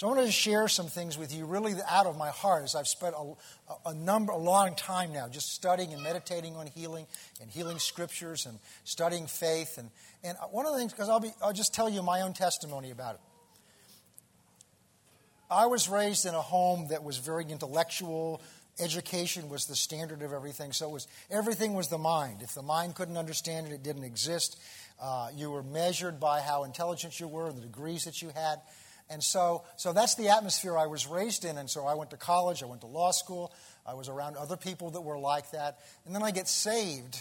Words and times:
So 0.00 0.06
I 0.06 0.12
wanted 0.12 0.24
to 0.28 0.32
share 0.32 0.66
some 0.66 0.86
things 0.86 1.18
with 1.18 1.34
you, 1.34 1.44
really 1.44 1.74
out 1.86 2.06
of 2.06 2.16
my 2.16 2.30
heart, 2.30 2.64
as 2.64 2.74
I've 2.74 2.88
spent 2.88 3.14
a, 3.14 3.34
a 3.90 3.92
number, 3.92 4.32
a 4.32 4.38
long 4.38 4.74
time 4.74 5.12
now, 5.12 5.28
just 5.28 5.52
studying 5.52 5.92
and 5.92 6.02
meditating 6.02 6.56
on 6.56 6.68
healing 6.68 7.06
and 7.38 7.50
healing 7.50 7.78
scriptures 7.78 8.46
and 8.46 8.58
studying 8.84 9.26
faith. 9.26 9.76
And, 9.76 9.90
and 10.24 10.38
one 10.52 10.64
of 10.64 10.72
the 10.72 10.78
things, 10.78 10.92
because 10.92 11.10
I'll 11.10 11.20
be, 11.20 11.32
I'll 11.42 11.52
just 11.52 11.74
tell 11.74 11.86
you 11.86 12.02
my 12.02 12.22
own 12.22 12.32
testimony 12.32 12.90
about 12.90 13.16
it. 13.16 13.20
I 15.50 15.66
was 15.66 15.86
raised 15.86 16.24
in 16.24 16.34
a 16.34 16.40
home 16.40 16.86
that 16.88 17.04
was 17.04 17.18
very 17.18 17.44
intellectual. 17.44 18.40
Education 18.78 19.50
was 19.50 19.66
the 19.66 19.76
standard 19.76 20.22
of 20.22 20.32
everything. 20.32 20.72
So 20.72 20.88
it 20.88 20.92
was 20.92 21.08
everything 21.30 21.74
was 21.74 21.88
the 21.88 21.98
mind. 21.98 22.40
If 22.40 22.54
the 22.54 22.62
mind 22.62 22.94
couldn't 22.94 23.18
understand 23.18 23.66
it, 23.66 23.72
it 23.74 23.82
didn't 23.82 24.04
exist. 24.04 24.58
Uh, 24.98 25.28
you 25.36 25.50
were 25.50 25.62
measured 25.62 26.18
by 26.18 26.40
how 26.40 26.64
intelligent 26.64 27.20
you 27.20 27.28
were 27.28 27.48
and 27.48 27.58
the 27.58 27.66
degrees 27.66 28.04
that 28.04 28.22
you 28.22 28.30
had. 28.34 28.62
And 29.10 29.22
so, 29.22 29.64
so 29.76 29.92
that's 29.92 30.14
the 30.14 30.28
atmosphere 30.28 30.78
I 30.78 30.86
was 30.86 31.08
raised 31.08 31.44
in. 31.44 31.58
And 31.58 31.68
so 31.68 31.84
I 31.84 31.94
went 31.94 32.10
to 32.10 32.16
college, 32.16 32.62
I 32.62 32.66
went 32.66 32.82
to 32.82 32.86
law 32.86 33.10
school, 33.10 33.52
I 33.84 33.94
was 33.94 34.08
around 34.08 34.36
other 34.36 34.56
people 34.56 34.90
that 34.90 35.00
were 35.00 35.18
like 35.18 35.50
that. 35.50 35.80
And 36.06 36.14
then 36.14 36.22
I 36.22 36.30
get 36.30 36.46
saved, 36.46 37.20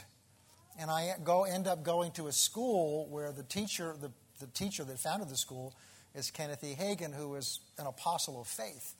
and 0.79 0.91
I 0.91 1.15
go 1.23 1.43
end 1.45 1.67
up 1.67 1.83
going 1.83 2.11
to 2.13 2.27
a 2.27 2.31
school 2.31 3.07
where 3.09 3.31
the 3.31 3.43
teacher, 3.43 3.95
the, 3.99 4.11
the 4.39 4.47
teacher 4.47 4.83
that 4.83 4.99
founded 4.99 5.29
the 5.29 5.37
school, 5.37 5.73
is 6.13 6.29
Kenneth 6.29 6.63
E. 6.63 6.75
Hagin, 6.79 7.13
who 7.13 7.35
is 7.35 7.59
an 7.79 7.87
apostle 7.87 8.39
of 8.39 8.47
faith. 8.47 8.93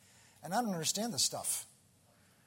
And 0.44 0.54
I 0.54 0.62
don't 0.62 0.74
understand 0.74 1.14
this 1.14 1.24
stuff. 1.24 1.66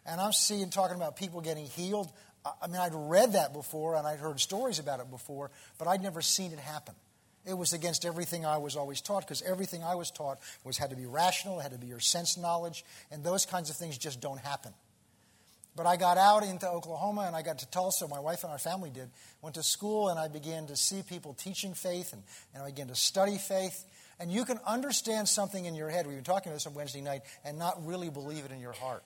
And 0.04 0.20
I'm 0.20 0.32
seeing 0.32 0.70
talking 0.70 0.96
about 0.96 1.16
people 1.16 1.40
getting 1.40 1.66
healed. 1.66 2.10
I 2.44 2.66
mean, 2.66 2.76
I'd 2.76 2.94
read 2.94 3.34
that 3.34 3.52
before 3.52 3.94
and 3.94 4.06
I'd 4.06 4.18
heard 4.18 4.40
stories 4.40 4.80
about 4.80 4.98
it 4.98 5.08
before, 5.08 5.52
but 5.78 5.86
I'd 5.86 6.02
never 6.02 6.20
seen 6.20 6.52
it 6.52 6.58
happen. 6.58 6.94
It 7.44 7.54
was 7.54 7.72
against 7.72 8.04
everything 8.04 8.46
I 8.46 8.58
was 8.58 8.76
always 8.76 9.00
taught 9.00 9.20
because 9.26 9.42
everything 9.42 9.82
I 9.82 9.96
was 9.96 10.10
taught 10.10 10.38
was 10.64 10.78
had 10.78 10.90
to 10.90 10.96
be 10.96 11.06
rational, 11.06 11.58
had 11.58 11.72
to 11.72 11.78
be 11.78 11.88
your 11.88 12.00
sense 12.00 12.36
knowledge, 12.36 12.84
and 13.10 13.24
those 13.24 13.46
kinds 13.46 13.68
of 13.68 13.76
things 13.76 13.98
just 13.98 14.20
don't 14.20 14.38
happen. 14.38 14.72
But 15.74 15.86
I 15.86 15.96
got 15.96 16.18
out 16.18 16.44
into 16.44 16.68
Oklahoma 16.68 17.22
and 17.22 17.34
I 17.34 17.42
got 17.42 17.58
to 17.60 17.70
Tulsa. 17.70 18.06
My 18.06 18.20
wife 18.20 18.44
and 18.44 18.52
our 18.52 18.58
family 18.58 18.90
did. 18.90 19.08
Went 19.40 19.54
to 19.54 19.62
school 19.62 20.10
and 20.10 20.18
I 20.18 20.28
began 20.28 20.66
to 20.66 20.76
see 20.76 21.02
people 21.02 21.32
teaching 21.32 21.72
faith 21.72 22.12
and, 22.12 22.22
and 22.54 22.62
I 22.62 22.66
began 22.66 22.88
to 22.88 22.94
study 22.94 23.38
faith. 23.38 23.84
And 24.20 24.30
you 24.30 24.44
can 24.44 24.60
understand 24.66 25.28
something 25.28 25.64
in 25.64 25.74
your 25.74 25.88
head. 25.88 26.06
We 26.06 26.14
were 26.14 26.20
talking 26.20 26.50
about 26.50 26.56
this 26.56 26.66
on 26.66 26.74
Wednesday 26.74 27.00
night 27.00 27.22
and 27.42 27.58
not 27.58 27.86
really 27.86 28.10
believe 28.10 28.44
it 28.44 28.52
in 28.52 28.60
your 28.60 28.72
heart. 28.72 29.02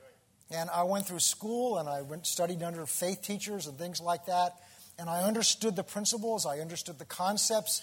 Right. 0.00 0.58
And 0.58 0.70
I 0.70 0.84
went 0.84 1.06
through 1.06 1.20
school 1.20 1.76
and 1.76 1.88
I 1.88 2.00
went 2.00 2.26
studied 2.26 2.62
under 2.62 2.86
faith 2.86 3.20
teachers 3.20 3.66
and 3.66 3.76
things 3.76 4.00
like 4.00 4.26
that. 4.26 4.54
And 4.98 5.08
I 5.08 5.22
understood 5.22 5.76
the 5.76 5.84
principles, 5.84 6.44
I 6.44 6.58
understood 6.58 6.98
the 6.98 7.04
concepts, 7.04 7.82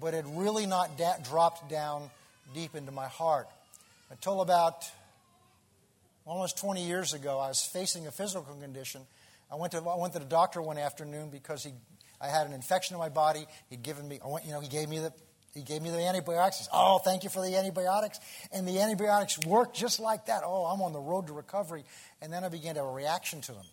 but 0.00 0.14
it 0.14 0.24
really 0.28 0.66
not 0.66 0.96
da- 0.96 1.18
dropped 1.22 1.68
down 1.68 2.10
deep 2.54 2.74
into 2.74 2.92
my 2.92 3.06
heart. 3.06 3.48
Until 4.10 4.42
about 4.42 4.84
almost 6.24 6.58
20 6.58 6.86
years 6.86 7.14
ago, 7.14 7.38
I 7.38 7.48
was 7.48 7.64
facing 7.64 8.06
a 8.06 8.12
physical 8.12 8.54
condition. 8.60 9.02
I 9.50 9.56
went 9.56 9.72
to, 9.72 9.78
I 9.78 9.96
went 9.96 10.12
to 10.12 10.18
the 10.18 10.24
doctor 10.24 10.62
one 10.62 10.78
afternoon 10.78 11.30
because 11.30 11.64
he, 11.64 11.72
I 12.20 12.28
had 12.28 12.46
an 12.46 12.52
infection 12.52 12.94
in 12.94 13.00
my 13.00 13.08
body. 13.08 13.46
He'd 13.68 13.82
given 13.82 14.06
me, 14.06 14.20
went, 14.24 14.46
you 14.46 14.52
know, 14.52 14.60
he 14.60 14.68
gave 14.68 14.88
me 14.88 14.98
the, 14.98 15.12
he 15.54 15.62
gave 15.62 15.82
me 15.82 15.90
the 15.90 15.98
antibiotics. 15.98 16.58
Said, 16.58 16.68
oh, 16.72 16.98
thank 16.98 17.24
you 17.24 17.30
for 17.30 17.42
the 17.44 17.56
antibiotics. 17.56 18.20
And 18.52 18.66
the 18.66 18.80
antibiotics 18.80 19.38
worked 19.40 19.76
just 19.76 20.00
like 20.00 20.26
that. 20.26 20.42
Oh, 20.44 20.64
I'm 20.64 20.80
on 20.80 20.92
the 20.92 21.00
road 21.00 21.26
to 21.26 21.32
recovery. 21.32 21.84
And 22.22 22.32
then 22.32 22.44
I 22.44 22.48
began 22.48 22.74
to 22.76 22.80
have 22.80 22.88
a 22.88 22.92
reaction 22.92 23.40
to 23.42 23.52
them. 23.52 23.66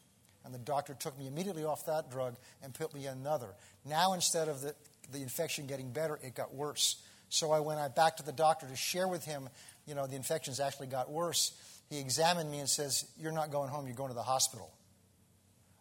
And 0.46 0.54
the 0.54 0.60
doctor 0.60 0.94
took 0.94 1.18
me 1.20 1.28
immediately 1.28 1.66
off 1.66 1.86
that 1.86 2.10
drug 2.10 2.36
and 2.64 2.74
put 2.74 2.94
me 2.94 3.06
another. 3.06 3.50
Now, 3.86 4.14
instead 4.14 4.48
of 4.48 4.62
the, 4.62 4.74
the 5.12 5.22
infection 5.22 5.68
getting 5.68 5.92
better, 5.92 6.20
it 6.24 6.36
got 6.36 6.54
worse. 6.54 7.02
So 7.30 7.52
I 7.52 7.60
went 7.60 7.96
back 7.96 8.18
to 8.18 8.24
the 8.24 8.32
doctor 8.32 8.68
to 8.68 8.76
share 8.76 9.08
with 9.08 9.26
him, 9.26 9.50
you 9.86 9.96
know, 9.96 10.08
the 10.08 10.16
infections 10.16 10.60
actually 10.60 10.88
got 10.88 11.12
worse. 11.12 11.52
He 11.90 12.00
examined 12.00 12.50
me 12.50 12.60
and 12.60 12.70
says, 12.70 13.06
You're 13.20 13.32
not 13.32 13.52
going 13.52 13.70
home, 13.70 13.86
you're 13.86 13.96
going 13.96 14.10
to 14.10 14.16
the 14.16 14.24
hospital. 14.24 14.72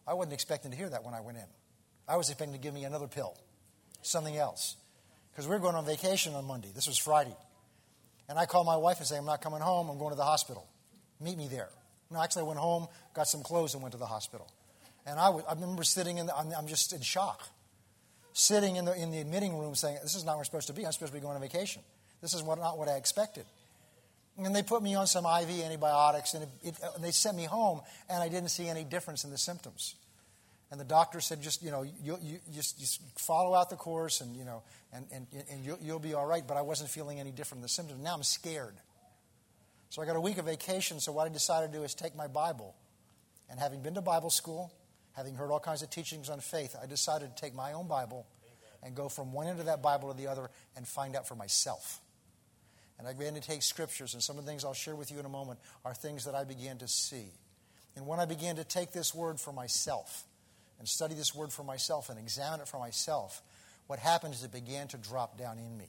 I 0.06 0.14
wasn't 0.14 0.33
expecting 0.33 0.70
to 0.70 0.77
hear 0.77 0.89
that 0.89 1.05
when 1.05 1.14
I 1.14 1.20
went 1.20 1.39
in. 1.39 1.45
I 2.08 2.17
was 2.17 2.30
expecting 2.30 2.55
to 2.55 2.61
give 2.61 2.73
me 2.73 2.85
another 2.85 3.07
pill, 3.07 3.36
something 4.02 4.36
else. 4.36 4.77
Because 5.30 5.46
we 5.46 5.55
were 5.55 5.61
going 5.61 5.75
on 5.75 5.85
vacation 5.85 6.35
on 6.35 6.46
Monday. 6.46 6.70
This 6.75 6.86
was 6.86 6.98
Friday. 6.98 7.36
And 8.29 8.39
I 8.39 8.46
called 8.46 8.67
my 8.67 8.77
wife 8.77 8.98
and 8.98 9.07
say, 9.07 9.17
I'm 9.17 9.27
not 9.27 9.40
coming 9.40 9.61
home, 9.61 9.89
I'm 9.89 9.98
going 9.98 10.11
to 10.11 10.17
the 10.17 10.25
hospital. 10.25 10.67
Meet 11.20 11.39
me 11.39 11.48
there. 11.48 11.69
No, 12.11 12.23
actually, 12.23 12.42
I 12.42 12.46
went 12.46 12.58
home, 12.58 12.89
got 13.14 13.29
some 13.29 13.42
clothes, 13.42 13.74
and 13.74 13.83
went 13.83 13.92
to 13.92 13.98
the 13.98 14.07
hospital. 14.07 14.48
And 15.07 15.19
I, 15.19 15.29
I 15.29 15.55
remember 15.55 15.85
sitting 15.85 16.19
in 16.19 16.27
the, 16.27 16.36
I'm, 16.36 16.52
I'm 16.57 16.67
just 16.67 16.92
in 16.92 17.01
shock. 17.01 17.48
Sitting 18.33 18.77
in 18.77 18.85
the, 18.85 18.95
in 18.95 19.11
the 19.11 19.20
admitting 19.20 19.58
room 19.58 19.74
saying, 19.74 19.98
This 20.02 20.14
is 20.14 20.24
not 20.24 20.33
where 20.33 20.39
I'm 20.41 20.45
supposed 20.45 20.69
to 20.69 20.73
be. 20.73 20.86
I'm 20.86 20.92
supposed 20.92 21.13
to 21.13 21.19
be 21.19 21.23
going 21.23 21.35
on 21.35 21.41
vacation. 21.42 21.83
This 22.20 22.35
is 22.35 22.42
what, 22.42 22.58
not 22.58 22.79
what 22.79 22.89
I 22.89 22.96
expected. 22.96 23.45
And 24.36 24.55
they 24.55 24.63
put 24.63 24.83
me 24.83 24.95
on 24.95 25.07
some 25.07 25.24
IV 25.24 25.64
antibiotics, 25.64 26.35
and, 26.35 26.45
it, 26.45 26.48
it, 26.63 26.74
they 27.01 27.11
sent 27.11 27.36
me 27.36 27.45
home, 27.45 27.80
and 28.08 28.23
I 28.23 28.29
didn't 28.29 28.51
see 28.51 28.69
any 28.69 28.85
difference 28.85 29.25
in 29.25 29.30
the 29.30 29.39
symptoms. 29.39 29.96
And 30.70 30.79
the 30.79 30.85
doctor 30.85 31.20
said, 31.20 31.42
just, 31.42 31.63
you 31.63 31.70
know, 31.70 31.83
you, 31.83 32.19
you 32.23 32.39
just, 32.55 32.79
just 32.79 33.01
follow 33.19 33.55
out 33.55 33.70
the 33.70 33.77
course, 33.77 34.20
and, 34.20 34.36
you 34.36 34.45
know, 34.45 34.63
and, 34.92 35.07
and, 35.13 35.27
and 35.51 35.64
you'll, 35.64 35.79
you'll 35.83 35.98
be 35.98 36.14
all 36.14 36.27
right. 36.27 36.46
But 36.46 36.57
I 36.57 36.63
wasn't 36.63 36.90
feeling 36.90 37.19
any 37.19 37.33
different 37.33 37.63
the 37.63 37.69
symptoms. 37.69 38.02
Now 38.02 38.14
I'm 38.14 38.23
scared. 38.23 38.75
So 39.91 40.03
I 40.03 40.07
got 40.07 40.17
a 40.17 40.21
week 40.21 40.39
of 40.39 40.45
vacation, 40.45 41.01
so 41.01 41.13
what 41.13 41.27
I 41.27 41.33
decided 41.33 41.73
to 41.73 41.79
do 41.79 41.85
is 41.85 41.95
take 41.95 42.15
my 42.15 42.27
Bible. 42.27 42.75
And 43.51 43.59
having 43.59 43.83
been 43.83 43.95
to 43.95 44.03
Bible 44.03 44.31
school, 44.31 44.73
having 45.13 45.35
heard 45.35 45.51
all 45.51 45.61
kinds 45.61 45.83
of 45.83 45.91
teachings 45.91 46.29
on 46.29 46.41
faith, 46.41 46.77
I 46.81 46.87
decided 46.87 47.35
to 47.35 47.41
take 47.41 47.55
my 47.55 47.73
own 47.73 47.89
Bible 47.89 48.27
and 48.83 48.95
go 48.95 49.09
from 49.09 49.33
one 49.33 49.47
end 49.47 49.61
of 49.61 49.67
that 49.67 49.83
Bible 49.83 50.13
to 50.13 50.17
the 50.17 50.27
other 50.27 50.51
and 50.77 50.87
find 50.87 51.17
out 51.17 51.27
for 51.27 51.35
myself. 51.35 52.01
And 52.99 53.07
I 53.09 53.13
began 53.13 53.35
to 53.35 53.41
take 53.41 53.63
scriptures, 53.63 54.15
and 54.15 54.23
some 54.23 54.39
of 54.39 54.45
the 54.45 54.51
things 54.51 54.65
I'll 54.65 54.75
share 54.75 54.97
with 54.97 55.11
you 55.11 55.19
in 55.19 55.25
a 55.25 55.31
moment 55.31 55.59
are 55.85 55.95
things 55.95 56.25
that 56.25 56.35
I 56.35 56.45
began 56.45 56.79
to 56.79 56.89
see. 56.89 57.33
And 57.97 58.07
when 58.07 58.20
I 58.20 58.27
began 58.27 58.57
to 58.57 58.65
take 58.65 58.93
this 58.93 59.15
word 59.15 59.41
for 59.41 59.53
myself 59.53 60.25
and 60.79 60.87
study 60.87 61.15
this 61.15 61.35
word 61.35 61.53
for 61.53 61.65
myself 61.65 62.11
and 62.11 62.19
examine 62.19 62.61
it 62.61 62.69
for 62.69 62.79
myself, 62.79 63.43
what 63.87 63.99
happened 63.99 64.35
is 64.35 64.45
it 64.45 64.53
began 64.53 64.87
to 64.89 64.99
drop 64.99 65.39
down 65.39 65.59
in 65.59 65.77
me. 65.77 65.89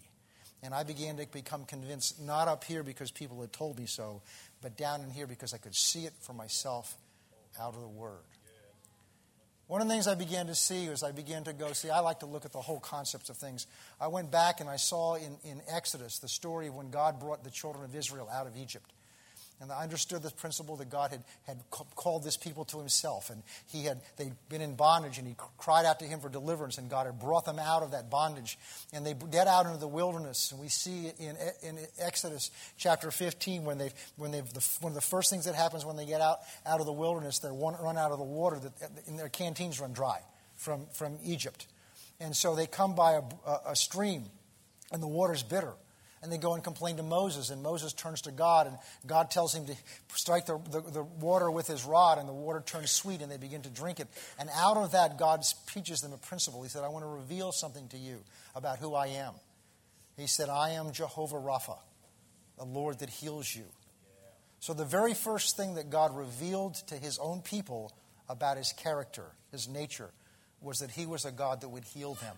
And 0.62 0.74
I 0.74 0.84
began 0.84 1.18
to 1.18 1.26
become 1.28 1.66
convinced, 1.66 2.22
not 2.22 2.48
up 2.48 2.64
here 2.64 2.84
because 2.84 3.12
people 3.12 3.40
had 3.42 3.54
told 3.54 3.80
me 3.80 3.86
so, 3.86 4.22
but 4.62 4.76
down 4.76 5.02
in 5.02 5.10
here 5.10 5.26
because 5.26 5.54
I 5.54 5.58
could 5.58 5.76
see 5.76 6.06
it 6.06 6.14
for 6.20 6.34
myself 6.34 6.98
out 7.60 7.76
of 7.76 7.82
the 7.82 7.88
Word. 7.88 8.24
One 9.68 9.82
of 9.82 9.88
the 9.88 9.94
things 9.94 10.08
I 10.08 10.16
began 10.16 10.48
to 10.48 10.56
see 10.56 10.90
was 10.90 11.04
I 11.04 11.12
began 11.12 11.44
to 11.44 11.54
go, 11.54 11.72
see, 11.74 11.92
I 11.92 12.00
like 12.00 12.22
to 12.22 12.26
look 12.26 12.44
at 12.44 12.52
the 12.52 12.60
whole 12.60 12.80
concepts 12.80 13.30
of 13.30 13.38
things. 13.38 13.68
I 14.02 14.08
went 14.08 14.32
back 14.32 14.62
and 14.62 14.70
I 14.70 14.78
saw 14.78 15.14
in, 15.14 15.38
in 15.44 15.62
Exodus 15.72 16.18
the 16.18 16.28
story 16.28 16.68
of 16.68 16.76
when 16.76 16.90
God 16.90 17.20
brought 17.20 17.44
the 17.44 17.52
children 17.52 17.86
of 17.86 17.96
Israel 17.96 18.28
out 18.34 18.48
of 18.48 18.58
Egypt. 18.58 18.92
And 19.62 19.74
I 19.74 19.84
understood 19.84 20.22
the 20.22 20.32
principle 20.32 20.78
that 20.78 20.90
God 20.90 21.12
had, 21.12 21.24
had 21.46 21.58
called 21.70 22.24
this 22.24 22.38
people 22.38 22.64
to 22.66 22.78
himself. 22.78 23.30
And 23.30 23.44
he 23.68 23.84
had, 23.84 24.00
they'd 24.16 24.34
been 24.48 24.62
in 24.62 24.76
bondage, 24.76 25.18
and 25.18 25.28
he 25.28 25.36
cried 25.58 25.86
out 25.86 26.00
to 26.00 26.06
him 26.06 26.22
for 26.22 26.30
deliverance, 26.30 26.78
and 26.78 26.90
God 26.90 27.08
had 27.08 27.20
brought 27.20 27.44
them 27.44 27.60
out 27.60 27.84
of 27.84 27.92
that 27.92 28.10
bondage. 28.10 28.58
And 28.94 29.06
they 29.06 29.14
get 29.14 29.48
out 29.48 29.66
into 29.66 29.78
the 29.78 29.88
wilderness. 29.88 30.52
And 30.52 30.62
we 30.62 30.70
see 30.70 31.12
in, 31.20 31.36
in 31.62 31.78
Exodus 32.00 32.52
chapter 32.78 33.12
15, 33.12 33.66
when, 33.66 33.78
they've, 33.78 33.94
when 34.16 34.32
they've, 34.32 34.52
the, 34.54 34.66
one 34.80 34.92
of 34.92 34.96
the 34.96 35.02
first 35.02 35.30
things 35.30 35.44
that 35.44 35.56
happens 35.56 35.86
when 35.86 35.98
they 35.98 36.06
get 36.06 36.22
out, 36.22 36.40
out 36.66 36.80
of 36.80 36.86
the 36.86 36.94
wilderness, 36.94 37.40
they 37.40 37.50
run 37.50 37.98
out 37.98 38.12
of 38.12 38.18
the 38.18 38.24
water, 38.24 38.60
that, 38.60 38.92
and 39.08 39.20
their 39.20 39.30
canteens 39.30 39.82
run 39.82 39.92
dry 39.92 40.22
from, 40.56 40.86
from 40.94 41.18
Egypt. 41.26 41.68
And 42.22 42.34
so 42.34 42.56
they 42.56 42.66
come 42.66 42.96
by 42.96 43.14
a, 43.14 43.22
a, 43.46 43.60
a 43.72 43.76
stream, 43.76 44.26
and 44.92 45.04
the 45.04 45.08
water's 45.08 45.44
bitter 45.44 45.74
and 46.22 46.32
they 46.32 46.38
go 46.38 46.54
and 46.54 46.64
complain 46.64 46.98
to 46.98 47.04
Moses, 47.04 47.50
and 47.50 47.64
Moses 47.64 47.94
turns 47.94 48.22
to 48.22 48.32
God, 48.32 48.68
and 48.68 48.78
God 49.06 49.32
tells 49.32 49.56
him 49.56 49.66
to 49.66 49.76
strike 50.14 50.46
the, 50.46 50.60
the, 50.70 50.82
the, 50.82 51.04
water 51.04 51.50
with 51.50 51.68
his 51.68 51.86
rod, 51.86 52.18
and 52.18 52.28
the 52.28 52.34
water 52.34 52.62
turns 52.66 52.92
sweet, 52.92 53.22
and 53.22 53.32
they 53.32 53.38
begin 53.38 53.62
to 53.62 53.70
drink 53.70 54.00
it. 54.00 54.08
And 54.38 54.50
out 54.54 54.78
of 54.78 54.92
that, 54.92 55.18
God 55.18 55.44
teaches 55.68 56.02
them 56.02 56.12
a 56.12 56.18
principle. 56.18 56.62
He 56.64 56.70
said, 56.70 56.84
I 56.84 56.90
want 56.90 57.04
to 57.04 57.10
reveal 57.10 57.52
something 57.52 57.88
to 57.90 57.98
you 57.98 58.20
about 58.54 58.80
who 58.80 58.96
I 58.96 59.08
am. 59.08 59.34
He 60.18 60.28
said, 60.28 60.50
I 60.50 60.72
am 60.72 60.92
Jehovah 60.92 61.38
Rapha, 61.38 61.78
the 62.58 62.66
Lord 62.66 63.00
that 63.00 63.10
heals 63.10 63.56
you. 63.56 63.64
So, 64.60 64.74
the 64.74 64.84
very 64.84 65.14
first 65.14 65.56
thing 65.56 65.76
that 65.76 65.90
God 65.90 66.16
revealed 66.16 66.76
to 66.88 66.96
his 66.96 67.18
own 67.18 67.42
people 67.42 67.94
about 68.28 68.58
his 68.58 68.74
character, 68.74 69.24
his 69.54 69.70
nature, 69.70 70.12
was 70.60 70.80
that 70.80 70.92
he 70.92 71.06
was 71.06 71.24
a 71.24 71.32
God 71.32 71.62
that 71.62 71.70
would 71.70 71.86
heal 71.86 72.16
them. 72.16 72.36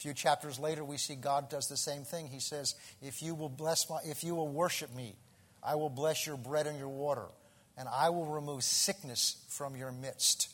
Few 0.00 0.14
chapters 0.14 0.58
later, 0.58 0.82
we 0.82 0.96
see 0.96 1.14
God 1.14 1.50
does 1.50 1.68
the 1.68 1.76
same 1.76 2.04
thing. 2.04 2.26
He 2.26 2.40
says, 2.40 2.74
If 3.02 3.22
you 3.22 3.34
will 3.34 3.50
bless 3.50 3.88
my, 3.90 3.98
if 4.02 4.24
you 4.24 4.34
will 4.34 4.48
worship 4.48 4.94
me, 4.96 5.14
I 5.62 5.74
will 5.74 5.90
bless 5.90 6.26
your 6.26 6.38
bread 6.38 6.66
and 6.66 6.78
your 6.78 6.88
water, 6.88 7.26
and 7.76 7.86
I 7.86 8.08
will 8.08 8.24
remove 8.24 8.64
sickness 8.64 9.44
from 9.50 9.76
your 9.76 9.92
midst. 9.92 10.48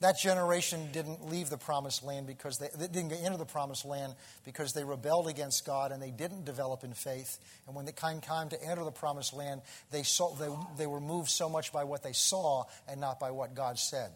That 0.00 0.18
generation 0.18 0.88
didn't 0.90 1.28
leave 1.28 1.50
the 1.50 1.58
promised 1.58 2.02
land 2.02 2.26
because 2.26 2.56
they, 2.56 2.68
they 2.74 2.86
didn't 2.86 3.10
get 3.10 3.20
into 3.20 3.36
the 3.36 3.44
promised 3.44 3.84
land 3.84 4.14
because 4.46 4.72
they 4.72 4.84
rebelled 4.84 5.28
against 5.28 5.66
God 5.66 5.92
and 5.92 6.02
they 6.02 6.10
didn't 6.10 6.46
develop 6.46 6.82
in 6.82 6.94
faith. 6.94 7.38
And 7.66 7.76
when 7.76 7.86
it 7.86 7.96
came 7.96 8.22
time 8.22 8.48
to 8.48 8.64
enter 8.64 8.82
the 8.82 8.90
promised 8.90 9.34
land, 9.34 9.60
they, 9.90 10.02
saw, 10.02 10.34
they, 10.36 10.48
they 10.78 10.86
were 10.86 11.00
moved 11.00 11.28
so 11.28 11.50
much 11.50 11.70
by 11.70 11.84
what 11.84 12.02
they 12.02 12.14
saw 12.14 12.64
and 12.88 12.98
not 12.98 13.20
by 13.20 13.30
what 13.30 13.54
God 13.54 13.78
said. 13.78 14.10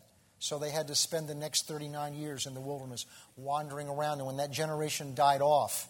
So 0.45 0.59
they 0.59 0.69
had 0.69 0.89
to 0.89 0.95
spend 0.95 1.27
the 1.27 1.35
next 1.35 1.67
39 1.67 2.13
years 2.13 2.45
in 2.45 2.53
the 2.53 2.61
wilderness 2.61 3.07
wandering 3.35 3.89
around. 3.89 4.19
And 4.19 4.27
when 4.27 4.37
that 4.37 4.51
generation 4.51 5.15
died 5.15 5.41
off, 5.41 5.89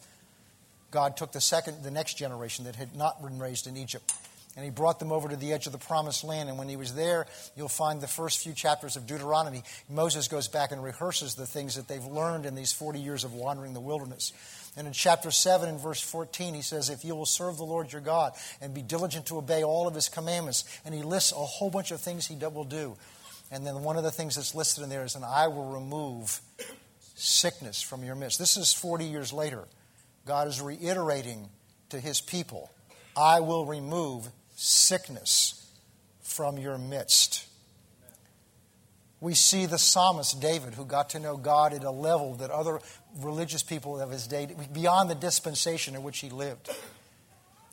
God 0.92 1.16
took 1.16 1.32
the 1.32 1.40
second, 1.40 1.82
the 1.82 1.90
next 1.90 2.14
generation 2.14 2.66
that 2.66 2.76
had 2.76 2.94
not 2.94 3.20
been 3.20 3.40
raised 3.40 3.66
in 3.66 3.76
Egypt, 3.76 4.14
and 4.54 4.64
he 4.64 4.70
brought 4.70 5.00
them 5.00 5.10
over 5.10 5.28
to 5.28 5.34
the 5.34 5.52
edge 5.52 5.66
of 5.66 5.72
the 5.72 5.78
promised 5.78 6.22
land. 6.22 6.48
And 6.48 6.56
when 6.56 6.68
he 6.68 6.76
was 6.76 6.94
there, 6.94 7.26
you'll 7.56 7.68
find 7.68 8.00
the 8.00 8.06
first 8.06 8.44
few 8.44 8.52
chapters 8.52 8.94
of 8.94 9.08
Deuteronomy. 9.08 9.64
Moses 9.88 10.28
goes 10.28 10.46
back 10.46 10.70
and 10.70 10.84
rehearses 10.84 11.34
the 11.34 11.46
things 11.46 11.74
that 11.74 11.88
they've 11.88 12.06
learned 12.06 12.46
in 12.46 12.54
these 12.54 12.72
40 12.72 13.00
years 13.00 13.24
of 13.24 13.34
wandering 13.34 13.74
the 13.74 13.80
wilderness. 13.80 14.32
And 14.76 14.86
in 14.86 14.92
chapter 14.92 15.32
7 15.32 15.68
and 15.68 15.80
verse 15.80 16.00
14, 16.00 16.54
he 16.54 16.62
says, 16.62 16.90
If 16.90 17.04
you 17.04 17.16
will 17.16 17.26
serve 17.26 17.56
the 17.56 17.64
Lord 17.64 17.90
your 17.90 18.00
God 18.00 18.34
and 18.60 18.72
be 18.72 18.82
diligent 18.82 19.26
to 19.26 19.38
obey 19.38 19.64
all 19.64 19.88
of 19.88 19.96
his 19.96 20.08
commandments, 20.08 20.62
and 20.84 20.94
he 20.94 21.02
lists 21.02 21.32
a 21.32 21.34
whole 21.34 21.70
bunch 21.70 21.90
of 21.90 22.00
things 22.00 22.26
he 22.28 22.36
will 22.36 22.62
do. 22.62 22.96
And 23.54 23.64
then 23.64 23.84
one 23.84 23.96
of 23.96 24.02
the 24.02 24.10
things 24.10 24.34
that's 24.34 24.52
listed 24.52 24.82
in 24.82 24.90
there 24.90 25.04
is, 25.04 25.14
And 25.14 25.24
I 25.24 25.46
will 25.46 25.66
remove 25.66 26.40
sickness 27.14 27.80
from 27.80 28.02
your 28.02 28.16
midst. 28.16 28.40
This 28.40 28.56
is 28.56 28.72
40 28.72 29.04
years 29.04 29.32
later. 29.32 29.68
God 30.26 30.48
is 30.48 30.60
reiterating 30.60 31.48
to 31.90 32.00
his 32.00 32.20
people, 32.20 32.72
I 33.16 33.38
will 33.40 33.64
remove 33.64 34.28
sickness 34.56 35.70
from 36.22 36.58
your 36.58 36.78
midst. 36.78 37.46
We 39.20 39.34
see 39.34 39.66
the 39.66 39.78
psalmist 39.78 40.40
David, 40.40 40.74
who 40.74 40.84
got 40.84 41.10
to 41.10 41.20
know 41.20 41.36
God 41.36 41.72
at 41.72 41.84
a 41.84 41.90
level 41.92 42.34
that 42.36 42.50
other 42.50 42.80
religious 43.20 43.62
people 43.62 44.00
of 44.00 44.10
his 44.10 44.26
day, 44.26 44.48
beyond 44.72 45.08
the 45.08 45.14
dispensation 45.14 45.94
in 45.94 46.02
which 46.02 46.18
he 46.18 46.28
lived. 46.28 46.70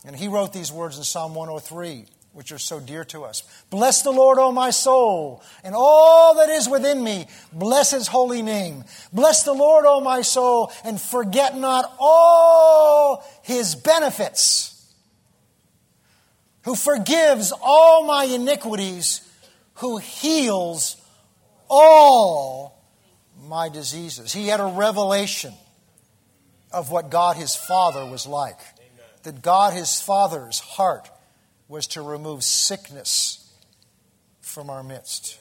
And 0.05 0.15
he 0.15 0.27
wrote 0.27 0.53
these 0.53 0.71
words 0.71 0.97
in 0.97 1.03
Psalm 1.03 1.33
103, 1.33 2.05
which 2.33 2.51
are 2.51 2.59
so 2.59 2.79
dear 2.79 3.03
to 3.05 3.23
us 3.23 3.43
Bless 3.69 4.01
the 4.01 4.11
Lord, 4.11 4.37
O 4.39 4.51
my 4.51 4.69
soul, 4.69 5.43
and 5.63 5.75
all 5.75 6.35
that 6.35 6.49
is 6.49 6.67
within 6.67 7.03
me. 7.03 7.27
Bless 7.51 7.91
his 7.91 8.07
holy 8.07 8.41
name. 8.41 8.83
Bless 9.11 9.43
the 9.43 9.53
Lord, 9.53 9.85
O 9.85 10.01
my 10.01 10.21
soul, 10.21 10.71
and 10.83 10.99
forget 10.99 11.57
not 11.57 11.93
all 11.99 13.23
his 13.43 13.75
benefits 13.75 14.71
who 16.63 16.75
forgives 16.75 17.51
all 17.61 18.05
my 18.05 18.25
iniquities, 18.25 19.27
who 19.75 19.97
heals 19.97 20.95
all 21.69 22.83
my 23.47 23.69
diseases. 23.69 24.31
He 24.31 24.47
had 24.47 24.59
a 24.59 24.65
revelation 24.65 25.53
of 26.71 26.91
what 26.91 27.09
God 27.09 27.35
his 27.35 27.55
Father 27.55 28.05
was 28.05 28.27
like. 28.27 28.59
That 29.23 29.41
God 29.41 29.73
his 29.73 30.01
Father's 30.01 30.59
heart 30.59 31.09
was 31.71 31.87
to 31.87 32.01
remove 32.01 32.43
sickness 32.43 33.51
from 34.41 34.69
our 34.69 34.83
midst. 34.83 35.39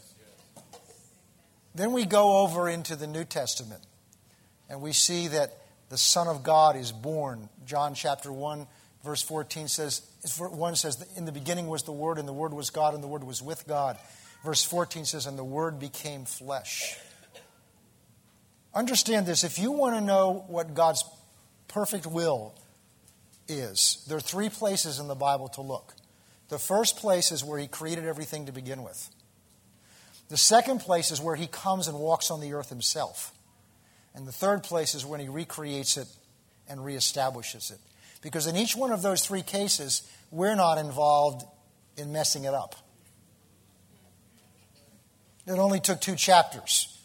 Then 1.74 1.92
we 1.92 2.04
go 2.04 2.38
over 2.38 2.68
into 2.68 2.96
the 2.96 3.06
New 3.06 3.24
Testament 3.24 3.82
and 4.68 4.80
we 4.80 4.92
see 4.92 5.28
that 5.28 5.58
the 5.88 5.98
Son 5.98 6.28
of 6.28 6.42
God 6.42 6.76
is 6.76 6.92
born. 6.92 7.48
John 7.66 7.94
chapter 7.94 8.32
1 8.32 8.66
Verse 9.04 9.22
14 9.22 9.68
says, 9.68 10.02
1 10.38 10.76
says, 10.76 11.06
In 11.16 11.24
the 11.24 11.32
beginning 11.32 11.68
was 11.68 11.84
the 11.84 11.92
Word, 11.92 12.18
and 12.18 12.28
the 12.28 12.34
Word 12.34 12.52
was 12.52 12.70
God, 12.70 12.94
and 12.94 13.02
the 13.02 13.08
Word 13.08 13.24
was 13.24 13.42
with 13.42 13.66
God. 13.66 13.98
Verse 14.44 14.62
14 14.62 15.06
says, 15.06 15.26
And 15.26 15.38
the 15.38 15.44
Word 15.44 15.78
became 15.78 16.26
flesh. 16.26 16.98
Understand 18.74 19.26
this 19.26 19.42
if 19.42 19.58
you 19.58 19.72
want 19.72 19.96
to 19.96 20.00
know 20.00 20.44
what 20.48 20.74
God's 20.74 21.02
perfect 21.66 22.06
will 22.06 22.54
is, 23.48 24.04
there 24.06 24.18
are 24.18 24.20
three 24.20 24.50
places 24.50 25.00
in 25.00 25.08
the 25.08 25.14
Bible 25.14 25.48
to 25.48 25.62
look. 25.62 25.94
The 26.50 26.58
first 26.58 26.98
place 26.98 27.32
is 27.32 27.42
where 27.42 27.58
He 27.58 27.68
created 27.68 28.04
everything 28.04 28.46
to 28.46 28.52
begin 28.52 28.82
with. 28.82 29.08
The 30.28 30.36
second 30.36 30.80
place 30.80 31.10
is 31.10 31.20
where 31.20 31.36
He 31.36 31.46
comes 31.46 31.88
and 31.88 31.98
walks 31.98 32.30
on 32.30 32.40
the 32.40 32.52
earth 32.52 32.68
Himself. 32.68 33.32
And 34.14 34.26
the 34.26 34.32
third 34.32 34.64
place 34.64 34.94
is 34.94 35.06
when 35.06 35.20
He 35.20 35.28
recreates 35.28 35.96
it 35.96 36.08
and 36.68 36.80
reestablishes 36.80 37.72
it. 37.72 37.78
Because 38.20 38.46
in 38.46 38.56
each 38.56 38.76
one 38.76 38.90
of 38.90 39.00
those 39.00 39.24
three 39.24 39.42
cases, 39.42 40.02
we're 40.30 40.56
not 40.56 40.76
involved 40.76 41.46
in 41.96 42.12
messing 42.12 42.44
it 42.44 42.52
up. 42.52 42.74
It 45.46 45.52
only 45.52 45.80
took 45.80 46.00
two 46.00 46.16
chapters 46.16 46.98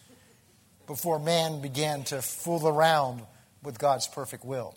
before 0.88 1.20
man 1.20 1.62
began 1.62 2.04
to 2.06 2.22
fool 2.22 2.68
around 2.68 3.22
with 3.64 3.80
God's 3.80 4.08
perfect 4.08 4.44
will. 4.44 4.76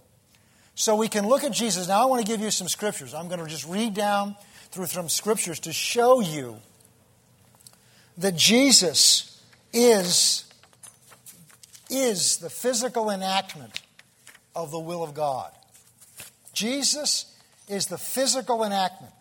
So 0.75 0.94
we 0.94 1.09
can 1.09 1.26
look 1.26 1.43
at 1.43 1.53
Jesus. 1.53 1.88
Now, 1.88 2.03
I 2.03 2.05
want 2.05 2.25
to 2.25 2.31
give 2.31 2.41
you 2.41 2.50
some 2.50 2.69
scriptures. 2.69 3.12
I'm 3.14 3.29
going 3.29 3.41
to 3.41 3.47
just 3.47 3.67
read 3.67 3.94
down 3.94 4.37
through 4.70 4.87
some 4.87 5.09
scriptures 5.09 5.61
to 5.61 5.73
show 5.73 6.20
you 6.20 6.56
that 8.19 8.37
Jesus 8.37 9.43
is, 9.73 10.44
is 11.88 12.38
the 12.38 12.50
physical 12.50 13.11
enactment 13.11 13.81
of 14.55 14.70
the 14.70 14.79
will 14.79 15.03
of 15.03 15.15
God. 15.15 15.53
Jesus 16.53 17.35
is 17.69 17.87
the 17.87 17.99
physical 17.99 18.65
enactment 18.65 19.12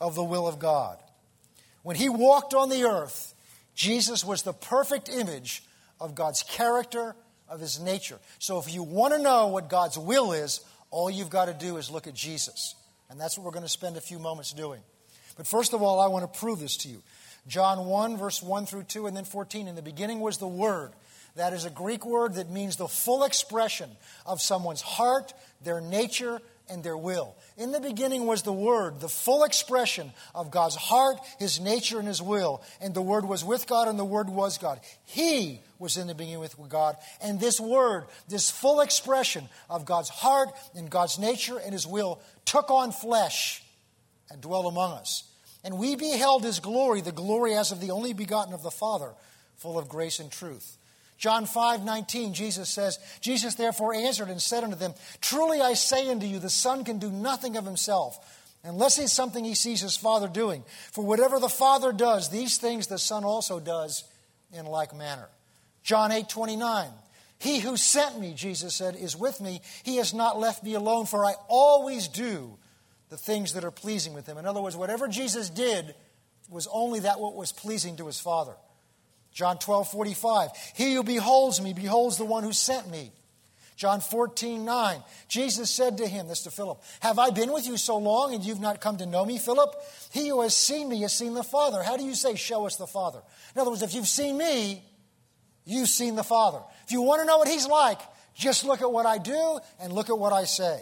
of 0.00 0.14
the 0.14 0.24
will 0.24 0.46
of 0.46 0.58
God. 0.58 0.98
When 1.82 1.96
he 1.96 2.08
walked 2.08 2.54
on 2.54 2.68
the 2.68 2.84
earth, 2.84 3.34
Jesus 3.74 4.24
was 4.24 4.42
the 4.42 4.52
perfect 4.52 5.08
image 5.08 5.62
of 6.00 6.14
God's 6.14 6.42
character, 6.42 7.14
of 7.48 7.60
his 7.60 7.78
nature. 7.78 8.18
So 8.38 8.58
if 8.58 8.72
you 8.72 8.82
want 8.82 9.14
to 9.14 9.22
know 9.22 9.48
what 9.48 9.68
God's 9.68 9.98
will 9.98 10.32
is, 10.32 10.60
all 10.90 11.10
you've 11.10 11.30
got 11.30 11.46
to 11.46 11.54
do 11.54 11.76
is 11.76 11.90
look 11.90 12.06
at 12.06 12.14
Jesus. 12.14 12.74
And 13.10 13.20
that's 13.20 13.36
what 13.36 13.44
we're 13.44 13.52
going 13.52 13.64
to 13.64 13.68
spend 13.68 13.96
a 13.96 14.00
few 14.00 14.18
moments 14.18 14.52
doing. 14.52 14.80
But 15.36 15.46
first 15.46 15.72
of 15.72 15.82
all, 15.82 16.00
I 16.00 16.08
want 16.08 16.30
to 16.30 16.38
prove 16.38 16.60
this 16.60 16.76
to 16.78 16.88
you. 16.88 17.02
John 17.46 17.86
1, 17.86 18.16
verse 18.16 18.42
1 18.42 18.66
through 18.66 18.84
2, 18.84 19.06
and 19.06 19.16
then 19.16 19.24
14. 19.24 19.68
In 19.68 19.76
the 19.76 19.82
beginning 19.82 20.20
was 20.20 20.38
the 20.38 20.48
Word. 20.48 20.92
That 21.36 21.52
is 21.52 21.66
a 21.66 21.70
Greek 21.70 22.06
word 22.06 22.34
that 22.34 22.50
means 22.50 22.76
the 22.76 22.88
full 22.88 23.22
expression 23.22 23.90
of 24.24 24.40
someone's 24.40 24.80
heart, 24.80 25.34
their 25.62 25.82
nature, 25.82 26.40
and 26.68 26.82
their 26.82 26.96
will. 26.96 27.36
In 27.56 27.72
the 27.72 27.80
beginning 27.80 28.26
was 28.26 28.42
the 28.42 28.52
Word, 28.52 29.00
the 29.00 29.08
full 29.08 29.44
expression 29.44 30.12
of 30.34 30.50
God's 30.50 30.76
heart, 30.76 31.18
His 31.38 31.60
nature, 31.60 31.98
and 31.98 32.08
His 32.08 32.22
will. 32.22 32.62
And 32.80 32.94
the 32.94 33.02
Word 33.02 33.26
was 33.26 33.44
with 33.44 33.66
God, 33.66 33.86
and 33.86 33.98
the 33.98 34.04
Word 34.04 34.30
was 34.30 34.58
God. 34.58 34.80
He 35.04 35.60
was 35.78 35.98
in 35.98 36.06
the 36.06 36.14
beginning 36.14 36.40
with 36.40 36.56
God. 36.68 36.96
And 37.22 37.38
this 37.38 37.60
Word, 37.60 38.06
this 38.28 38.50
full 38.50 38.80
expression 38.80 39.48
of 39.68 39.84
God's 39.84 40.08
heart 40.08 40.48
and 40.74 40.90
God's 40.90 41.18
nature 41.18 41.58
and 41.58 41.72
His 41.72 41.86
will, 41.86 42.20
took 42.46 42.70
on 42.70 42.92
flesh 42.92 43.62
and 44.30 44.40
dwell 44.40 44.66
among 44.66 44.92
us. 44.92 45.24
And 45.64 45.78
we 45.78 45.96
beheld 45.96 46.44
His 46.44 46.60
glory, 46.60 47.00
the 47.00 47.12
glory 47.12 47.54
as 47.54 47.72
of 47.72 47.80
the 47.80 47.90
only 47.90 48.12
begotten 48.12 48.54
of 48.54 48.62
the 48.62 48.70
Father, 48.70 49.12
full 49.56 49.78
of 49.78 49.88
grace 49.88 50.20
and 50.20 50.30
truth. 50.30 50.76
John 51.18 51.46
5 51.46 51.84
19, 51.84 52.34
Jesus 52.34 52.68
says, 52.68 52.98
Jesus 53.20 53.54
therefore 53.54 53.94
answered 53.94 54.28
and 54.28 54.40
said 54.40 54.64
unto 54.64 54.76
them, 54.76 54.94
Truly 55.20 55.60
I 55.60 55.74
say 55.74 56.10
unto 56.10 56.26
you, 56.26 56.38
the 56.38 56.50
Son 56.50 56.84
can 56.84 56.98
do 56.98 57.10
nothing 57.10 57.56
of 57.56 57.64
himself, 57.64 58.18
unless 58.62 58.98
it's 58.98 59.12
something 59.12 59.44
he 59.44 59.54
sees 59.54 59.80
his 59.80 59.96
Father 59.96 60.28
doing. 60.28 60.62
For 60.92 61.04
whatever 61.04 61.40
the 61.40 61.48
Father 61.48 61.92
does, 61.92 62.30
these 62.30 62.58
things 62.58 62.86
the 62.86 62.98
Son 62.98 63.24
also 63.24 63.60
does 63.60 64.04
in 64.52 64.66
like 64.66 64.94
manner. 64.94 65.28
John 65.82 66.12
8 66.12 66.28
29, 66.28 66.90
He 67.38 67.60
who 67.60 67.78
sent 67.78 68.20
me, 68.20 68.34
Jesus 68.34 68.74
said, 68.74 68.94
is 68.94 69.16
with 69.16 69.40
me. 69.40 69.62
He 69.84 69.96
has 69.96 70.12
not 70.12 70.38
left 70.38 70.62
me 70.62 70.74
alone, 70.74 71.06
for 71.06 71.24
I 71.24 71.34
always 71.48 72.08
do 72.08 72.58
the 73.08 73.16
things 73.16 73.52
that 73.54 73.64
are 73.64 73.70
pleasing 73.70 74.14
with 74.14 74.26
him. 74.26 74.38
In 74.38 74.46
other 74.46 74.60
words, 74.60 74.76
whatever 74.76 75.08
Jesus 75.08 75.50
did 75.50 75.94
was 76.48 76.68
only 76.72 77.00
that 77.00 77.20
what 77.20 77.34
was 77.34 77.52
pleasing 77.52 77.96
to 77.96 78.06
his 78.06 78.20
Father. 78.20 78.54
John 79.32 79.58
12, 79.58 79.90
45. 79.90 80.50
He 80.74 80.94
who 80.94 81.02
beholds 81.02 81.60
me 81.60 81.72
beholds 81.72 82.16
the 82.16 82.24
one 82.24 82.42
who 82.42 82.52
sent 82.52 82.90
me. 82.90 83.12
John 83.76 84.00
14, 84.00 84.64
9. 84.64 85.02
Jesus 85.28 85.70
said 85.70 85.98
to 85.98 86.06
him, 86.06 86.28
this 86.28 86.44
to 86.44 86.50
Philip, 86.50 86.82
Have 87.00 87.18
I 87.18 87.30
been 87.30 87.52
with 87.52 87.66
you 87.66 87.76
so 87.76 87.98
long 87.98 88.34
and 88.34 88.42
you've 88.42 88.60
not 88.60 88.80
come 88.80 88.96
to 88.96 89.06
know 89.06 89.24
me, 89.24 89.38
Philip? 89.38 89.74
He 90.12 90.28
who 90.28 90.40
has 90.40 90.56
seen 90.56 90.88
me 90.88 91.02
has 91.02 91.12
seen 91.12 91.34
the 91.34 91.44
Father. 91.44 91.82
How 91.82 91.98
do 91.98 92.04
you 92.04 92.14
say, 92.14 92.34
Show 92.34 92.66
us 92.66 92.76
the 92.76 92.86
Father? 92.86 93.20
In 93.54 93.60
other 93.60 93.70
words, 93.70 93.82
if 93.82 93.92
you've 93.92 94.08
seen 94.08 94.38
me, 94.38 94.82
you've 95.66 95.90
seen 95.90 96.16
the 96.16 96.24
Father. 96.24 96.60
If 96.86 96.92
you 96.92 97.02
want 97.02 97.20
to 97.20 97.26
know 97.26 97.36
what 97.36 97.48
he's 97.48 97.66
like, 97.66 98.00
just 98.34 98.64
look 98.64 98.80
at 98.80 98.90
what 98.90 99.04
I 99.04 99.18
do 99.18 99.58
and 99.78 99.92
look 99.92 100.08
at 100.08 100.18
what 100.18 100.32
I 100.32 100.44
say. 100.44 100.80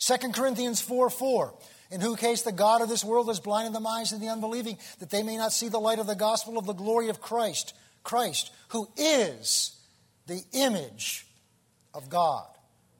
2 0.00 0.16
Corinthians 0.32 0.80
4, 0.80 1.10
4 1.10 1.54
in 1.90 2.00
whose 2.00 2.18
case 2.18 2.42
the 2.42 2.52
God 2.52 2.82
of 2.82 2.88
this 2.88 3.04
world 3.04 3.28
has 3.28 3.40
blinded 3.40 3.72
the 3.72 3.80
minds 3.80 4.12
of 4.12 4.20
the 4.20 4.28
unbelieving, 4.28 4.78
that 5.00 5.10
they 5.10 5.22
may 5.22 5.36
not 5.36 5.52
see 5.52 5.68
the 5.68 5.80
light 5.80 5.98
of 5.98 6.06
the 6.06 6.14
gospel 6.14 6.56
of 6.56 6.66
the 6.66 6.72
glory 6.72 7.08
of 7.08 7.20
Christ, 7.20 7.74
Christ, 8.04 8.52
who 8.68 8.88
is 8.96 9.76
the 10.26 10.42
image 10.52 11.26
of 11.92 12.08
God. 12.08 12.46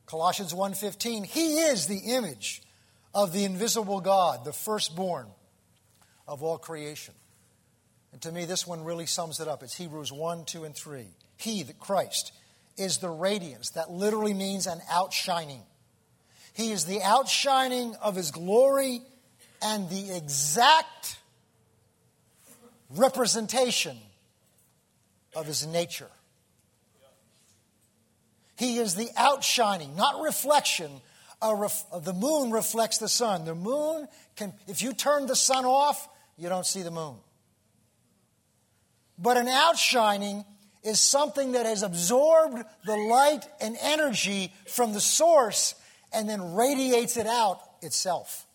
Colossians 0.07 0.53
1:15, 0.53 1.25
he 1.25 1.61
is 1.61 1.87
the 1.87 1.99
image 1.99 2.63
of 3.15 3.33
the 3.33 3.45
invisible 3.45 4.01
God, 4.01 4.45
the 4.45 4.53
firstborn 4.53 5.31
of 6.27 6.43
all 6.43 6.59
creation. 6.59 7.15
And 8.13 8.21
to 8.23 8.33
me, 8.33 8.45
this 8.45 8.67
one 8.67 8.83
really 8.83 9.07
sums 9.07 9.39
it 9.39 9.47
up. 9.47 9.63
It's 9.63 9.77
Hebrews 9.77 10.13
1, 10.13 10.45
2, 10.45 10.65
and 10.65 10.75
3. 10.75 11.07
He, 11.37 11.63
the 11.63 11.75
Christ, 11.75 12.33
is 12.77 12.99
the 12.99 13.09
radiance. 13.09 13.71
That 13.71 13.91
literally 13.91 14.35
means 14.35 14.67
an 14.67 14.81
outshining. 14.91 15.63
He 16.61 16.73
is 16.73 16.85
the 16.85 17.01
outshining 17.01 17.97
of 18.03 18.15
His 18.15 18.33
glory 18.33 19.01
and 19.63 19.89
the 19.89 20.15
exact 20.15 21.17
representation 22.91 23.97
of 25.35 25.47
His 25.47 25.67
nature. 25.67 26.11
He 28.59 28.77
is 28.77 28.95
the 28.95 29.09
outshining, 29.17 29.97
not 29.97 30.21
reflection. 30.21 30.91
Ref, 31.43 31.83
the 32.03 32.13
moon 32.13 32.51
reflects 32.51 32.99
the 32.99 33.09
sun. 33.09 33.47
The 33.47 33.55
moon 33.55 34.07
can, 34.37 34.53
if 34.69 34.83
you 34.83 34.93
turn 34.93 35.25
the 35.25 35.37
sun 35.37 35.65
off, 35.65 36.07
you 36.37 36.51
don't 36.51 36.67
see 36.67 36.83
the 36.83 36.91
moon. 36.91 37.17
But 39.19 39.39
an 39.39 39.49
outshining 39.49 40.45
is 40.83 41.01
something 41.01 41.53
that 41.53 41.65
has 41.65 41.83
absorbed 41.83 42.63
the 42.85 42.97
light 42.97 43.49
and 43.63 43.79
energy 43.81 44.53
from 44.67 44.93
the 44.93 45.01
source 45.01 45.75
and 46.13 46.29
then 46.29 46.55
radiates 46.55 47.17
it 47.17 47.27
out 47.27 47.61
itself. 47.83 48.47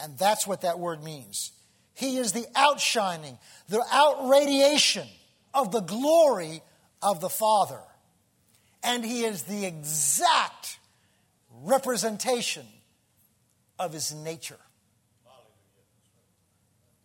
And 0.00 0.18
that's 0.18 0.46
what 0.46 0.62
that 0.62 0.78
word 0.78 1.02
means. 1.02 1.52
He 1.94 2.16
is 2.16 2.32
the 2.32 2.46
outshining, 2.56 3.38
the 3.68 3.84
outradiation 3.92 5.06
of 5.54 5.70
the 5.70 5.80
glory 5.80 6.62
of 7.00 7.20
the 7.20 7.28
Father. 7.28 7.80
And 8.82 9.04
He 9.04 9.24
is 9.24 9.42
the 9.42 9.64
exact 9.64 10.78
representation 11.62 12.66
of 13.78 13.92
His 13.92 14.12
nature. 14.12 14.58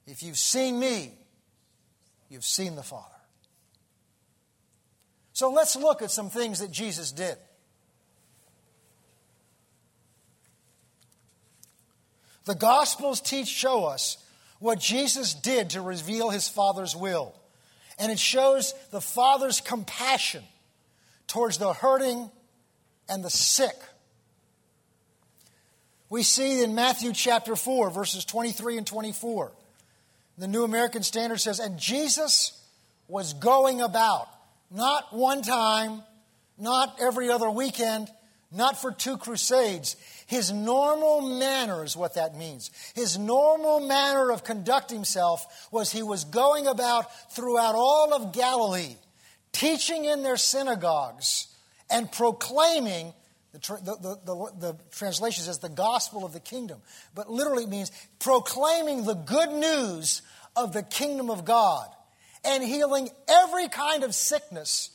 If 0.08 0.24
you've 0.24 0.38
seen 0.38 0.80
me, 0.80 1.12
you've 2.30 2.46
seen 2.46 2.76
the 2.76 2.84
Father. 2.84 3.14
So 5.34 5.52
let's 5.52 5.76
look 5.76 6.02
at 6.02 6.10
some 6.10 6.32
things 6.32 6.60
that 6.60 6.72
Jesus 6.72 7.12
did. 7.12 7.38
The 12.48 12.56
Gospels 12.56 13.20
teach, 13.20 13.48
show 13.48 13.84
us 13.84 14.18
what 14.60 14.80
Jesus 14.80 15.34
did 15.34 15.72
to 15.72 15.82
reveal 15.82 16.30
his 16.30 16.48
Father's 16.48 16.96
will. 16.96 17.36
And 18.00 18.10
it 18.10 18.18
shows 18.18 18.74
the 18.92 19.02
Father's 19.02 19.60
compassion 19.60 20.44
towards 21.28 21.58
the 21.58 21.74
hurting 21.74 22.32
and 23.10 23.22
the 23.22 23.30
sick. 23.30 23.76
We 26.10 26.24
see 26.24 26.64
in 26.64 26.74
Matthew 26.74 27.12
chapter 27.12 27.58
4, 27.58 27.90
verses 27.90 28.24
23 28.24 28.78
and 28.78 28.88
24. 28.88 29.52
The 30.38 30.48
New 30.48 30.64
American 30.64 31.04
Standard 31.04 31.42
says, 31.42 31.60
And 31.60 31.78
Jesus 31.78 32.64
was 33.10 33.34
going 33.34 33.82
about, 33.82 34.30
not 34.72 35.14
one 35.14 35.42
time, 35.42 36.02
not 36.58 36.98
every 37.02 37.30
other 37.30 37.50
weekend, 37.50 38.08
not 38.54 38.80
for 38.82 38.94
two 38.94 39.18
crusades. 39.18 39.98
His 40.28 40.52
normal 40.52 41.22
manner 41.22 41.86
is 41.86 41.96
what 41.96 42.16
that 42.16 42.36
means. 42.36 42.70
His 42.96 43.18
normal 43.18 43.80
manner 43.80 44.30
of 44.30 44.44
conducting 44.44 44.98
himself 44.98 45.70
was 45.72 45.90
he 45.90 46.04
was 46.04 46.26
going 46.26 46.68
about 46.68 47.06
throughout 47.34 47.76
all 47.76 48.14
of 48.14 48.34
Galilee, 48.34 48.98
teaching 49.54 50.04
in 50.04 50.24
their 50.24 50.36
synagogues 50.36 51.48
and 51.90 52.12
proclaiming. 52.12 53.14
The, 53.54 53.60
the, 53.60 54.20
the, 54.26 54.52
the, 54.60 54.78
translation 54.92 55.46
says 55.46 55.60
the 55.60 55.70
gospel 55.70 56.26
of 56.26 56.34
the 56.34 56.42
kingdom, 56.42 56.82
but 57.16 57.32
literally 57.32 57.64
it 57.64 57.70
means 57.70 57.90
proclaiming 58.20 59.06
the 59.06 59.16
good 59.16 59.50
news 59.50 60.22
of 60.56 60.74
the 60.74 60.84
kingdom 60.84 61.32
of 61.32 61.46
God 61.46 61.88
and 62.44 62.62
healing 62.62 63.10
every 63.28 63.70
kind 63.70 64.04
of 64.04 64.14
sickness 64.14 64.92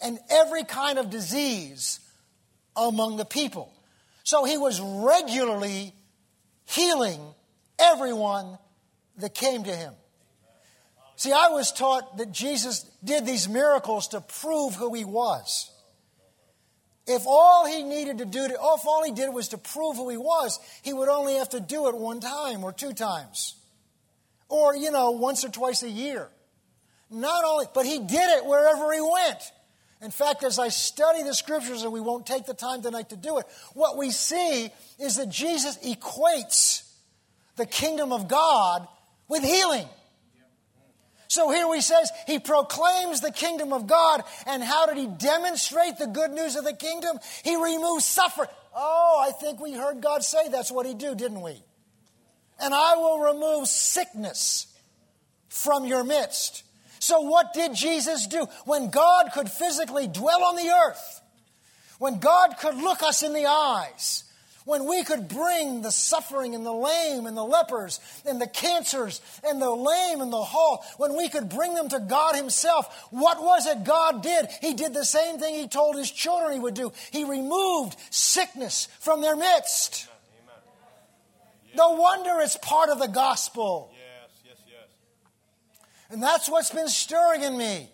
and 0.00 0.18
every 0.30 0.62
kind 0.64 0.98
of 0.98 1.10
disease 1.10 2.00
among 2.76 3.16
the 3.16 3.24
people. 3.24 3.72
So 4.26 4.44
he 4.44 4.58
was 4.58 4.80
regularly 4.80 5.94
healing 6.64 7.20
everyone 7.78 8.58
that 9.18 9.36
came 9.36 9.62
to 9.62 9.70
him. 9.70 9.94
See, 11.14 11.30
I 11.30 11.50
was 11.50 11.70
taught 11.70 12.18
that 12.18 12.32
Jesus 12.32 12.90
did 13.04 13.24
these 13.24 13.48
miracles 13.48 14.08
to 14.08 14.20
prove 14.20 14.74
who 14.74 14.92
he 14.94 15.04
was. 15.04 15.70
If 17.06 17.22
all 17.24 17.66
he 17.66 17.84
needed 17.84 18.18
to 18.18 18.24
do, 18.24 18.48
to, 18.48 18.52
if 18.52 18.84
all 18.84 19.04
he 19.04 19.12
did 19.12 19.32
was 19.32 19.50
to 19.50 19.58
prove 19.58 19.94
who 19.94 20.08
he 20.10 20.16
was, 20.16 20.58
he 20.82 20.92
would 20.92 21.08
only 21.08 21.34
have 21.34 21.50
to 21.50 21.60
do 21.60 21.86
it 21.86 21.96
one 21.96 22.18
time 22.18 22.64
or 22.64 22.72
two 22.72 22.94
times. 22.94 23.54
Or, 24.48 24.74
you 24.74 24.90
know, 24.90 25.12
once 25.12 25.44
or 25.44 25.50
twice 25.50 25.84
a 25.84 25.88
year. 25.88 26.28
Not 27.12 27.44
only, 27.44 27.66
but 27.72 27.86
he 27.86 28.00
did 28.00 28.38
it 28.38 28.44
wherever 28.44 28.92
he 28.92 29.00
went. 29.00 29.52
In 30.06 30.12
fact, 30.12 30.44
as 30.44 30.60
I 30.60 30.68
study 30.68 31.24
the 31.24 31.34
scriptures, 31.34 31.82
and 31.82 31.92
we 31.92 32.00
won't 32.00 32.26
take 32.26 32.46
the 32.46 32.54
time 32.54 32.80
tonight 32.80 33.08
to 33.08 33.16
do 33.16 33.38
it, 33.38 33.46
what 33.74 33.96
we 33.96 34.12
see 34.12 34.70
is 35.00 35.16
that 35.16 35.28
Jesus 35.30 35.76
equates 35.78 36.88
the 37.56 37.66
kingdom 37.66 38.12
of 38.12 38.28
God 38.28 38.86
with 39.26 39.42
healing. 39.42 39.88
So 41.26 41.50
here 41.50 41.74
he 41.74 41.80
says 41.80 42.12
he 42.28 42.38
proclaims 42.38 43.20
the 43.20 43.32
kingdom 43.32 43.72
of 43.72 43.88
God, 43.88 44.22
and 44.46 44.62
how 44.62 44.86
did 44.86 44.96
he 44.96 45.08
demonstrate 45.08 45.98
the 45.98 46.06
good 46.06 46.30
news 46.30 46.54
of 46.54 46.62
the 46.62 46.72
kingdom? 46.72 47.18
He 47.42 47.56
removes 47.56 48.04
suffering. 48.04 48.48
Oh, 48.76 49.26
I 49.28 49.32
think 49.32 49.58
we 49.58 49.72
heard 49.72 50.00
God 50.00 50.22
say 50.22 50.48
that's 50.48 50.70
what 50.70 50.86
he 50.86 50.94
do, 50.94 51.16
didn't 51.16 51.42
we? 51.42 51.60
And 52.60 52.72
I 52.72 52.94
will 52.94 53.18
remove 53.18 53.66
sickness 53.66 54.68
from 55.48 55.84
your 55.84 56.04
midst. 56.04 56.62
So, 57.06 57.20
what 57.20 57.52
did 57.54 57.72
Jesus 57.72 58.26
do? 58.26 58.48
When 58.64 58.90
God 58.90 59.30
could 59.32 59.48
physically 59.48 60.08
dwell 60.08 60.42
on 60.42 60.56
the 60.56 60.68
earth, 60.68 61.20
when 62.00 62.18
God 62.18 62.56
could 62.58 62.74
look 62.74 63.00
us 63.00 63.22
in 63.22 63.32
the 63.32 63.46
eyes, 63.46 64.24
when 64.64 64.88
we 64.88 65.04
could 65.04 65.28
bring 65.28 65.82
the 65.82 65.92
suffering 65.92 66.56
and 66.56 66.66
the 66.66 66.72
lame 66.72 67.26
and 67.26 67.36
the 67.36 67.44
lepers 67.44 68.00
and 68.24 68.40
the 68.40 68.48
cancers 68.48 69.20
and 69.46 69.62
the 69.62 69.70
lame 69.70 70.20
and 70.20 70.32
the 70.32 70.42
halt, 70.42 70.84
when 70.96 71.16
we 71.16 71.28
could 71.28 71.48
bring 71.48 71.74
them 71.74 71.88
to 71.90 72.00
God 72.00 72.34
Himself, 72.34 73.06
what 73.10 73.40
was 73.40 73.68
it 73.68 73.84
God 73.84 74.20
did? 74.20 74.48
He 74.60 74.74
did 74.74 74.92
the 74.92 75.04
same 75.04 75.38
thing 75.38 75.54
He 75.54 75.68
told 75.68 75.94
His 75.94 76.10
children 76.10 76.54
He 76.54 76.58
would 76.58 76.74
do. 76.74 76.92
He 77.12 77.22
removed 77.22 77.96
sickness 78.10 78.88
from 78.98 79.20
their 79.20 79.36
midst. 79.36 80.08
No 81.76 81.92
wonder 81.92 82.40
it's 82.40 82.56
part 82.56 82.88
of 82.88 82.98
the 82.98 83.06
gospel. 83.06 83.92
And 86.10 86.22
that's 86.22 86.48
what's 86.48 86.70
been 86.70 86.88
stirring 86.88 87.42
in 87.42 87.56
me. 87.56 87.90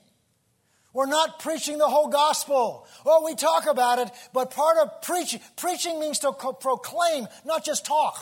We're 0.93 1.07
not 1.07 1.39
preaching 1.39 1.79
the 1.79 1.89
whole 1.89 2.09
gospel. 2.09 2.87
Well, 3.05 3.25
we 3.25 3.35
talk 3.35 3.67
about 3.67 3.99
it, 3.99 4.11
but 4.35 4.51
part 4.51 4.77
of 4.77 5.01
preaching, 5.01 5.41
preaching 5.57 5.99
means 5.99 6.19
to 6.21 6.33
co- 6.33 6.53
proclaim, 6.53 7.29
not 7.47 7.65
just 7.65 7.87
talk. 7.87 8.19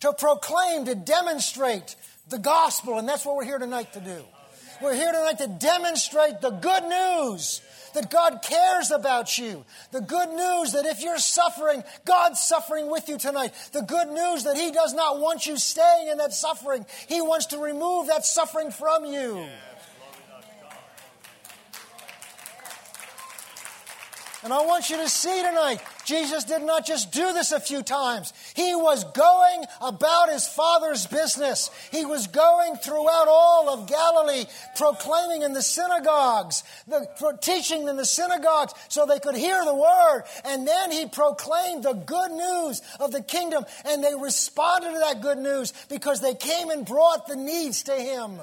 To 0.00 0.12
proclaim, 0.12 0.84
to 0.84 0.94
demonstrate 0.94 1.96
the 2.28 2.38
gospel, 2.38 2.98
and 2.98 3.08
that's 3.08 3.26
what 3.26 3.34
we're 3.36 3.44
here 3.44 3.58
tonight 3.58 3.92
to 3.94 4.00
do. 4.00 4.24
We're 4.80 4.94
here 4.94 5.10
tonight 5.10 5.38
to 5.38 5.48
demonstrate 5.48 6.40
the 6.40 6.50
good 6.50 6.84
news 6.84 7.62
that 7.94 8.10
God 8.10 8.40
cares 8.42 8.90
about 8.90 9.38
you. 9.38 9.64
The 9.92 10.00
good 10.00 10.30
news 10.30 10.72
that 10.72 10.84
if 10.86 11.02
you're 11.02 11.18
suffering, 11.18 11.82
God's 12.04 12.40
suffering 12.40 12.90
with 12.90 13.08
you 13.08 13.18
tonight. 13.18 13.52
The 13.72 13.82
good 13.82 14.08
news 14.08 14.44
that 14.44 14.56
He 14.56 14.70
does 14.70 14.94
not 14.94 15.20
want 15.20 15.46
you 15.46 15.56
staying 15.56 16.08
in 16.08 16.18
that 16.18 16.32
suffering. 16.32 16.86
He 17.08 17.20
wants 17.20 17.46
to 17.46 17.58
remove 17.58 18.08
that 18.08 18.24
suffering 18.24 18.70
from 18.70 19.04
you. 19.04 19.46
And 24.44 24.52
I 24.52 24.64
want 24.64 24.88
you 24.88 24.96
to 24.98 25.08
see 25.08 25.42
tonight, 25.42 25.80
Jesus 26.08 26.44
did 26.44 26.62
not 26.62 26.86
just 26.86 27.12
do 27.12 27.34
this 27.34 27.52
a 27.52 27.60
few 27.60 27.82
times. 27.82 28.32
He 28.56 28.74
was 28.74 29.04
going 29.12 29.64
about 29.82 30.30
his 30.30 30.48
Father's 30.48 31.06
business. 31.06 31.70
He 31.92 32.06
was 32.06 32.28
going 32.28 32.76
throughout 32.76 33.28
all 33.28 33.68
of 33.68 33.86
Galilee, 33.86 34.46
proclaiming 34.74 35.42
in 35.42 35.52
the 35.52 35.60
synagogues, 35.60 36.64
the, 36.86 37.06
teaching 37.42 37.86
in 37.88 37.98
the 37.98 38.06
synagogues 38.06 38.72
so 38.88 39.04
they 39.04 39.18
could 39.18 39.36
hear 39.36 39.62
the 39.66 39.74
word. 39.74 40.22
And 40.46 40.66
then 40.66 40.90
he 40.90 41.04
proclaimed 41.04 41.82
the 41.82 41.92
good 41.92 42.30
news 42.30 42.80
of 42.98 43.12
the 43.12 43.22
kingdom, 43.22 43.66
and 43.84 44.02
they 44.02 44.14
responded 44.14 44.94
to 44.94 44.98
that 45.00 45.20
good 45.20 45.38
news 45.38 45.74
because 45.90 46.22
they 46.22 46.34
came 46.34 46.70
and 46.70 46.86
brought 46.86 47.26
the 47.26 47.36
needs 47.36 47.82
to 47.82 47.94
him 47.94 48.40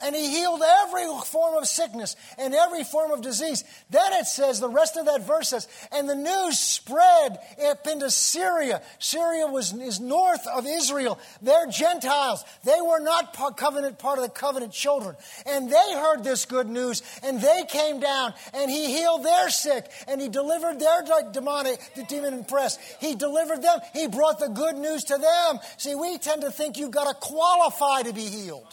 and 0.00 0.14
he 0.14 0.30
healed 0.30 0.62
every 0.84 1.06
form 1.26 1.56
of 1.56 1.66
sickness 1.66 2.16
and 2.38 2.54
every 2.54 2.84
form 2.84 3.10
of 3.10 3.22
disease. 3.22 3.64
Then 3.90 4.12
it 4.14 4.26
says, 4.26 4.60
the 4.60 4.68
rest 4.68 4.96
of 4.96 5.06
that 5.06 5.26
verse 5.26 5.48
says, 5.48 5.68
and 5.92 6.08
the 6.08 6.14
news 6.14 6.58
spread 6.58 7.38
up 7.68 7.86
into 7.86 8.10
Syria. 8.10 8.82
Syria 8.98 9.46
was 9.46 9.72
is 9.72 10.00
north 10.00 10.46
of 10.46 10.66
Israel. 10.66 11.18
They're 11.42 11.66
Gentiles. 11.66 12.44
They 12.64 12.80
were 12.80 13.00
not 13.00 13.34
covenant 13.56 13.98
part 13.98 14.18
of 14.18 14.24
the 14.24 14.30
covenant 14.30 14.72
children. 14.72 15.16
And 15.46 15.70
they 15.70 15.92
heard 15.94 16.24
this 16.24 16.44
good 16.44 16.68
news 16.68 17.02
and 17.22 17.40
they 17.40 17.64
came 17.68 18.00
down 18.00 18.34
and 18.52 18.70
he 18.70 18.96
healed 18.96 19.24
their 19.24 19.50
sick 19.50 19.86
and 20.06 20.20
he 20.20 20.28
delivered 20.28 20.80
their 20.80 21.02
demonic, 21.32 21.80
demon 22.08 22.34
impressed. 22.34 22.80
He 23.00 23.14
delivered 23.14 23.62
them. 23.62 23.80
He 23.92 24.08
brought 24.08 24.38
the 24.38 24.48
good 24.48 24.76
news 24.76 25.04
to 25.04 25.18
them. 25.18 25.60
See, 25.76 25.94
we 25.94 26.18
tend 26.18 26.42
to 26.42 26.50
think 26.50 26.78
you've 26.78 26.90
got 26.90 27.08
to 27.08 27.14
qualify 27.14 28.02
to 28.02 28.12
be 28.12 28.22
healed. 28.22 28.66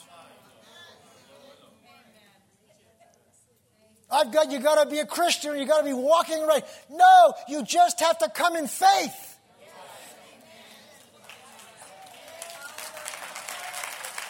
I've 4.11 4.31
got, 4.31 4.51
you 4.51 4.59
got 4.59 4.83
to 4.83 4.89
be 4.89 4.99
a 4.99 5.05
Christian, 5.05 5.57
you 5.57 5.65
got 5.65 5.79
to 5.79 5.85
be 5.85 5.93
walking 5.93 6.41
right. 6.45 6.63
No, 6.89 7.33
you 7.47 7.63
just 7.63 7.99
have 8.01 8.17
to 8.19 8.29
come 8.29 8.55
in 8.55 8.67
faith. 8.67 9.37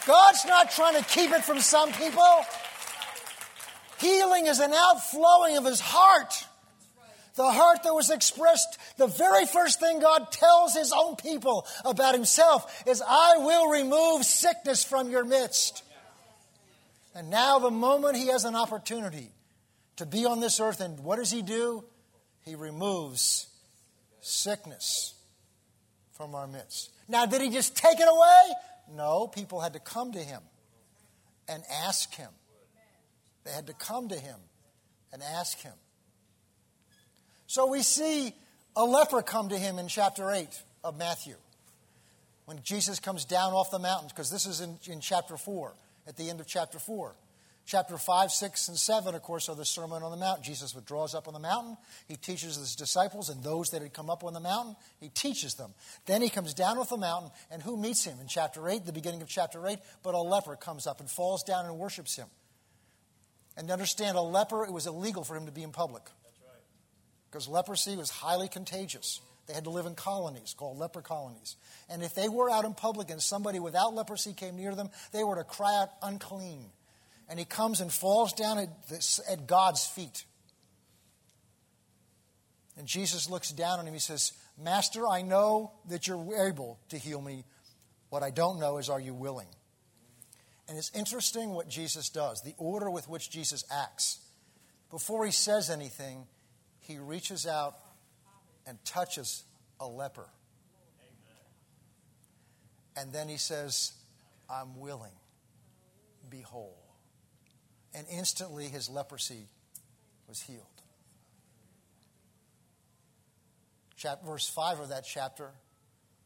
God's 0.06 0.46
not 0.46 0.72
trying 0.72 0.96
to 1.02 1.04
keep 1.10 1.32
it 1.32 1.44
from 1.44 1.60
some 1.60 1.92
people. 1.94 2.46
Healing 4.00 4.48
is 4.48 4.60
an 4.60 4.74
outflowing 4.74 5.58
of 5.58 5.66
his 5.66 5.80
heart. 5.80 6.34
The 7.36 7.50
heart 7.50 7.84
that 7.84 7.94
was 7.94 8.10
expressed, 8.10 8.78
the 8.98 9.08
very 9.08 9.46
first 9.46 9.80
thing 9.80 10.00
God 10.00 10.32
tells 10.32 10.74
his 10.74 10.92
own 10.92 11.16
people 11.16 11.66
about 11.86 12.14
himself 12.14 12.84
is, 12.86 13.02
I 13.08 13.38
will 13.38 13.70
remove 13.70 14.26
sickness 14.26 14.84
from 14.84 15.10
your 15.10 15.24
midst. 15.24 15.84
And 17.16 17.30
now, 17.30 17.60
the 17.60 17.72
moment 17.72 18.18
he 18.18 18.28
has 18.28 18.44
an 18.44 18.56
opportunity 18.56 19.30
to 20.02 20.08
be 20.08 20.26
on 20.26 20.40
this 20.40 20.60
earth, 20.60 20.82
and 20.82 21.00
what 21.02 21.18
does 21.18 21.30
he 21.30 21.44
do? 21.44 21.84
He 22.44 22.56
removes 22.56 23.48
sickness 24.20 25.14
from 26.14 26.34
our 26.34 26.48
midst. 26.48 26.90
Now, 27.08 27.28
did 27.28 27.40
he 27.40 27.52
just 27.52 27.76
take 27.78 28.00
it 28.00 28.08
away? 28.08 28.56
No, 28.96 29.28
people 29.28 29.62
had 29.62 29.74
to 29.74 29.80
come 29.80 30.12
to 30.14 30.20
him 30.20 30.42
and 31.48 31.64
ask 31.86 32.12
him. 32.16 32.30
They 33.44 33.52
had 33.52 33.68
to 33.68 33.74
come 33.74 34.10
to 34.10 34.16
him 34.16 34.38
and 35.14 35.22
ask 35.22 35.60
him. 35.60 35.74
So 37.46 37.68
we 37.68 37.84
see 37.84 38.34
a 38.76 38.84
leper 38.84 39.22
come 39.22 39.50
to 39.50 39.58
him 39.58 39.78
in 39.78 39.88
chapter 39.88 40.32
8 40.32 40.48
of 40.84 40.98
Matthew. 40.98 41.36
When 42.46 42.60
Jesus 42.64 43.00
comes 43.00 43.24
down 43.24 43.54
off 43.54 43.70
the 43.70 43.78
mountains, 43.78 44.14
because 44.14 44.32
this 44.32 44.48
is 44.48 44.62
in, 44.62 44.80
in 44.88 45.00
chapter 45.00 45.38
4, 45.38 45.76
at 46.08 46.18
the 46.18 46.28
end 46.32 46.40
of 46.40 46.48
chapter 46.48 46.80
4. 46.80 47.14
Chapter 47.66 47.98
5, 47.98 48.32
6, 48.32 48.68
and 48.70 48.78
7, 48.78 49.16
of 49.16 49.22
course, 49.22 49.48
are 49.48 49.56
the 49.56 49.64
Sermon 49.64 50.04
on 50.04 50.12
the 50.12 50.18
Mount. 50.18 50.42
Jesus 50.42 50.76
withdraws 50.76 51.14
up 51.14 51.28
on 51.28 51.34
the 51.34 51.40
mountain. 51.40 51.78
He 52.08 52.16
teaches 52.16 52.56
his 52.56 52.76
disciples, 52.76 53.30
and 53.30 53.44
those 53.44 53.70
that 53.70 53.82
had 53.82 53.94
come 53.94 54.10
up 54.10 54.24
on 54.24 54.34
the 54.34 54.40
mountain, 54.40 54.76
he 55.00 55.10
teaches 55.10 55.54
them. 55.54 55.74
Then 56.06 56.22
he 56.22 56.30
comes 56.30 56.54
down 56.54 56.80
off 56.80 56.90
the 56.90 56.98
mountain, 56.98 57.32
and 57.52 57.62
who 57.62 57.78
meets 57.78 58.04
him 58.04 58.18
in 58.20 58.28
chapter 58.28 58.68
8, 58.68 58.86
the 58.86 58.92
beginning 58.92 59.22
of 59.22 59.30
chapter 59.30 59.66
8? 59.66 59.78
But 60.04 60.16
a 60.16 60.22
leper 60.22 60.56
comes 60.56 60.88
up 60.88 61.00
and 61.00 61.10
falls 61.10 61.44
down 61.44 61.66
and 61.66 61.78
worships 61.78 62.16
him. 62.16 62.28
And 63.56 63.70
understand, 63.70 64.18
a 64.18 64.22
leper, 64.22 64.66
it 64.66 64.74
was 64.74 64.88
illegal 64.88 65.24
for 65.24 65.38
him 65.38 65.46
to 65.46 65.52
be 65.52 65.64
in 65.64 65.72
public. 65.72 66.04
Because 67.30 67.48
leprosy 67.48 67.96
was 67.96 68.10
highly 68.10 68.50
contagious. 68.50 69.22
They 69.48 69.54
had 69.54 69.64
to 69.66 69.70
live 69.70 69.86
in 69.86 69.96
colonies 69.96 70.54
called 70.58 70.78
leper 70.78 71.02
colonies. 71.02 71.56
And 71.90 72.04
if 72.04 72.14
they 72.14 72.28
were 72.28 72.50
out 72.50 72.66
in 72.66 72.74
public 72.74 73.10
and 73.10 73.22
somebody 73.22 73.60
without 73.60 73.94
leprosy 73.94 74.34
came 74.34 74.56
near 74.56 74.76
them, 74.76 74.90
they 75.12 75.24
were 75.24 75.36
to 75.36 75.44
cry 75.44 75.82
out, 75.82 75.90
unclean. 76.02 76.66
And 77.32 77.40
he 77.40 77.46
comes 77.46 77.80
and 77.80 77.90
falls 77.90 78.34
down 78.34 78.60
at, 78.60 78.90
this, 78.90 79.22
at 79.32 79.48
God's 79.48 79.86
feet. 79.86 80.26
And 82.78 82.86
Jesus 82.86 83.30
looks 83.30 83.52
down 83.52 83.80
on 83.80 83.88
him. 83.88 83.94
He 83.94 84.02
says, 84.02 84.34
Master, 84.62 85.08
I 85.08 85.22
know 85.22 85.72
that 85.88 86.08
you're 86.08 86.46
able 86.46 86.78
to 86.90 86.98
heal 86.98 87.22
me. 87.22 87.46
What 88.10 88.22
I 88.22 88.32
don't 88.32 88.60
know 88.60 88.80
is, 88.80 88.90
are 88.90 89.00
you 89.00 89.14
willing? 89.14 89.48
And 90.68 90.78
it's 90.78 90.92
interesting 90.94 91.52
what 91.52 91.70
Jesus 91.70 92.10
does, 92.10 92.42
the 92.42 92.54
order 92.58 92.92
with 92.92 93.08
which 93.08 93.30
Jesus 93.30 93.64
acts. 93.72 94.20
Before 94.90 95.26
he 95.26 95.32
says 95.32 95.70
anything, 95.70 96.26
he 96.82 96.98
reaches 96.98 97.48
out 97.48 97.76
and 98.68 98.78
touches 98.84 99.46
a 99.80 99.88
leper. 99.88 100.28
And 102.98 103.14
then 103.14 103.30
he 103.30 103.38
says, 103.38 103.94
I'm 104.50 104.78
willing. 104.82 105.14
Be 106.30 106.42
whole. 106.42 106.81
And 107.94 108.08
instantly 108.10 108.68
his 108.68 108.90
leprosy 108.90 109.48
was 110.28 110.42
healed. 110.42 110.66
Chap- 113.98 114.26
verse 114.26 114.48
5 114.48 114.80
of 114.80 114.90
that 114.90 115.06
chapter 115.06 115.52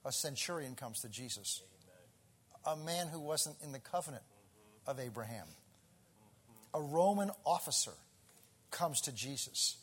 a 0.06 0.12
centurion 0.12 0.76
comes 0.76 1.02
to 1.02 1.10
Jesus, 1.10 1.64
a 2.64 2.78
man 2.78 3.08
who 3.08 3.20
wasn't 3.20 3.56
in 3.64 3.72
the 3.72 3.80
covenant 3.80 4.24
of 4.86 5.00
Abraham. 5.00 5.48
A 6.76 6.82
Roman 6.82 7.32
officer 7.44 7.94
comes 8.70 9.02
to 9.02 9.12
Jesus 9.12 9.78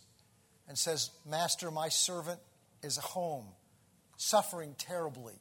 and 0.69 0.79
says, 0.79 1.11
Master, 1.29 1.71
my 1.71 1.89
servant 1.89 2.39
is 2.83 2.97
home, 2.99 3.47
suffering 4.17 4.75
terribly. 4.79 5.35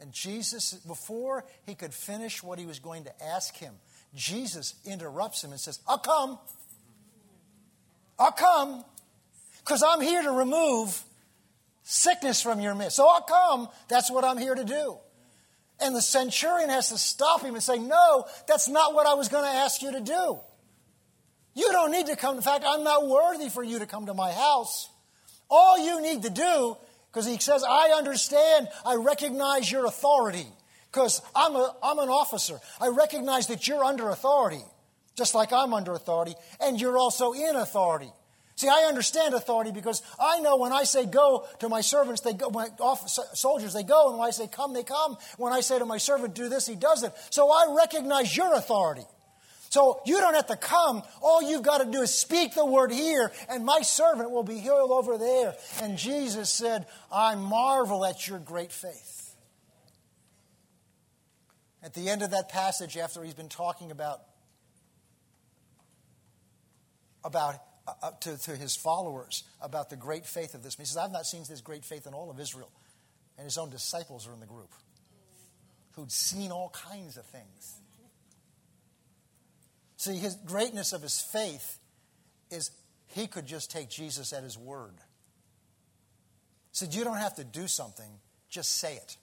And 0.00 0.12
Jesus, 0.12 0.74
before 0.74 1.44
he 1.64 1.74
could 1.74 1.94
finish 1.94 2.42
what 2.42 2.58
he 2.58 2.66
was 2.66 2.80
going 2.80 3.04
to 3.04 3.24
ask 3.24 3.56
him, 3.56 3.74
Jesus 4.14 4.74
interrupts 4.84 5.42
him 5.44 5.50
and 5.50 5.60
says, 5.60 5.80
I'll 5.86 5.98
come. 5.98 6.38
I'll 8.18 8.32
come. 8.32 8.84
Because 9.58 9.82
I'm 9.82 10.00
here 10.00 10.22
to 10.22 10.30
remove 10.30 11.02
sickness 11.82 12.40
from 12.40 12.60
your 12.60 12.74
midst. 12.74 12.96
So 12.96 13.08
I'll 13.08 13.22
come. 13.22 13.68
That's 13.88 14.10
what 14.10 14.24
I'm 14.24 14.38
here 14.38 14.54
to 14.54 14.64
do. 14.64 14.98
And 15.80 15.94
the 15.94 16.02
centurion 16.02 16.70
has 16.70 16.88
to 16.88 16.98
stop 16.98 17.42
him 17.42 17.54
and 17.54 17.62
say, 17.62 17.78
No, 17.78 18.24
that's 18.48 18.68
not 18.68 18.94
what 18.94 19.06
I 19.06 19.14
was 19.14 19.28
going 19.28 19.44
to 19.44 19.50
ask 19.50 19.82
you 19.82 19.92
to 19.92 20.00
do. 20.00 20.38
You 21.54 21.72
don't 21.72 21.90
need 21.90 22.06
to 22.06 22.16
come. 22.16 22.36
In 22.36 22.42
fact, 22.42 22.64
I'm 22.66 22.84
not 22.84 23.08
worthy 23.08 23.48
for 23.48 23.62
you 23.62 23.78
to 23.78 23.86
come 23.86 24.06
to 24.06 24.14
my 24.14 24.32
house. 24.32 24.88
All 25.50 25.78
you 25.78 26.02
need 26.02 26.22
to 26.24 26.30
do, 26.30 26.76
because 27.10 27.26
he 27.26 27.38
says, 27.38 27.62
I 27.62 27.94
understand, 27.96 28.68
I 28.84 28.96
recognize 28.96 29.70
your 29.70 29.86
authority, 29.86 30.46
because 30.96 31.20
I'm, 31.34 31.54
a, 31.54 31.76
I'm 31.82 31.98
an 31.98 32.08
officer. 32.08 32.58
I 32.80 32.88
recognize 32.88 33.48
that 33.48 33.68
you're 33.68 33.84
under 33.84 34.08
authority, 34.08 34.62
just 35.14 35.34
like 35.34 35.52
I'm 35.52 35.74
under 35.74 35.92
authority, 35.92 36.34
and 36.58 36.80
you're 36.80 36.96
also 36.96 37.34
in 37.34 37.54
authority. 37.54 38.10
See, 38.54 38.68
I 38.68 38.86
understand 38.88 39.34
authority 39.34 39.72
because 39.72 40.00
I 40.18 40.40
know 40.40 40.56
when 40.56 40.72
I 40.72 40.84
say 40.84 41.04
go 41.04 41.46
to 41.58 41.68
my 41.68 41.82
servants, 41.82 42.22
they 42.22 42.32
go, 42.32 42.48
my 42.48 42.68
soldiers, 43.06 43.74
they 43.74 43.82
go, 43.82 44.08
and 44.08 44.18
when 44.18 44.26
I 44.26 44.30
say 44.30 44.48
come, 44.48 44.72
they 44.72 44.84
come. 44.84 45.18
When 45.36 45.52
I 45.52 45.60
say 45.60 45.78
to 45.78 45.84
my 45.84 45.98
servant, 45.98 46.34
do 46.34 46.48
this, 46.48 46.66
he 46.66 46.76
does 46.76 47.02
it. 47.02 47.12
So 47.28 47.50
I 47.50 47.76
recognize 47.76 48.34
your 48.34 48.54
authority. 48.54 49.04
So 49.68 50.00
you 50.06 50.18
don't 50.18 50.32
have 50.32 50.46
to 50.46 50.56
come. 50.56 51.02
All 51.20 51.42
you've 51.42 51.62
got 51.62 51.84
to 51.84 51.92
do 51.92 52.00
is 52.00 52.14
speak 52.14 52.54
the 52.54 52.64
word 52.64 52.90
here, 52.90 53.30
and 53.50 53.66
my 53.66 53.82
servant 53.82 54.30
will 54.30 54.44
be 54.44 54.58
healed 54.60 54.90
over 54.90 55.18
there. 55.18 55.54
And 55.82 55.98
Jesus 55.98 56.50
said, 56.50 56.86
I 57.12 57.34
marvel 57.34 58.02
at 58.06 58.26
your 58.26 58.38
great 58.38 58.72
faith. 58.72 59.15
At 61.86 61.94
the 61.94 62.08
end 62.08 62.22
of 62.22 62.32
that 62.32 62.48
passage, 62.48 62.96
after 62.96 63.22
he's 63.22 63.34
been 63.34 63.48
talking 63.48 63.92
about, 63.92 64.18
about 67.22 67.54
uh, 67.86 67.92
uh 68.02 68.10
to, 68.22 68.36
to 68.36 68.56
his 68.56 68.74
followers 68.74 69.44
about 69.60 69.88
the 69.88 69.94
great 69.94 70.26
faith 70.26 70.54
of 70.54 70.64
this, 70.64 70.76
man. 70.76 70.82
he 70.82 70.88
says, 70.88 70.96
I've 70.96 71.12
not 71.12 71.26
seen 71.26 71.44
this 71.48 71.60
great 71.60 71.84
faith 71.84 72.08
in 72.08 72.12
all 72.12 72.28
of 72.28 72.40
Israel. 72.40 72.72
And 73.38 73.44
his 73.44 73.56
own 73.56 73.70
disciples 73.70 74.26
are 74.26 74.32
in 74.32 74.40
the 74.40 74.46
group 74.46 74.72
who'd 75.92 76.10
seen 76.10 76.50
all 76.50 76.70
kinds 76.70 77.16
of 77.16 77.24
things. 77.26 77.80
See, 79.96 80.16
his 80.16 80.34
greatness 80.44 80.92
of 80.92 81.02
his 81.02 81.20
faith 81.20 81.78
is 82.50 82.72
he 83.06 83.28
could 83.28 83.46
just 83.46 83.70
take 83.70 83.90
Jesus 83.90 84.32
at 84.32 84.42
his 84.42 84.58
word. 84.58 84.94
Said, 86.72 86.94
You 86.94 87.04
don't 87.04 87.18
have 87.18 87.36
to 87.36 87.44
do 87.44 87.68
something, 87.68 88.10
just 88.50 88.76
say 88.76 88.94
it. 88.94 89.16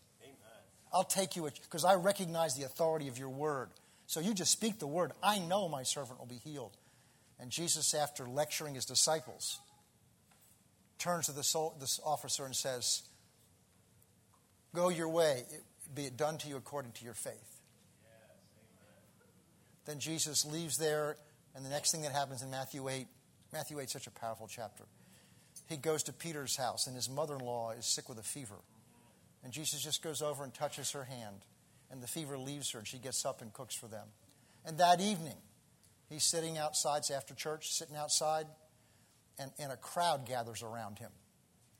I'll 0.93 1.03
take 1.03 1.35
you 1.35 1.49
because 1.63 1.83
I 1.83 1.95
recognize 1.95 2.55
the 2.55 2.63
authority 2.63 3.07
of 3.07 3.17
your 3.17 3.29
word. 3.29 3.69
So 4.05 4.19
you 4.19 4.33
just 4.33 4.51
speak 4.51 4.79
the 4.79 4.87
word. 4.87 5.11
I 5.23 5.39
know 5.39 5.67
my 5.67 5.83
servant 5.83 6.19
will 6.19 6.27
be 6.27 6.39
healed. 6.43 6.77
And 7.39 7.49
Jesus, 7.49 7.93
after 7.93 8.27
lecturing 8.27 8.75
his 8.75 8.85
disciples, 8.85 9.59
turns 10.99 11.25
to 11.25 11.31
this 11.31 11.55
officer 12.05 12.45
and 12.45 12.55
says, 12.55 13.01
Go 14.75 14.89
your 14.89 15.09
way, 15.09 15.43
be 15.93 16.05
it 16.05 16.17
done 16.17 16.37
to 16.39 16.47
you 16.47 16.57
according 16.57 16.91
to 16.93 17.05
your 17.05 17.13
faith. 17.13 17.59
Then 19.85 19.99
Jesus 19.99 20.45
leaves 20.45 20.77
there, 20.77 21.17
and 21.55 21.65
the 21.65 21.69
next 21.69 21.91
thing 21.91 22.03
that 22.03 22.13
happens 22.13 22.41
in 22.41 22.49
Matthew 22.49 22.87
8, 22.87 23.05
Matthew 23.51 23.79
8 23.79 23.83
is 23.83 23.91
such 23.91 24.07
a 24.07 24.11
powerful 24.11 24.47
chapter. 24.47 24.85
He 25.67 25.77
goes 25.77 26.03
to 26.03 26.13
Peter's 26.13 26.55
house, 26.55 26.87
and 26.87 26.95
his 26.95 27.09
mother 27.09 27.35
in 27.35 27.41
law 27.41 27.71
is 27.71 27.85
sick 27.85 28.07
with 28.07 28.17
a 28.17 28.23
fever. 28.23 28.55
And 29.43 29.51
Jesus 29.51 29.83
just 29.83 30.01
goes 30.01 30.21
over 30.21 30.43
and 30.43 30.53
touches 30.53 30.91
her 30.91 31.03
hand, 31.03 31.45
and 31.91 32.01
the 32.01 32.07
fever 32.07 32.37
leaves 32.37 32.71
her, 32.71 32.79
and 32.79 32.87
she 32.87 32.97
gets 32.97 33.25
up 33.25 33.41
and 33.41 33.51
cooks 33.51 33.75
for 33.75 33.87
them. 33.87 34.07
And 34.65 34.77
that 34.77 35.01
evening, 35.01 35.37
he's 36.09 36.23
sitting 36.23 36.57
outside, 36.57 37.01
after 37.13 37.33
church, 37.33 37.71
sitting 37.71 37.95
outside, 37.95 38.45
and, 39.37 39.51
and 39.59 39.71
a 39.71 39.77
crowd 39.77 40.25
gathers 40.25 40.63
around 40.63 40.99
him. 40.99 41.11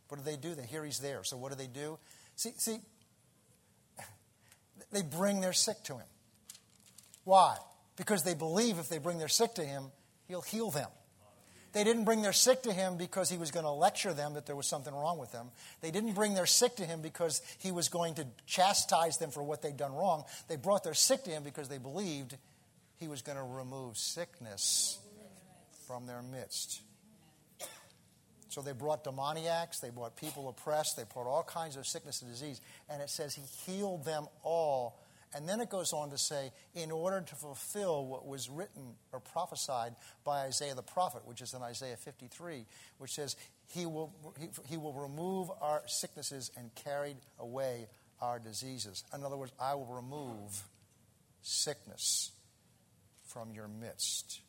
What 0.10 0.17
do 0.17 0.23
they 0.23 0.38
do? 0.38 0.56
They 0.56 0.65
hear 0.65 0.84
he's 0.84 0.99
there. 0.99 1.23
So 1.23 1.38
what 1.38 1.52
do 1.52 1.58
they 1.58 1.67
do? 1.67 1.97
See, 2.36 2.52
see, 2.58 2.80
they 4.91 5.02
bring 5.02 5.39
their 5.39 5.54
sick 5.54 5.78
to 5.86 5.93
him. 5.93 6.08
Why? 7.23 7.58
because 7.95 8.23
they 8.23 8.34
believe 8.34 8.80
if 8.80 8.89
they 8.89 8.97
bring 8.97 9.17
their 9.17 9.28
sick 9.28 9.54
to 9.56 9.63
him, 9.63 9.86
he'll 10.28 10.41
heal 10.41 10.71
them. 10.71 10.89
They 11.74 11.84
didn't 11.84 12.04
bring 12.04 12.22
their 12.22 12.34
sick 12.34 12.64
to 12.64 12.72
him 12.72 12.98
because 12.98 13.30
he 13.30 13.38
was 13.38 13.50
going 13.50 13.66
to 13.66 13.72
lecture 13.72 14.14
them 14.14 14.36
that 14.36 14.46
there 14.46 14.56
was 14.56 14.68
something 14.68 14.94
wrong 14.94 15.18
with 15.18 15.32
them. 15.32 15.48
They 15.82 15.90
didn't 15.90 16.14
bring 16.14 16.36
their 16.36 16.46
sick 16.46 16.76
to 16.76 16.86
him 16.86 17.02
because 17.02 17.42
he 17.58 17.72
was 17.72 17.90
going 17.90 18.16
to 18.16 18.28
chastise 18.46 19.18
them 19.18 19.32
for 19.32 19.42
what 19.42 19.64
they'd 19.64 19.76
done 19.76 19.94
wrong. 19.94 20.24
They 20.48 20.56
brought 20.56 20.84
their 20.84 20.94
sick 20.94 21.24
to 21.24 21.32
him 21.32 21.44
because 21.44 21.70
they 21.70 21.80
believed 21.80 22.38
he 23.00 23.08
was 23.08 23.24
going 23.24 23.38
to 23.38 23.44
remove 23.44 23.98
sickness 23.98 25.00
from 25.88 26.06
their 26.06 26.22
midst. 26.22 26.82
So 28.50 28.62
they 28.62 28.72
brought 28.72 29.04
demoniacs, 29.04 29.80
they 29.80 29.90
brought 29.90 30.16
people 30.16 30.48
oppressed, 30.48 30.96
they 30.96 31.06
brought 31.12 31.26
all 31.26 31.42
kinds 31.42 31.76
of 31.76 31.88
sickness 31.88 32.22
and 32.22 32.30
disease. 32.30 32.62
And 32.88 33.02
it 33.02 33.10
says 33.10 33.34
he 33.34 33.72
healed 33.72 34.06
them 34.06 34.28
all 34.44 35.00
And 35.36 35.48
then 35.48 35.60
it 35.60 35.69
goes 35.69 35.93
on 35.93 36.12
to 36.12 36.17
say, 36.17 36.52
in 36.76 36.91
order 36.91 37.22
to 37.22 37.36
fulfill 37.36 38.06
what 38.06 38.28
was 38.28 38.50
written 38.50 38.96
or 39.12 39.19
prophesied 39.19 39.96
by 40.24 40.41
Isaiah 40.41 40.76
the 40.76 40.84
prophet, 40.84 41.26
which 41.26 41.41
is 41.41 41.54
in 41.54 41.62
Isaiah 41.62 41.98
53, 41.98 42.65
which 42.98 43.12
says, 43.12 43.36
He 43.67 43.86
will, 43.86 44.13
he, 44.39 44.50
he 44.67 44.78
will 44.78 44.93
remove 44.93 45.50
our 45.62 45.82
sicknesses 45.88 46.52
and 46.58 46.74
carry 46.76 47.15
away 47.39 47.88
our 48.22 48.39
diseases. 48.39 49.04
In 49.13 49.24
other 49.24 49.38
words, 49.38 49.52
I 49.60 49.76
will 49.76 49.88
remove 49.88 50.63
sickness 51.41 52.32
from 53.28 53.52
your 53.52 53.67
midst. 53.67 54.41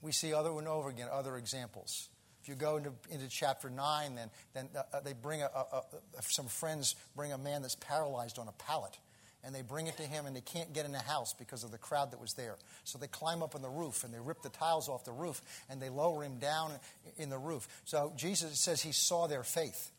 We 0.00 0.12
see 0.12 0.32
over 0.32 0.58
and 0.58 0.68
over 0.68 0.88
again 0.88 1.08
other 1.12 1.36
examples. 1.36 2.08
If 2.48 2.52
you 2.52 2.60
go 2.60 2.78
into, 2.78 2.92
into 3.10 3.28
chapter 3.28 3.68
9, 3.68 4.14
then, 4.14 4.30
then 4.54 4.68
uh, 4.74 5.00
they 5.00 5.12
bring 5.12 5.42
a, 5.42 5.50
a, 5.54 5.82
a, 6.16 6.22
some 6.22 6.46
friends 6.46 6.94
bring 7.14 7.30
a 7.30 7.36
man 7.36 7.60
that's 7.60 7.74
paralyzed 7.74 8.38
on 8.38 8.48
a 8.48 8.52
pallet. 8.52 8.96
And 9.44 9.54
they 9.54 9.60
bring 9.60 9.86
it 9.86 9.98
to 9.98 10.02
him, 10.02 10.24
and 10.24 10.34
they 10.34 10.40
can't 10.40 10.72
get 10.72 10.86
in 10.86 10.92
the 10.92 10.98
house 10.98 11.34
because 11.34 11.62
of 11.62 11.72
the 11.72 11.76
crowd 11.76 12.10
that 12.12 12.18
was 12.18 12.32
there. 12.32 12.56
So 12.84 12.96
they 12.98 13.06
climb 13.06 13.42
up 13.42 13.54
on 13.54 13.60
the 13.60 13.68
roof, 13.68 14.02
and 14.02 14.14
they 14.14 14.18
rip 14.18 14.40
the 14.40 14.48
tiles 14.48 14.88
off 14.88 15.04
the 15.04 15.12
roof, 15.12 15.42
and 15.68 15.78
they 15.78 15.90
lower 15.90 16.24
him 16.24 16.38
down 16.38 16.72
in 17.18 17.28
the 17.28 17.36
roof. 17.36 17.68
So 17.84 18.14
Jesus 18.16 18.58
says 18.58 18.80
he 18.80 18.92
saw 18.92 19.26
their 19.26 19.42
faith. 19.42 19.90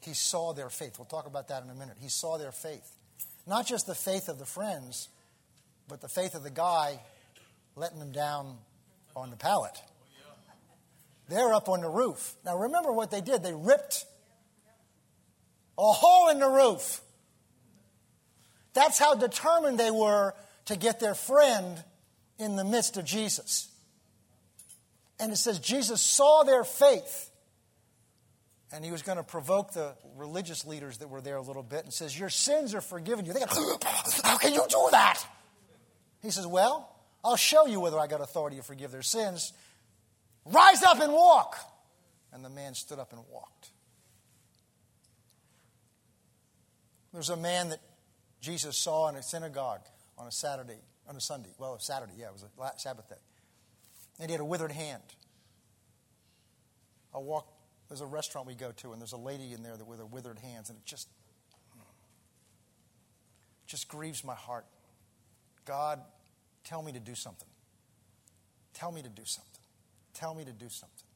He 0.00 0.14
saw 0.14 0.52
their 0.52 0.68
faith. 0.68 0.98
We'll 0.98 1.06
talk 1.06 1.28
about 1.28 1.46
that 1.46 1.62
in 1.62 1.70
a 1.70 1.74
minute. 1.74 1.98
He 2.00 2.08
saw 2.08 2.38
their 2.38 2.50
faith. 2.50 2.90
Not 3.46 3.68
just 3.68 3.86
the 3.86 3.94
faith 3.94 4.28
of 4.28 4.40
the 4.40 4.46
friends, 4.46 5.08
but 5.86 6.00
the 6.00 6.08
faith 6.08 6.34
of 6.34 6.42
the 6.42 6.50
guy 6.50 6.98
letting 7.76 8.00
them 8.00 8.10
down 8.10 8.56
on 9.14 9.30
the 9.30 9.36
pallet. 9.36 9.80
They're 11.30 11.52
up 11.54 11.68
on 11.68 11.80
the 11.80 11.88
roof. 11.88 12.34
Now 12.44 12.56
remember 12.56 12.92
what 12.92 13.12
they 13.12 13.20
did. 13.20 13.44
They 13.44 13.54
ripped 13.54 14.04
a 15.78 15.92
hole 15.92 16.28
in 16.28 16.40
the 16.40 16.48
roof. 16.48 17.00
That's 18.74 18.98
how 18.98 19.14
determined 19.14 19.78
they 19.78 19.92
were 19.92 20.34
to 20.66 20.76
get 20.76 20.98
their 20.98 21.14
friend 21.14 21.82
in 22.38 22.56
the 22.56 22.64
midst 22.64 22.96
of 22.96 23.04
Jesus. 23.04 23.68
And 25.20 25.32
it 25.32 25.36
says 25.36 25.60
Jesus 25.60 26.00
saw 26.00 26.42
their 26.42 26.64
faith. 26.64 27.30
And 28.72 28.84
he 28.84 28.90
was 28.90 29.02
going 29.02 29.18
to 29.18 29.24
provoke 29.24 29.72
the 29.72 29.94
religious 30.16 30.66
leaders 30.66 30.98
that 30.98 31.08
were 31.08 31.20
there 31.20 31.36
a 31.36 31.42
little 31.42 31.62
bit 31.62 31.84
and 31.84 31.92
says, 31.92 32.18
Your 32.18 32.28
sins 32.28 32.74
are 32.74 32.80
forgiven 32.80 33.24
you. 33.24 33.32
They 33.32 33.40
go, 33.40 33.46
How 34.24 34.36
can 34.38 34.52
you 34.52 34.64
do 34.68 34.88
that? 34.90 35.24
He 36.22 36.30
says, 36.30 36.46
Well, 36.46 36.88
I'll 37.24 37.36
show 37.36 37.66
you 37.66 37.78
whether 37.78 37.98
I 37.98 38.08
got 38.08 38.20
authority 38.20 38.56
to 38.56 38.62
forgive 38.62 38.90
their 38.90 39.02
sins. 39.02 39.52
Rise 40.46 40.82
up 40.82 41.00
and 41.00 41.12
walk. 41.12 41.56
And 42.32 42.44
the 42.44 42.50
man 42.50 42.74
stood 42.74 42.98
up 42.98 43.12
and 43.12 43.22
walked. 43.30 43.70
There's 47.12 47.30
a 47.30 47.36
man 47.36 47.70
that 47.70 47.80
Jesus 48.40 48.76
saw 48.76 49.08
in 49.08 49.16
a 49.16 49.22
synagogue 49.22 49.80
on 50.16 50.28
a 50.28 50.30
Saturday, 50.30 50.78
on 51.08 51.16
a 51.16 51.20
Sunday. 51.20 51.50
Well, 51.58 51.74
a 51.74 51.80
Saturday, 51.80 52.12
yeah, 52.16 52.26
it 52.26 52.32
was 52.32 52.44
a 52.44 52.78
Sabbath 52.78 53.08
day. 53.08 53.16
And 54.20 54.28
he 54.28 54.32
had 54.32 54.40
a 54.40 54.44
withered 54.44 54.72
hand. 54.72 55.02
I 57.14 57.18
walk, 57.18 57.48
there's 57.88 58.00
a 58.00 58.06
restaurant 58.06 58.46
we 58.46 58.54
go 58.54 58.70
to, 58.76 58.92
and 58.92 59.00
there's 59.00 59.12
a 59.12 59.18
lady 59.18 59.52
in 59.52 59.62
there 59.62 59.74
with 59.84 59.98
her 59.98 60.06
withered 60.06 60.38
hands, 60.38 60.68
and 60.68 60.78
it 60.78 60.84
just, 60.84 61.08
just 63.66 63.88
grieves 63.88 64.22
my 64.22 64.34
heart. 64.34 64.66
God, 65.64 66.00
tell 66.62 66.82
me 66.82 66.92
to 66.92 67.00
do 67.00 67.16
something. 67.16 67.48
Tell 68.74 68.92
me 68.92 69.02
to 69.02 69.08
do 69.08 69.22
something. 69.24 69.49
Tell 70.20 70.34
me 70.34 70.44
to 70.44 70.52
do 70.52 70.68
something. 70.68 71.08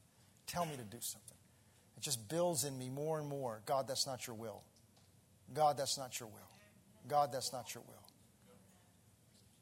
Tell 0.47 0.65
me 0.65 0.75
to 0.77 0.83
do 0.83 0.97
something. 0.99 1.37
It 1.95 2.01
just 2.01 2.27
builds 2.27 2.63
in 2.63 2.77
me 2.77 2.89
more 2.89 3.19
and 3.19 3.29
more. 3.29 3.61
God, 3.65 3.87
that's 3.87 4.07
not 4.07 4.25
your 4.25 4.35
will. 4.35 4.63
God, 5.53 5.77
that's 5.77 5.97
not 5.97 6.19
your 6.19 6.27
will. 6.27 6.49
God, 7.07 7.31
that's 7.31 7.53
not 7.53 7.73
your 7.75 7.83
will. 7.87 7.93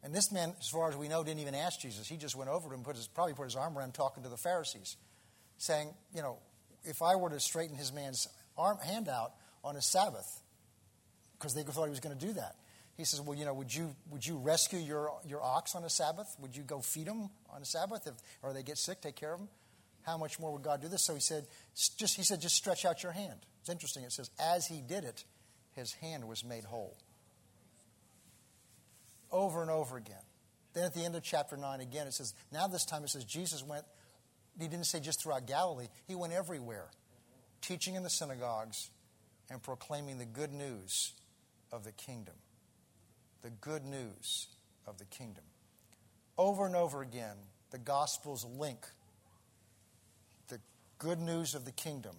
And 0.02 0.16
this 0.16 0.32
man, 0.32 0.54
as 0.60 0.70
far 0.70 0.90
as 0.90 0.96
we 0.96 1.10
know, 1.10 1.24
didn't 1.24 1.42
even 1.42 1.56
ask 1.56 1.82
Jesus. 1.82 2.08
He 2.08 2.16
just 2.16 2.38
went 2.38 2.50
over 2.50 2.70
to 2.70 2.74
him, 2.74 2.84
put 2.84 2.96
his, 2.96 3.08
probably 3.08 3.34
put 3.34 3.44
his 3.44 3.56
arm 3.56 3.78
around 3.78 3.94
talking 3.94 4.24
to 4.24 4.30
the 4.30 4.38
Pharisees, 4.38 4.96
saying, 5.58 5.94
you 6.14 6.22
know, 6.22 6.38
if 6.86 7.02
I 7.02 7.16
were 7.16 7.30
to 7.30 7.40
straighten 7.40 7.76
his 7.76 7.92
man's 7.92 8.28
arm, 8.58 8.78
hand 8.78 9.10
out 9.10 9.34
on 9.64 9.76
a 9.76 9.82
Sabbath, 9.82 10.42
because 11.38 11.54
they 11.54 11.64
thought 11.64 11.86
he 11.86 11.90
was 11.90 12.00
going 12.00 12.18
to 12.18 12.26
do 12.26 12.34
that, 12.34 12.56
he 12.98 13.06
says, 13.06 13.22
Well, 13.22 13.38
you 13.38 13.46
know, 13.46 13.54
would 13.54 13.74
you, 13.74 13.96
would 14.12 14.26
you 14.26 14.38
rescue 14.38 14.80
your, 14.80 15.12
your 15.26 15.42
ox 15.42 15.76
on 15.76 15.84
a 15.84 15.90
Sabbath? 15.90 16.36
Would 16.40 16.56
you 16.56 16.64
go 16.64 16.80
feed 16.80 17.08
them 17.08 17.30
on 17.50 17.62
a 17.62 17.66
Sabbath? 17.66 18.06
If, 18.06 18.14
or 18.42 18.54
they 18.54 18.64
get 18.64 18.78
sick, 18.78 19.02
take 19.02 19.16
care 19.16 19.34
of 19.34 19.40
them? 19.40 19.50
How 20.04 20.18
much 20.18 20.40
more 20.40 20.52
would 20.52 20.64
God 20.64 20.82
do 20.82 20.88
this? 20.88 21.06
So 21.06 21.14
he 21.14 21.22
said, 21.22 21.48
just, 21.98 22.16
he 22.16 22.24
said, 22.24 22.42
just 22.42 22.56
stretch 22.56 22.86
out 22.86 23.04
your 23.04 23.14
hand. 23.14 23.40
It's 23.62 23.70
interesting. 23.70 24.04
It 24.04 24.12
says, 24.12 24.30
as 24.40 24.68
he 24.68 24.82
did 24.82 25.06
it, 25.06 25.24
his 25.76 25.94
hand 25.94 26.28
was 26.28 26.44
made 26.44 26.66
whole. 26.66 26.98
Over 29.32 29.62
and 29.62 29.72
over 29.72 29.98
again. 29.98 30.22
Then 30.74 30.84
at 30.84 30.94
the 30.94 31.06
end 31.06 31.16
of 31.16 31.24
chapter 31.24 31.56
9, 31.56 31.80
again, 31.80 32.08
it 32.08 32.14
says, 32.14 32.34
now 32.52 32.68
this 32.68 32.84
time 32.84 33.04
it 33.04 33.10
says, 33.10 33.24
Jesus 33.24 33.64
went, 33.64 33.86
he 34.60 34.68
didn't 34.68 34.86
say 34.86 35.00
just 35.00 35.24
throughout 35.24 35.48
Galilee, 35.48 35.88
he 36.06 36.16
went 36.16 36.34
everywhere, 36.34 36.88
teaching 37.62 37.96
in 37.96 38.04
the 38.04 38.10
synagogues 38.10 38.90
and 39.50 39.64
proclaiming 39.64 40.18
the 40.18 40.26
good 40.26 40.52
news 40.52 41.14
of 41.72 41.84
the 41.86 41.92
kingdom 41.92 42.36
the 43.44 43.50
good 43.50 43.86
news 43.86 44.48
of 44.88 44.98
the 44.98 45.06
kingdom. 45.06 45.44
Over 46.38 46.66
and 46.66 46.76
over 46.76 47.02
again, 47.02 47.36
the 47.72 47.78
Gospels 47.78 48.46
link 48.58 48.80
the 50.48 50.60
good 50.98 51.20
news 51.20 51.54
of 51.54 51.66
the 51.66 51.72
kingdom 51.72 52.16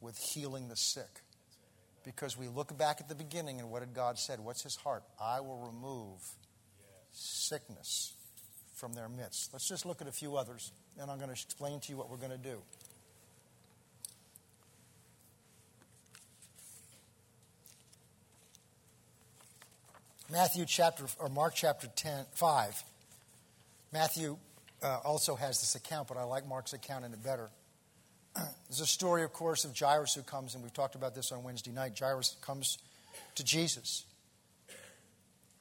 with 0.00 0.18
healing 0.18 0.68
the 0.68 0.76
sick. 0.76 1.22
Because 2.04 2.36
we 2.36 2.48
look 2.48 2.76
back 2.76 3.00
at 3.00 3.08
the 3.08 3.14
beginning 3.14 3.60
and 3.60 3.70
what 3.70 3.80
did 3.80 3.94
God 3.94 4.18
said? 4.18 4.40
What's 4.40 4.62
his 4.62 4.76
heart? 4.76 5.04
I 5.20 5.40
will 5.40 5.58
remove 5.58 6.18
sickness 7.12 8.14
from 8.74 8.94
their 8.94 9.08
midst. 9.08 9.50
Let's 9.52 9.68
just 9.68 9.84
look 9.84 10.00
at 10.00 10.08
a 10.08 10.12
few 10.12 10.36
others, 10.36 10.72
and 10.98 11.10
I'm 11.10 11.18
going 11.18 11.28
to 11.28 11.34
explain 11.34 11.80
to 11.80 11.90
you 11.90 11.98
what 11.98 12.10
we're 12.10 12.16
going 12.16 12.30
to 12.30 12.38
do. 12.38 12.62
Matthew 20.30 20.64
chapter, 20.64 21.04
or 21.18 21.28
Mark 21.28 21.54
chapter 21.56 21.88
10, 21.88 22.26
5. 22.34 22.84
Matthew 23.92 24.36
uh, 24.80 24.98
also 25.04 25.34
has 25.34 25.58
this 25.58 25.74
account, 25.74 26.06
but 26.06 26.16
I 26.16 26.22
like 26.22 26.46
Mark's 26.46 26.72
account 26.72 27.04
in 27.04 27.12
it 27.12 27.22
better. 27.22 27.50
There's 28.68 28.80
a 28.80 28.86
story, 28.86 29.24
of 29.24 29.32
course, 29.32 29.64
of 29.64 29.76
Jairus 29.76 30.14
who 30.14 30.22
comes, 30.22 30.54
and 30.54 30.62
we've 30.62 30.72
talked 30.72 30.94
about 30.94 31.16
this 31.16 31.32
on 31.32 31.42
Wednesday 31.42 31.72
night. 31.72 31.98
Jairus 31.98 32.36
comes 32.42 32.78
to 33.34 33.44
Jesus 33.44 34.04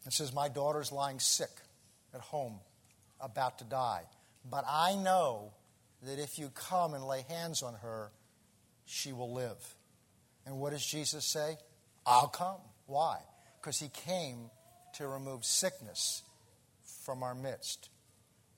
and 0.03 0.13
says, 0.13 0.33
My 0.33 0.49
daughter's 0.49 0.91
lying 0.91 1.19
sick 1.19 1.49
at 2.13 2.21
home, 2.21 2.59
about 3.19 3.57
to 3.59 3.65
die. 3.65 4.03
But 4.47 4.65
I 4.69 4.95
know 4.95 5.51
that 6.03 6.19
if 6.19 6.37
you 6.37 6.49
come 6.53 6.93
and 6.93 7.03
lay 7.03 7.25
hands 7.27 7.63
on 7.63 7.73
her, 7.81 8.11
she 8.85 9.13
will 9.13 9.33
live. 9.33 9.75
And 10.45 10.59
what 10.59 10.73
does 10.73 10.85
Jesus 10.85 11.25
say? 11.25 11.57
I'll 12.05 12.27
come. 12.27 12.59
Why? 12.85 13.17
Because 13.59 13.79
he 13.79 13.89
came 13.89 14.51
to 14.95 15.07
remove 15.07 15.45
sickness 15.45 16.23
from 17.03 17.23
our 17.23 17.35
midst. 17.35 17.89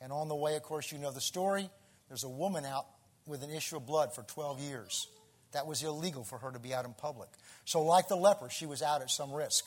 And 0.01 0.11
on 0.11 0.27
the 0.27 0.35
way, 0.35 0.55
of 0.55 0.63
course, 0.63 0.91
you 0.91 0.97
know 0.97 1.11
the 1.11 1.21
story. 1.21 1.69
There's 2.07 2.23
a 2.23 2.29
woman 2.29 2.65
out 2.65 2.85
with 3.27 3.43
an 3.43 3.51
issue 3.51 3.77
of 3.77 3.85
blood 3.85 4.13
for 4.13 4.23
12 4.23 4.59
years. 4.59 5.07
That 5.53 5.67
was 5.67 5.83
illegal 5.83 6.23
for 6.23 6.37
her 6.39 6.51
to 6.51 6.59
be 6.59 6.73
out 6.73 6.85
in 6.85 6.93
public. 6.93 7.29
So, 7.65 7.81
like 7.81 8.07
the 8.07 8.15
leper, 8.15 8.49
she 8.49 8.65
was 8.65 8.81
out 8.81 9.01
at 9.01 9.09
some 9.09 9.31
risk. 9.33 9.65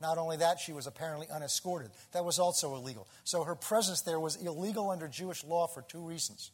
Not 0.00 0.16
only 0.16 0.38
that, 0.38 0.58
she 0.58 0.72
was 0.72 0.86
apparently 0.86 1.26
unescorted. 1.32 1.90
That 2.12 2.24
was 2.24 2.38
also 2.38 2.74
illegal. 2.74 3.08
So, 3.24 3.44
her 3.44 3.54
presence 3.54 4.02
there 4.02 4.20
was 4.20 4.36
illegal 4.36 4.90
under 4.90 5.06
Jewish 5.08 5.44
law 5.44 5.66
for 5.66 5.82
two 5.82 6.00
reasons. 6.00 6.50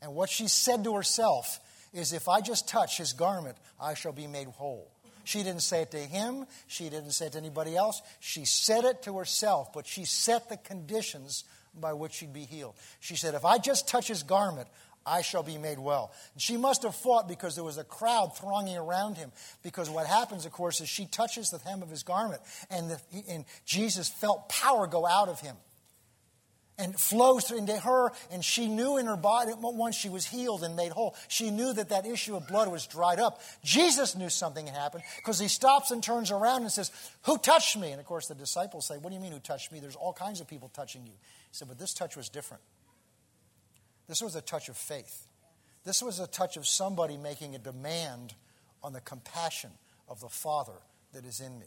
And 0.00 0.14
what 0.14 0.30
she 0.30 0.48
said 0.48 0.84
to 0.84 0.94
herself 0.94 1.60
is 1.92 2.12
if 2.12 2.28
I 2.28 2.40
just 2.40 2.68
touch 2.68 2.98
his 2.98 3.12
garment, 3.12 3.56
I 3.80 3.94
shall 3.94 4.12
be 4.12 4.26
made 4.26 4.48
whole. 4.48 4.90
She 5.24 5.42
didn't 5.42 5.62
say 5.62 5.82
it 5.82 5.90
to 5.92 5.98
him. 5.98 6.46
She 6.66 6.84
didn't 6.84 7.12
say 7.12 7.26
it 7.26 7.32
to 7.32 7.38
anybody 7.38 7.76
else. 7.76 8.02
She 8.20 8.44
said 8.44 8.84
it 8.84 9.02
to 9.02 9.18
herself, 9.18 9.72
but 9.72 9.86
she 9.86 10.04
set 10.04 10.48
the 10.48 10.56
conditions 10.56 11.44
by 11.78 11.92
which 11.92 12.12
she'd 12.12 12.32
be 12.32 12.44
healed. 12.44 12.74
She 13.00 13.16
said, 13.16 13.34
If 13.34 13.44
I 13.44 13.58
just 13.58 13.88
touch 13.88 14.08
his 14.08 14.22
garment, 14.22 14.68
I 15.06 15.22
shall 15.22 15.42
be 15.42 15.58
made 15.58 15.78
well. 15.78 16.12
And 16.32 16.40
she 16.40 16.56
must 16.56 16.82
have 16.82 16.94
fought 16.94 17.28
because 17.28 17.54
there 17.54 17.64
was 17.64 17.78
a 17.78 17.84
crowd 17.84 18.36
thronging 18.36 18.76
around 18.76 19.16
him. 19.16 19.32
Because 19.62 19.90
what 19.90 20.06
happens, 20.06 20.46
of 20.46 20.52
course, 20.52 20.80
is 20.80 20.88
she 20.88 21.06
touches 21.06 21.50
the 21.50 21.58
hem 21.58 21.82
of 21.82 21.90
his 21.90 22.02
garment, 22.02 22.40
and, 22.70 22.90
the, 22.90 23.00
and 23.28 23.44
Jesus 23.66 24.08
felt 24.08 24.48
power 24.48 24.86
go 24.86 25.06
out 25.06 25.28
of 25.28 25.40
him 25.40 25.56
and 26.78 26.98
flows 26.98 27.50
into 27.50 27.76
her. 27.76 28.10
And 28.30 28.44
she 28.44 28.66
knew 28.66 28.96
in 28.96 29.06
her 29.06 29.16
body, 29.16 29.52
once 29.56 29.96
she 29.96 30.08
was 30.08 30.26
healed 30.26 30.62
and 30.64 30.76
made 30.76 30.92
whole, 30.92 31.14
she 31.28 31.50
knew 31.50 31.72
that 31.72 31.90
that 31.90 32.06
issue 32.06 32.36
of 32.36 32.48
blood 32.48 32.70
was 32.70 32.86
dried 32.86 33.20
up. 33.20 33.40
Jesus 33.62 34.16
knew 34.16 34.28
something 34.28 34.66
had 34.66 34.74
happened 34.74 35.04
because 35.16 35.38
he 35.38 35.48
stops 35.48 35.90
and 35.90 36.02
turns 36.02 36.30
around 36.30 36.62
and 36.62 36.72
says, 36.72 36.90
Who 37.22 37.38
touched 37.38 37.76
me? 37.76 37.90
And 37.90 38.00
of 38.00 38.06
course, 38.06 38.26
the 38.26 38.34
disciples 38.34 38.86
say, 38.86 38.98
What 38.98 39.10
do 39.10 39.14
you 39.14 39.20
mean, 39.20 39.32
who 39.32 39.38
touched 39.38 39.72
me? 39.72 39.80
There's 39.80 39.96
all 39.96 40.12
kinds 40.12 40.40
of 40.40 40.48
people 40.48 40.70
touching 40.74 41.06
you. 41.06 41.12
He 41.12 41.52
said, 41.52 41.68
But 41.68 41.78
this 41.78 41.94
touch 41.94 42.16
was 42.16 42.28
different. 42.28 42.62
This 44.08 44.20
was 44.20 44.34
a 44.34 44.42
touch 44.42 44.68
of 44.68 44.76
faith. 44.76 45.26
This 45.84 46.02
was 46.02 46.18
a 46.18 46.26
touch 46.26 46.56
of 46.56 46.66
somebody 46.66 47.16
making 47.16 47.54
a 47.54 47.58
demand 47.58 48.34
on 48.82 48.92
the 48.92 49.00
compassion 49.00 49.70
of 50.08 50.20
the 50.20 50.28
Father 50.28 50.72
that 51.12 51.24
is 51.24 51.40
in 51.40 51.58
me. 51.58 51.66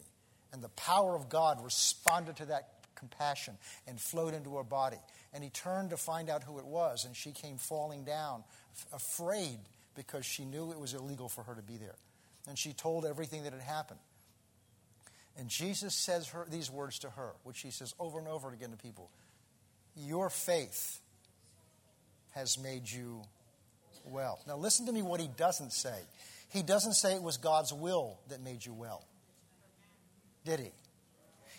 And 0.52 0.62
the 0.62 0.68
power 0.70 1.14
of 1.14 1.28
God 1.28 1.62
responded 1.62 2.36
to 2.36 2.46
that 2.46 2.77
compassion 2.98 3.56
and 3.86 4.00
flowed 4.00 4.34
into 4.34 4.56
her 4.56 4.64
body. 4.64 4.98
And 5.32 5.44
he 5.44 5.50
turned 5.50 5.90
to 5.90 5.96
find 5.96 6.28
out 6.28 6.42
who 6.42 6.58
it 6.58 6.66
was, 6.66 7.04
and 7.04 7.14
she 7.14 7.32
came 7.32 7.56
falling 7.56 8.04
down, 8.04 8.44
afraid 8.92 9.58
because 9.94 10.24
she 10.24 10.44
knew 10.44 10.70
it 10.72 10.80
was 10.80 10.94
illegal 10.94 11.28
for 11.28 11.42
her 11.44 11.54
to 11.54 11.62
be 11.62 11.76
there. 11.76 11.96
And 12.48 12.58
she 12.58 12.72
told 12.72 13.04
everything 13.04 13.44
that 13.44 13.52
had 13.52 13.62
happened. 13.62 14.00
And 15.36 15.48
Jesus 15.48 15.94
says 15.94 16.28
her, 16.30 16.46
these 16.50 16.70
words 16.70 16.98
to 17.00 17.10
her, 17.10 17.32
which 17.44 17.60
he 17.60 17.70
says 17.70 17.94
over 18.00 18.18
and 18.18 18.26
over 18.26 18.52
again 18.52 18.70
to 18.70 18.76
people 18.76 19.10
Your 19.96 20.30
faith 20.30 21.00
has 22.32 22.58
made 22.58 22.90
you 22.90 23.22
well. 24.04 24.40
Now, 24.46 24.56
listen 24.56 24.86
to 24.86 24.92
me 24.92 25.02
what 25.02 25.20
he 25.20 25.28
doesn't 25.36 25.72
say. 25.72 25.98
He 26.50 26.62
doesn't 26.62 26.94
say 26.94 27.14
it 27.14 27.22
was 27.22 27.36
God's 27.36 27.72
will 27.72 28.18
that 28.28 28.42
made 28.42 28.64
you 28.64 28.72
well. 28.72 29.04
Did 30.44 30.60
he? 30.60 30.70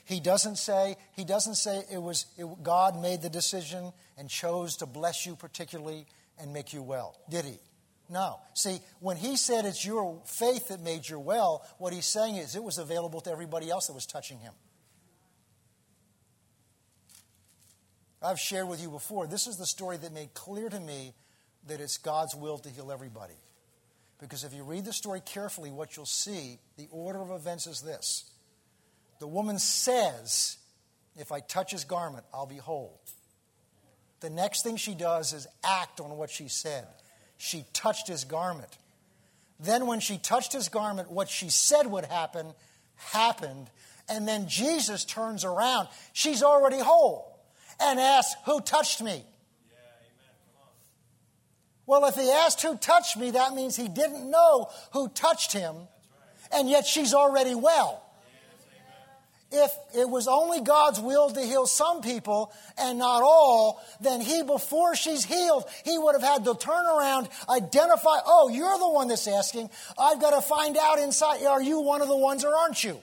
He 0.10 0.20
doesn't 0.20 0.56
say 0.56 0.96
he 1.12 1.24
doesn't 1.24 1.54
say 1.54 1.84
it 1.94 2.02
was 2.02 2.26
it, 2.36 2.48
God 2.64 3.00
made 3.00 3.22
the 3.22 3.30
decision 3.30 3.94
and 4.18 4.28
chose 4.28 4.78
to 4.78 4.88
bless 4.88 5.24
you 5.28 5.36
particularly 5.36 6.08
and 6.40 6.52
make 6.52 6.74
you 6.74 6.82
well. 6.82 7.16
Did 7.30 7.46
he? 7.46 7.60
No. 8.10 8.40
See, 8.56 8.80
when 9.02 9.18
he 9.18 9.38
said 9.38 9.66
it's 9.66 9.86
your 9.86 10.20
faith 10.26 10.70
that 10.70 10.82
made 10.82 11.08
you 11.08 11.20
well, 11.20 11.64
what 11.78 11.94
he's 11.94 12.08
saying 12.08 12.38
is 12.38 12.56
it 12.56 12.64
was 12.64 12.80
available 12.80 13.22
to 13.22 13.30
everybody 13.30 13.70
else 13.70 13.86
that 13.86 13.94
was 13.94 14.08
touching 14.08 14.40
him. 14.40 14.54
I've 18.20 18.40
shared 18.40 18.68
with 18.68 18.82
you 18.82 18.90
before, 18.90 19.28
this 19.28 19.46
is 19.46 19.58
the 19.58 19.68
story 19.68 19.98
that 19.98 20.12
made 20.12 20.34
clear 20.34 20.70
to 20.70 20.80
me 20.80 21.14
that 21.68 21.80
it's 21.80 22.00
God's 22.00 22.34
will 22.34 22.58
to 22.58 22.70
heal 22.70 22.92
everybody. 22.92 23.38
Because 24.20 24.44
if 24.44 24.56
you 24.56 24.64
read 24.64 24.86
the 24.86 24.92
story 24.92 25.22
carefully, 25.24 25.70
what 25.70 25.96
you'll 25.96 26.08
see, 26.08 26.58
the 26.78 26.88
order 26.90 27.22
of 27.22 27.30
events 27.30 27.68
is 27.68 27.82
this 27.82 28.26
the 29.20 29.28
woman 29.28 29.60
says, 29.60 30.58
If 31.18 31.32
I 31.32 31.42
touch 31.42 31.72
his 31.72 31.84
garment, 31.84 32.26
I'll 32.34 32.46
be 32.46 32.58
whole. 32.58 33.00
The 34.22 34.30
next 34.30 34.64
thing 34.64 34.78
she 34.78 34.96
does 34.96 35.34
is 35.34 35.48
act 35.64 36.00
on 36.00 36.18
what 36.18 36.30
she 36.30 36.48
said. 36.48 36.88
She 37.38 37.66
touched 37.74 38.08
his 38.08 38.24
garment. 38.26 38.78
Then, 39.60 39.88
when 39.88 40.00
she 40.00 40.18
touched 40.18 40.54
his 40.54 40.70
garment, 40.70 41.12
what 41.12 41.30
she 41.30 41.50
said 41.50 41.88
would 41.88 42.06
happen 42.06 42.54
happened. 42.96 43.70
And 44.08 44.28
then 44.28 44.48
Jesus 44.48 45.06
turns 45.06 45.46
around. 45.46 45.90
She's 46.14 46.42
already 46.42 46.80
whole 46.80 47.40
and 47.80 48.00
asks, 48.00 48.36
Who 48.46 48.62
touched 48.62 49.02
me? 49.02 49.24
Well, 51.86 52.06
if 52.06 52.16
he 52.16 52.30
asked 52.32 52.62
who 52.62 52.78
touched 52.78 53.18
me, 53.18 53.32
that 53.32 53.56
means 53.56 53.76
he 53.76 53.88
didn't 53.88 54.30
know 54.30 54.70
who 54.94 55.10
touched 55.10 55.54
him, 55.54 55.76
and 56.54 56.70
yet 56.70 56.86
she's 56.86 57.16
already 57.16 57.56
well 57.56 58.09
if 59.52 59.72
it 59.96 60.08
was 60.08 60.28
only 60.28 60.62
God's 60.62 61.00
will 61.00 61.30
to 61.32 61.42
heal 61.42 61.66
some 61.66 62.02
people 62.02 62.54
and 62.78 63.00
not 63.00 63.24
all, 63.24 63.84
then 64.00 64.22
he, 64.22 64.44
before 64.44 64.96
she's 64.96 65.26
healed, 65.26 65.66
he 65.84 65.98
would 65.98 66.14
have 66.14 66.22
had 66.22 66.46
to 66.46 66.56
turn 66.56 66.86
around, 66.86 67.30
identify, 67.50 68.20
oh, 68.26 68.50
you're 68.50 68.78
the 68.78 68.90
one 68.90 69.08
that's 69.08 69.28
asking. 69.28 69.70
I've 69.98 70.22
got 70.22 70.32
to 70.32 70.42
find 70.42 70.78
out 70.78 71.00
inside, 71.00 71.44
are 71.46 71.62
you 71.62 71.82
one 71.82 72.02
of 72.02 72.08
the 72.08 72.18
ones 72.18 72.46
or 72.46 72.56
aren't 72.56 72.84
you? 72.84 73.00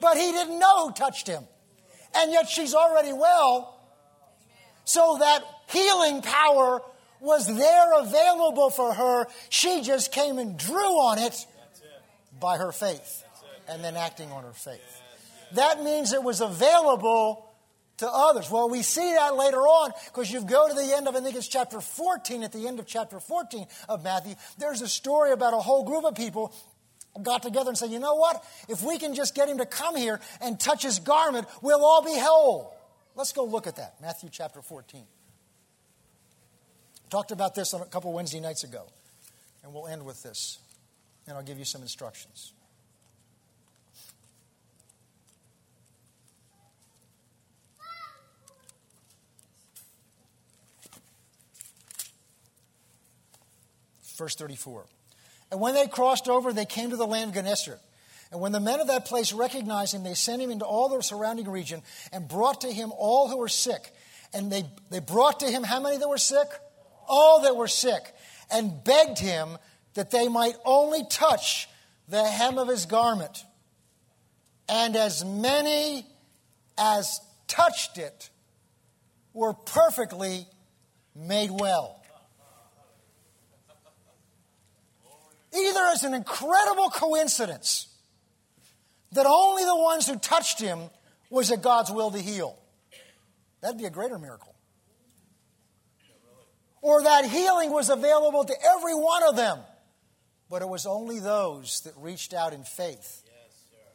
But 0.00 0.16
he 0.16 0.32
didn't 0.32 0.58
know 0.58 0.88
who 0.88 0.92
touched 0.92 1.28
him. 1.28 1.44
And 2.16 2.32
yet 2.32 2.48
she's 2.48 2.74
already 2.74 3.12
well. 3.12 3.80
So 4.84 5.18
that 5.20 5.42
healing 5.68 6.22
power 6.22 6.82
was 7.20 7.46
there 7.46 8.00
available 8.00 8.70
for 8.70 8.92
her. 8.94 9.26
She 9.48 9.82
just 9.82 10.12
came 10.12 10.38
and 10.38 10.58
drew 10.58 11.00
on 11.00 11.18
it 11.18 11.46
by 12.40 12.58
her 12.58 12.72
faith 12.72 13.23
and 13.68 13.82
then 13.82 13.96
acting 13.96 14.30
on 14.32 14.44
her 14.44 14.52
faith. 14.52 15.02
That 15.52 15.82
means 15.82 16.12
it 16.12 16.22
was 16.22 16.40
available 16.40 17.50
to 17.98 18.08
others. 18.10 18.50
Well, 18.50 18.68
we 18.68 18.82
see 18.82 19.14
that 19.14 19.36
later 19.36 19.60
on 19.60 19.92
because 20.06 20.30
you 20.30 20.40
go 20.42 20.68
to 20.68 20.74
the 20.74 20.94
end 20.96 21.06
of, 21.06 21.14
I 21.14 21.20
think 21.20 21.36
it's 21.36 21.48
chapter 21.48 21.80
14, 21.80 22.42
at 22.42 22.52
the 22.52 22.66
end 22.66 22.78
of 22.78 22.86
chapter 22.86 23.20
14 23.20 23.66
of 23.88 24.02
Matthew, 24.02 24.34
there's 24.58 24.82
a 24.82 24.88
story 24.88 25.32
about 25.32 25.54
a 25.54 25.58
whole 25.58 25.84
group 25.84 26.04
of 26.04 26.14
people 26.14 26.52
got 27.22 27.42
together 27.42 27.68
and 27.68 27.78
said, 27.78 27.90
you 27.90 28.00
know 28.00 28.16
what? 28.16 28.44
If 28.68 28.82
we 28.82 28.98
can 28.98 29.14
just 29.14 29.34
get 29.34 29.48
him 29.48 29.58
to 29.58 29.66
come 29.66 29.94
here 29.94 30.20
and 30.40 30.58
touch 30.58 30.82
his 30.82 30.98
garment, 30.98 31.46
we'll 31.62 31.84
all 31.84 32.02
be 32.02 32.18
whole. 32.18 32.74
Let's 33.14 33.32
go 33.32 33.44
look 33.44 33.68
at 33.68 33.76
that. 33.76 33.94
Matthew 34.00 34.28
chapter 34.32 34.60
14. 34.60 35.04
Talked 37.10 37.30
about 37.30 37.54
this 37.54 37.72
a 37.72 37.78
couple 37.84 38.12
Wednesday 38.12 38.40
nights 38.40 38.64
ago, 38.64 38.86
and 39.62 39.72
we'll 39.72 39.86
end 39.86 40.04
with 40.04 40.20
this, 40.24 40.58
and 41.28 41.36
I'll 41.36 41.44
give 41.44 41.58
you 41.60 41.64
some 41.64 41.82
instructions. 41.82 42.52
Verse 54.16 54.34
34. 54.34 54.86
And 55.50 55.60
when 55.60 55.74
they 55.74 55.86
crossed 55.86 56.28
over, 56.28 56.52
they 56.52 56.64
came 56.64 56.90
to 56.90 56.96
the 56.96 57.06
land 57.06 57.30
of 57.30 57.34
Gennesaret. 57.34 57.80
And 58.32 58.40
when 58.40 58.52
the 58.52 58.60
men 58.60 58.80
of 58.80 58.88
that 58.88 59.04
place 59.04 59.32
recognized 59.32 59.94
him, 59.94 60.02
they 60.02 60.14
sent 60.14 60.42
him 60.42 60.50
into 60.50 60.64
all 60.64 60.88
the 60.88 61.02
surrounding 61.02 61.48
region 61.48 61.82
and 62.12 62.26
brought 62.26 62.62
to 62.62 62.72
him 62.72 62.92
all 62.96 63.28
who 63.28 63.36
were 63.36 63.48
sick. 63.48 63.92
And 64.32 64.50
they, 64.50 64.64
they 64.90 64.98
brought 64.98 65.40
to 65.40 65.46
him 65.46 65.62
how 65.62 65.80
many 65.80 65.98
that 65.98 66.08
were 66.08 66.18
sick? 66.18 66.48
All 67.06 67.42
that 67.42 67.56
were 67.56 67.68
sick. 67.68 68.02
And 68.50 68.82
begged 68.82 69.18
him 69.18 69.58
that 69.94 70.10
they 70.10 70.28
might 70.28 70.54
only 70.64 71.04
touch 71.08 71.68
the 72.08 72.24
hem 72.24 72.58
of 72.58 72.68
his 72.68 72.86
garment. 72.86 73.44
And 74.68 74.96
as 74.96 75.24
many 75.24 76.06
as 76.76 77.20
touched 77.46 77.98
it 77.98 78.30
were 79.32 79.52
perfectly 79.52 80.46
made 81.14 81.50
well. 81.50 82.03
Either 85.56 85.80
as 85.92 86.02
an 86.02 86.14
incredible 86.14 86.90
coincidence 86.90 87.88
that 89.12 89.26
only 89.26 89.64
the 89.64 89.76
ones 89.76 90.08
who 90.08 90.18
touched 90.18 90.60
him 90.60 90.90
was 91.30 91.50
it 91.50 91.62
God's 91.62 91.90
will 91.90 92.10
to 92.10 92.18
heal. 92.18 92.58
That'd 93.60 93.78
be 93.78 93.84
a 93.84 93.90
greater 93.90 94.18
miracle. 94.18 94.54
Or 96.82 97.02
that 97.02 97.24
healing 97.24 97.72
was 97.72 97.88
available 97.88 98.44
to 98.44 98.54
every 98.76 98.94
one 98.94 99.22
of 99.22 99.36
them, 99.36 99.58
but 100.50 100.60
it 100.60 100.68
was 100.68 100.84
only 100.84 101.18
those 101.18 101.80
that 101.82 101.94
reached 101.96 102.34
out 102.34 102.52
in 102.52 102.62
faith 102.64 103.22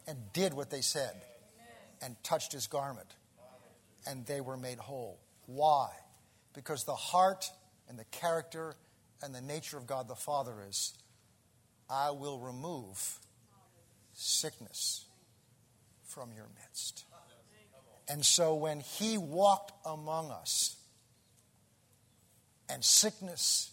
and 0.07 0.17
did 0.33 0.53
what 0.53 0.71
they 0.71 0.81
said 0.81 1.13
and 2.01 2.15
touched 2.23 2.51
his 2.51 2.65
garment, 2.65 3.13
and 4.07 4.25
they 4.25 4.41
were 4.41 4.57
made 4.57 4.79
whole. 4.79 5.19
Why? 5.45 5.89
Because 6.53 6.85
the 6.85 6.95
heart 6.95 7.51
and 7.87 7.99
the 7.99 8.05
character 8.05 8.75
and 9.21 9.35
the 9.35 9.41
nature 9.41 9.77
of 9.77 9.85
God 9.85 10.07
the 10.07 10.15
Father 10.15 10.63
is 10.67 10.93
I 11.89 12.11
will 12.11 12.39
remove 12.39 13.19
sickness 14.13 15.05
from 16.05 16.29
your 16.35 16.47
midst. 16.61 17.05
And 18.07 18.25
so 18.25 18.55
when 18.55 18.79
he 18.79 19.17
walked 19.17 19.71
among 19.85 20.31
us, 20.31 20.75
and 22.69 22.83
sickness 22.83 23.71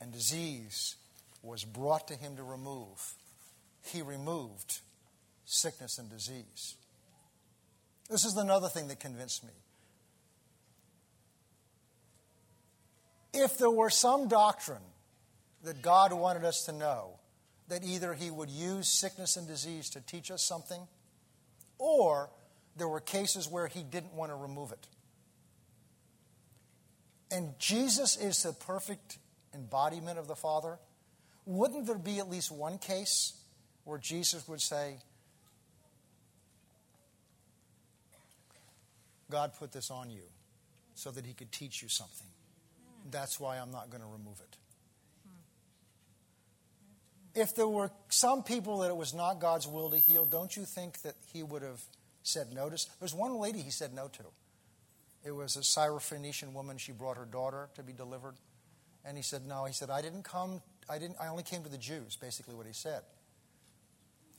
and 0.00 0.12
disease 0.12 0.96
was 1.42 1.64
brought 1.64 2.08
to 2.08 2.14
him 2.14 2.36
to 2.36 2.42
remove, 2.42 3.14
he 3.84 4.02
removed 4.02 4.80
sickness 5.44 5.98
and 5.98 6.10
disease. 6.10 6.74
This 8.08 8.24
is 8.24 8.36
another 8.36 8.68
thing 8.68 8.88
that 8.88 8.98
convinced 8.98 9.44
me. 9.44 9.52
If 13.32 13.58
there 13.58 13.70
were 13.70 13.90
some 13.90 14.26
doctrine 14.26 14.82
that 15.62 15.82
God 15.82 16.12
wanted 16.12 16.44
us 16.44 16.64
to 16.64 16.72
know, 16.72 17.19
that 17.70 17.84
either 17.84 18.14
he 18.14 18.30
would 18.30 18.50
use 18.50 18.88
sickness 18.88 19.36
and 19.36 19.46
disease 19.46 19.88
to 19.90 20.00
teach 20.00 20.30
us 20.30 20.42
something, 20.42 20.82
or 21.78 22.28
there 22.76 22.88
were 22.88 23.00
cases 23.00 23.48
where 23.48 23.68
he 23.68 23.84
didn't 23.84 24.12
want 24.12 24.32
to 24.32 24.36
remove 24.36 24.72
it. 24.72 24.86
And 27.30 27.54
Jesus 27.60 28.16
is 28.16 28.42
the 28.42 28.52
perfect 28.52 29.18
embodiment 29.54 30.18
of 30.18 30.26
the 30.26 30.34
Father. 30.34 30.78
Wouldn't 31.46 31.86
there 31.86 31.96
be 31.96 32.18
at 32.18 32.28
least 32.28 32.50
one 32.50 32.76
case 32.76 33.34
where 33.84 33.98
Jesus 33.98 34.48
would 34.48 34.60
say, 34.60 34.96
God 39.30 39.52
put 39.60 39.70
this 39.70 39.92
on 39.92 40.10
you 40.10 40.24
so 40.94 41.12
that 41.12 41.24
he 41.24 41.34
could 41.34 41.52
teach 41.52 41.82
you 41.82 41.88
something. 41.88 42.26
That's 43.12 43.38
why 43.38 43.58
I'm 43.58 43.70
not 43.70 43.90
going 43.90 44.02
to 44.02 44.08
remove 44.08 44.40
it 44.40 44.56
if 47.34 47.54
there 47.54 47.68
were 47.68 47.90
some 48.08 48.42
people 48.42 48.78
that 48.78 48.90
it 48.90 48.96
was 48.96 49.14
not 49.14 49.40
God's 49.40 49.66
will 49.66 49.90
to 49.90 49.98
heal, 49.98 50.24
don't 50.24 50.56
you 50.56 50.64
think 50.64 51.02
that 51.02 51.14
he 51.32 51.42
would 51.42 51.62
have 51.62 51.80
said 52.22 52.52
no 52.52 52.68
to? 52.68 52.86
There's 52.98 53.14
one 53.14 53.34
lady 53.36 53.60
he 53.60 53.70
said 53.70 53.94
no 53.94 54.08
to. 54.08 54.24
It 55.24 55.32
was 55.32 55.56
a 55.56 55.60
Syrophoenician 55.60 56.52
woman. 56.52 56.78
She 56.78 56.92
brought 56.92 57.16
her 57.16 57.26
daughter 57.26 57.68
to 57.74 57.82
be 57.82 57.92
delivered. 57.92 58.34
And 59.04 59.16
he 59.16 59.22
said, 59.22 59.46
No. 59.46 59.64
He 59.64 59.72
said, 59.72 59.90
I 59.90 60.02
didn't 60.02 60.24
come, 60.24 60.62
I, 60.88 60.98
didn't, 60.98 61.16
I 61.20 61.28
only 61.28 61.42
came 61.42 61.62
to 61.62 61.68
the 61.68 61.78
Jews, 61.78 62.16
basically 62.16 62.54
what 62.54 62.66
he 62.66 62.72
said. 62.72 63.02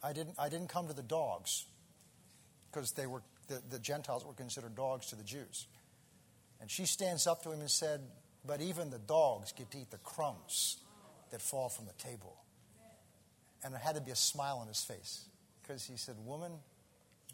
I 0.03 0.13
didn't, 0.13 0.35
I 0.39 0.49
didn't 0.49 0.69
come 0.69 0.87
to 0.87 0.93
the 0.93 1.03
dogs 1.03 1.65
because 2.71 2.91
they 2.93 3.05
were, 3.05 3.21
the, 3.47 3.61
the 3.69 3.79
Gentiles 3.79 4.25
were 4.25 4.33
considered 4.33 4.75
dogs 4.75 5.07
to 5.07 5.15
the 5.15 5.23
Jews. 5.23 5.67
And 6.59 6.69
she 6.69 6.85
stands 6.85 7.27
up 7.27 7.43
to 7.43 7.51
him 7.51 7.59
and 7.59 7.69
said, 7.69 8.01
But 8.45 8.61
even 8.61 8.89
the 8.89 8.99
dogs 8.99 9.51
get 9.51 9.69
to 9.71 9.77
eat 9.77 9.91
the 9.91 9.97
crumbs 9.97 10.77
that 11.31 11.41
fall 11.41 11.69
from 11.69 11.85
the 11.85 11.93
table. 11.93 12.40
And 13.63 13.73
there 13.73 13.81
had 13.81 13.95
to 13.95 14.01
be 14.01 14.11
a 14.11 14.15
smile 14.15 14.57
on 14.59 14.67
his 14.67 14.83
face 14.83 15.25
because 15.61 15.85
he 15.85 15.97
said, 15.97 16.15
Woman, 16.25 16.51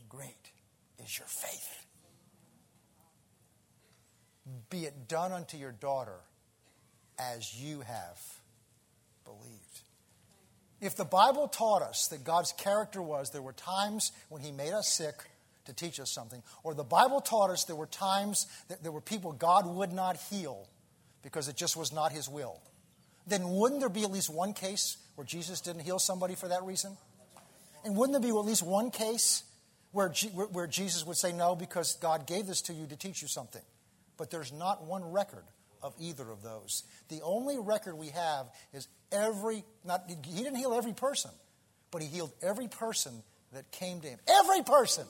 great 0.10 0.52
is 1.04 1.18
your 1.18 1.28
faith. 1.28 1.86
Be 4.70 4.86
it 4.86 5.08
done 5.08 5.32
unto 5.32 5.58
your 5.58 5.72
daughter 5.72 6.20
as 7.20 7.56
you 7.62 7.82
have 7.82 8.20
believed. 9.26 9.82
If 10.80 10.96
the 10.96 11.06
Bible 11.06 11.48
taught 11.48 11.82
us 11.82 12.08
that 12.08 12.24
God's 12.24 12.52
character 12.54 13.02
was 13.02 13.32
there 13.32 13.42
were 13.42 13.54
times 13.54 14.12
when 14.30 14.42
He 14.42 14.52
made 14.52 14.74
us 14.74 14.88
sick 14.88 15.16
to 15.66 15.74
teach 15.74 16.00
us 16.00 16.12
something, 16.12 16.44
or 16.64 16.74
the 16.74 16.84
Bible 16.84 17.20
taught 17.20 17.50
us 17.50 17.64
there 17.66 17.76
were 17.76 17.88
times 17.88 18.46
that 18.70 18.84
there 18.84 18.92
were 18.92 19.02
people 19.02 19.32
God 19.32 19.66
would 19.66 19.92
not 19.92 20.18
heal 20.18 20.68
because 21.24 21.48
it 21.48 21.58
just 21.58 21.76
was 21.76 21.92
not 21.92 22.12
His 22.12 22.30
will, 22.30 22.62
then 23.26 23.50
wouldn't 23.50 23.82
there 23.82 23.90
be 23.90 24.04
at 24.04 24.12
least 24.12 24.30
one 24.30 24.54
case 24.54 24.98
where 25.18 25.26
Jesus 25.26 25.62
didn't 25.62 25.82
heal 25.82 25.98
somebody 25.98 26.36
for 26.36 26.48
that 26.48 26.62
reason? 26.62 26.96
And 27.84 27.98
wouldn't 27.98 28.14
there 28.14 28.22
be 28.22 28.38
at 28.38 28.46
least 28.46 28.62
one 28.62 28.92
case 28.92 29.44
where, 29.92 30.10
G- 30.10 30.28
where 30.28 30.68
Jesus 30.68 31.08
would 31.08 31.18
say 31.18 31.34
no 31.34 31.56
because 31.56 31.96
God 31.96 32.28
gave 32.28 32.46
this 32.46 32.62
to 32.64 32.74
you 32.74 32.86
to 32.86 32.96
teach 32.96 33.24
you 33.24 33.28
something? 33.28 33.64
But 34.16 34.30
there's 34.30 34.54
not 34.54 34.86
one 34.86 35.12
record 35.12 35.44
of 35.82 35.96
either 36.00 36.30
of 36.30 36.44
those. 36.44 36.84
The 37.10 37.22
only 37.24 37.58
record 37.58 37.96
we 37.96 38.10
have 38.10 38.46
is 38.74 38.88
every, 39.12 39.64
not, 39.84 40.04
he 40.08 40.44
didn't 40.44 40.58
heal 40.58 40.76
every 40.76 40.94
person, 40.94 41.32
but 41.90 42.04
he 42.04 42.08
healed 42.08 42.32
every 42.44 42.68
person 42.68 43.24
that 43.54 43.72
came 43.72 44.00
to 44.02 44.08
him. 44.08 44.20
Every 44.28 44.62
person. 44.62 45.08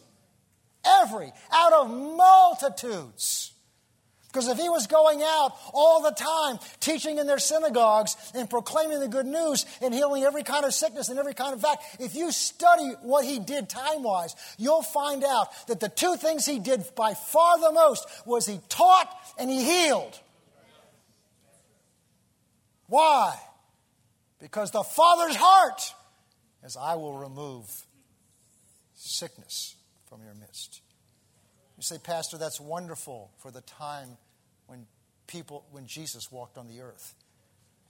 Every. 0.86 1.34
Out 1.52 1.74
of 1.74 1.90
multitudes. 1.90 3.52
Because 4.28 4.50
if 4.50 4.58
he 4.58 4.70
was 4.70 4.88
going 4.88 5.22
out 5.24 5.54
all 5.74 6.02
the 6.02 6.12
time, 6.12 6.60
teaching 6.80 7.18
in 7.18 7.28
their 7.28 7.40
synagogues 7.40 8.16
and 8.36 8.50
proclaiming 8.50 9.00
the 9.00 9.08
good 9.08 9.26
news 9.26 9.66
and 9.82 9.94
healing 9.94 10.24
every 10.24 10.44
kind 10.44 10.66
of 10.66 10.74
sickness 10.74 11.10
and 11.10 11.18
every 11.18 11.34
kind 11.34 11.54
of 11.54 11.62
fact, 11.62 11.84
if 12.00 12.14
you 12.14 12.32
study 12.32 12.92
what 13.02 13.26
he 13.26 13.40
did 13.40 13.70
time 13.70 14.04
wise, 14.04 14.36
you'll 14.58 14.84
find 14.84 15.24
out 15.24 15.48
that 15.68 15.80
the 15.80 15.90
two 15.90 16.18
things 16.18 16.46
he 16.46 16.60
did 16.60 16.84
by 16.96 17.14
far 17.14 17.60
the 17.60 17.72
most 17.72 18.06
was 18.26 18.46
he 18.46 18.60
taught 18.70 19.10
and 19.40 19.50
he 19.50 19.64
healed. 19.64 20.20
Why? 22.88 23.38
Because 24.40 24.72
the 24.72 24.84
Father's 24.84 25.36
heart 25.36 25.82
is, 26.64 26.78
I 26.78 26.96
will 26.96 27.18
remove 27.18 27.66
sickness 28.94 29.76
from 30.10 30.22
your 30.24 30.34
midst. 30.36 30.82
You 31.77 31.77
say, 31.88 31.98
Pastor, 31.98 32.38
that's 32.38 32.60
wonderful 32.60 33.32
for 33.38 33.52
the 33.52 33.62
time 33.62 34.18
when 34.68 34.86
people, 35.28 35.66
when 35.72 35.88
Jesus 35.88 36.32
walked 36.32 36.58
on 36.58 36.68
the 36.68 36.82
earth. 36.82 37.14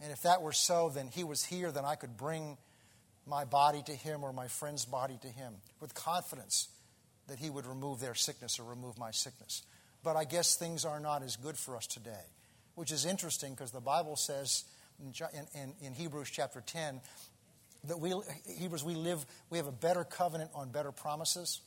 And 0.01 0.11
if 0.11 0.21
that 0.23 0.41
were 0.41 0.53
so, 0.53 0.89
then 0.89 1.07
he 1.07 1.23
was 1.23 1.43
here, 1.43 1.71
then 1.71 1.85
I 1.85 1.95
could 1.95 2.17
bring 2.17 2.57
my 3.25 3.45
body 3.45 3.81
to 3.85 3.91
him 3.91 4.23
or 4.23 4.31
my 4.31 4.47
friend's 4.47 4.85
body 4.85 5.17
to 5.21 5.27
him 5.27 5.53
with 5.79 5.93
confidence 5.93 6.69
that 7.27 7.39
he 7.39 7.49
would 7.49 7.65
remove 7.65 7.99
their 7.99 8.15
sickness 8.15 8.59
or 8.59 8.63
remove 8.63 8.97
my 8.97 9.11
sickness. 9.11 9.63
But 10.03 10.15
I 10.15 10.23
guess 10.23 10.55
things 10.55 10.85
are 10.85 10.99
not 10.99 11.23
as 11.23 11.35
good 11.35 11.57
for 11.57 11.75
us 11.75 11.87
today, 11.87 12.25
which 12.75 12.91
is 12.91 13.05
interesting 13.05 13.53
because 13.53 13.71
the 13.71 13.81
Bible 13.81 14.15
says 14.15 14.63
in, 14.99 15.13
in, 15.53 15.73
in 15.81 15.93
Hebrews 15.93 16.29
chapter 16.31 16.61
10 16.61 17.01
that 17.85 17.99
we, 17.99 18.13
Hebrews, 18.57 18.83
we 18.83 18.95
live, 18.95 19.25
we 19.49 19.57
have 19.57 19.67
a 19.67 19.71
better 19.71 20.03
covenant 20.03 20.51
on 20.55 20.69
better 20.69 20.91
promises. 20.91 21.61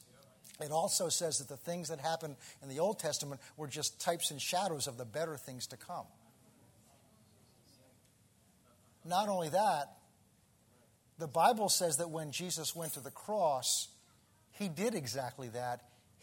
It 0.61 0.71
also 0.71 1.09
says 1.09 1.39
that 1.39 1.49
the 1.49 1.57
things 1.57 1.89
that 1.89 2.01
happened 2.01 2.37
in 2.63 2.69
the 2.69 2.81
Old 2.81 2.99
Testament 2.99 3.41
were 3.57 3.67
just 3.67 4.01
types 4.01 4.31
and 4.31 4.41
shadows 4.41 4.87
of 4.87 4.99
the 4.99 5.05
better 5.05 5.37
things 5.37 5.67
to 5.69 5.77
come. 5.77 6.07
Not 9.05 9.29
only 9.29 9.49
that, 9.49 9.93
the 11.19 11.29
Bible 11.29 11.69
says 11.69 11.97
that 11.97 12.11
when 12.11 12.33
Jesus 12.33 12.77
went 12.77 12.95
to 12.95 13.01
the 13.01 13.11
cross, 13.11 13.89
he 14.53 14.69
did 14.69 14.95
exactly 14.95 15.49
that. 15.51 15.81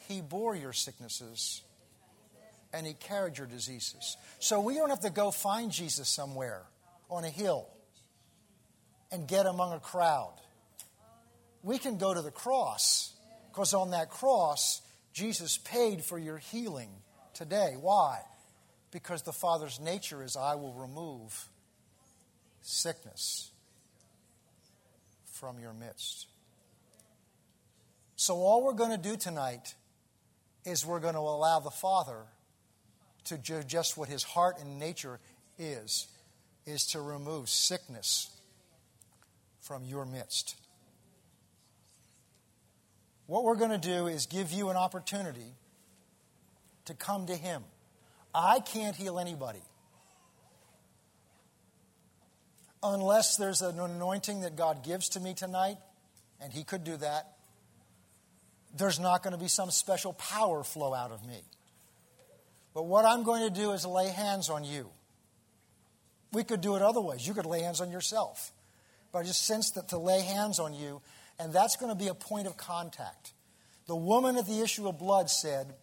He 0.08 0.22
bore 0.22 0.56
your 0.56 0.74
sicknesses 0.74 1.62
and 2.74 2.86
he 2.86 2.94
carried 2.94 3.38
your 3.38 3.48
diseases. 3.48 4.18
So 4.40 4.60
we 4.60 4.76
don't 4.76 4.90
have 4.90 5.02
to 5.02 5.10
go 5.10 5.32
find 5.32 5.72
Jesus 5.72 6.10
somewhere 6.10 6.64
on 7.10 7.24
a 7.24 7.30
hill 7.30 7.68
and 9.12 9.28
get 9.28 9.46
among 9.46 9.74
a 9.74 9.80
crowd. 9.80 10.34
We 11.64 11.78
can 11.80 11.98
go 11.98 12.14
to 12.14 12.22
the 12.22 12.32
cross 12.32 13.14
because 13.58 13.74
on 13.74 13.90
that 13.90 14.12
cross, 14.12 14.84
Jesus 15.14 15.58
paid 15.58 16.06
for 16.06 16.20
your 16.20 16.38
healing 16.38 16.92
today. 17.34 17.74
Why? 17.82 18.20
Because 18.92 19.24
the 19.24 19.34
Father's 19.34 19.80
nature 19.80 20.22
is 20.22 20.38
I 20.38 20.54
will 20.54 20.74
remove 20.74 21.48
sickness 22.62 23.50
from 25.26 25.58
your 25.58 25.74
midst. 25.74 26.28
So, 28.16 28.36
all 28.36 28.64
we're 28.64 28.74
going 28.74 28.92
to 28.92 29.10
do 29.10 29.18
tonight 29.18 29.74
is 30.64 30.86
we're 30.86 31.00
going 31.00 31.16
to 31.16 31.20
allow 31.20 31.60
the 31.60 31.72
Father 31.72 32.26
to 33.24 33.40
do 33.40 33.64
just 33.64 33.98
what 33.98 34.08
his 34.08 34.22
heart 34.22 34.58
and 34.62 34.78
nature 34.78 35.20
is 35.58 36.06
is 36.68 36.86
to 36.92 37.02
remove 37.02 37.50
sickness 37.50 38.30
from 39.62 39.84
your 39.84 40.06
midst. 40.06 40.58
What 43.28 43.44
we're 43.44 43.56
going 43.56 43.72
to 43.72 43.78
do 43.78 44.08
is 44.08 44.26
give 44.26 44.52
you 44.52 44.70
an 44.70 44.78
opportunity 44.78 45.54
to 46.86 46.94
come 46.94 47.28
to 47.28 47.36
Him. 47.36 47.64
I 48.34 48.60
can't 48.62 48.96
heal 48.96 49.20
anybody 49.20 49.62
unless 52.82 53.36
there's 53.36 53.62
an 53.62 53.80
anointing 53.80 54.42
that 54.42 54.56
God 54.56 54.84
gives 54.84 55.10
to 55.10 55.20
me 55.20 55.34
tonight, 55.34 55.78
and 56.42 56.54
He 56.54 56.64
could 56.64 56.84
do 56.84 56.96
that. 56.98 57.34
There's 58.78 59.00
not 59.00 59.24
going 59.24 59.34
to 59.34 59.40
be 59.40 59.48
some 59.48 59.72
special 59.72 60.14
power 60.14 60.64
flow 60.64 60.94
out 60.94 61.12
of 61.12 61.26
me. 61.26 61.42
But 62.74 62.84
what 62.84 63.06
I'm 63.06 63.24
going 63.24 63.42
to 63.42 63.50
do 63.50 63.72
is 63.72 63.86
lay 63.86 64.08
hands 64.10 64.50
on 64.50 64.64
you. 64.64 64.90
We 66.32 66.44
could 66.44 66.62
do 66.62 66.76
it 66.76 66.82
other 66.82 67.02
ways. 67.02 67.28
You 67.28 67.34
could 67.34 67.46
lay 67.46 67.62
hands 67.62 67.82
on 67.82 67.92
yourself. 67.92 68.52
But 69.12 69.20
I 69.20 69.24
just 69.24 69.46
sense 69.46 69.72
that 69.72 69.90
to 69.90 69.98
lay 69.98 70.22
hands 70.22 70.60
on 70.60 70.74
you, 70.74 71.02
and 71.40 71.54
that's 71.54 71.76
going 71.76 71.92
to 71.92 71.98
be 71.98 72.08
a 72.08 72.14
point 72.14 72.48
of 72.48 72.58
contact. 72.58 73.34
The 73.88 73.96
woman 73.96 74.38
at 74.38 74.48
the 74.48 74.62
issue 74.62 74.88
of 74.88 75.00
blood 75.00 75.30
said, 75.30 75.74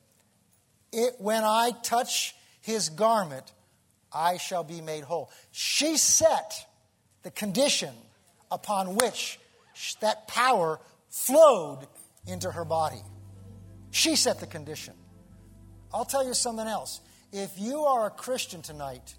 it, 0.92 1.14
When 1.18 1.42
I 1.42 1.72
touch 1.82 2.34
his 2.60 2.88
garment, 2.88 3.52
I 4.12 4.36
shall 4.36 4.64
be 4.64 4.80
made 4.80 5.04
whole. 5.04 5.30
She 5.50 5.96
set 5.96 6.66
the 7.22 7.30
condition 7.30 7.94
upon 8.50 8.94
which 8.94 9.38
that 10.00 10.28
power 10.28 10.78
flowed 11.08 11.86
into 12.26 12.50
her 12.50 12.64
body. 12.64 13.02
She 13.90 14.16
set 14.16 14.40
the 14.40 14.46
condition. 14.46 14.94
I'll 15.92 16.04
tell 16.04 16.26
you 16.26 16.34
something 16.34 16.66
else. 16.66 17.00
If 17.32 17.58
you 17.58 17.80
are 17.84 18.06
a 18.06 18.10
Christian 18.10 18.62
tonight, 18.62 19.14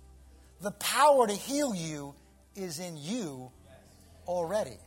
the 0.62 0.72
power 0.72 1.28
to 1.28 1.34
heal 1.34 1.76
you 1.76 2.16
is 2.56 2.80
in 2.80 2.98
you 2.98 3.52
already. 4.28 4.78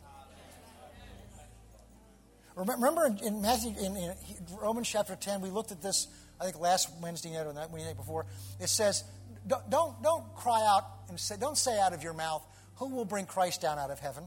Remember 2.58 3.06
in, 3.06 3.40
Matthew, 3.40 3.72
in, 3.78 3.96
in, 3.96 4.12
Romans 4.60 4.88
chapter 4.88 5.14
10, 5.14 5.40
we 5.40 5.48
looked 5.48 5.70
at 5.70 5.80
this, 5.80 6.08
I 6.40 6.44
think 6.44 6.58
last 6.58 6.90
Wednesday 7.00 7.30
night 7.30 7.46
or 7.46 7.52
that 7.52 7.70
Wednesday 7.70 7.90
night 7.90 7.96
before. 7.96 8.26
It 8.60 8.68
says, 8.68 9.04
don't, 9.46 9.70
don't, 9.70 10.02
don't 10.02 10.34
cry 10.34 10.66
out 10.66 10.84
and 11.08 11.20
say, 11.20 11.36
don't 11.38 11.56
say 11.56 11.78
out 11.78 11.92
of 11.92 12.02
your 12.02 12.14
mouth, 12.14 12.44
who 12.76 12.88
will 12.88 13.04
bring 13.04 13.26
Christ 13.26 13.60
down 13.60 13.78
out 13.78 13.90
of 13.90 14.00
heaven 14.00 14.24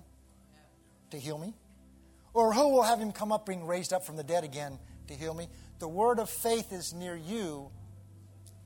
to 1.10 1.20
heal 1.20 1.38
me? 1.38 1.54
Or 2.34 2.54
who 2.54 2.70
will 2.70 2.84
have 2.84 3.00
him 3.00 3.12
come 3.12 3.34
up, 3.34 3.46
being 3.46 3.68
raised 3.68 3.92
up 3.92 4.06
from 4.06 4.16
the 4.16 4.24
dead 4.24 4.46
again 4.46 4.80
to 5.10 5.14
heal 5.14 5.34
me? 5.34 5.50
The 5.80 5.90
word 5.90 6.18
of 6.18 6.30
faith 6.30 6.72
is 6.72 6.94
near 6.94 7.18
you 7.18 7.70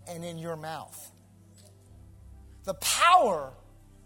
and 0.08 0.24
in 0.24 0.38
your 0.38 0.56
mouth. 0.56 1.12
The 2.66 2.76
power 2.76 3.52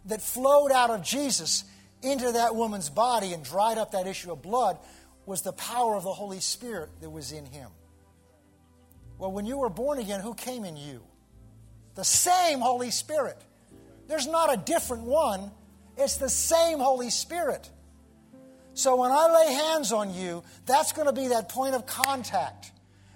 that 0.06 0.22
flowed 0.22 0.72
out 0.72 0.90
of 0.90 1.04
Jesus 1.04 1.66
into 2.02 2.32
that 2.32 2.56
woman's 2.56 2.90
body 2.90 3.34
and 3.34 3.44
dried 3.44 3.78
up 3.78 3.92
that 3.92 4.08
issue 4.08 4.32
of 4.32 4.42
blood 4.42 4.78
was 5.30 5.44
the 5.44 5.54
power 5.54 5.96
of 5.96 6.04
the 6.04 6.12
Holy 6.12 6.40
Spirit 6.40 6.90
that 7.02 7.10
was 7.12 7.32
in 7.32 7.46
him. 7.46 7.70
Well, 9.20 9.32
when 9.32 9.46
you 9.46 9.60
were 9.60 9.70
born 9.70 10.00
again, 10.00 10.22
who 10.22 10.34
came 10.34 10.66
in 10.66 10.76
you? 10.76 11.04
The 11.94 12.04
same 12.04 12.60
Holy 12.62 12.90
Spirit. 12.90 13.38
There's 14.08 14.26
not 14.26 14.52
a 14.52 14.58
different 14.58 15.04
one, 15.04 15.52
it's 15.98 16.18
the 16.18 16.30
same 16.30 16.80
Holy 16.80 17.12
Spirit. 17.12 17.70
So 18.74 18.96
when 18.96 19.12
I 19.12 19.46
lay 19.46 19.54
hands 19.54 19.92
on 19.92 20.16
you, 20.16 20.42
that's 20.66 20.94
going 20.94 21.06
to 21.06 21.14
be 21.14 21.28
that 21.28 21.50
point 21.50 21.76
of 21.76 21.86
contact. 21.86 22.72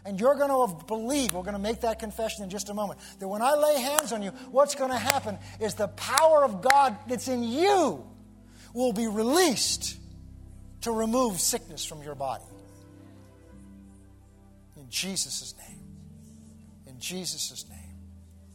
And 0.06 0.20
you're 0.20 0.36
going 0.36 0.52
to 0.52 0.86
believe, 0.86 1.34
we're 1.34 1.42
going 1.42 1.54
to 1.54 1.60
make 1.60 1.82
that 1.82 1.98
confession 1.98 2.44
in 2.44 2.52
just 2.52 2.70
a 2.70 2.76
moment, 2.76 3.00
that 3.18 3.28
when 3.28 3.42
I 3.42 3.56
lay 3.56 3.82
hands 3.82 4.14
on 4.14 4.22
you, 4.22 4.30
what's 4.52 4.76
going 4.76 4.92
to 4.92 4.98
happen 4.98 5.40
is 5.60 5.74
the 5.74 5.88
power 5.88 6.44
of 6.44 6.62
God 6.62 6.96
that's 7.08 7.28
in 7.28 7.42
you 7.42 8.06
will 8.76 8.94
be 8.94 9.08
released 9.08 9.98
to 10.84 10.92
remove 10.92 11.40
sickness 11.40 11.86
from 11.86 12.04
your 12.04 12.16
body. 12.16 12.44
In 14.78 14.90
Jesus' 14.90 15.56
name. 15.58 15.80
In 16.88 17.00
Jesus' 17.00 17.66
name. 17.70 17.80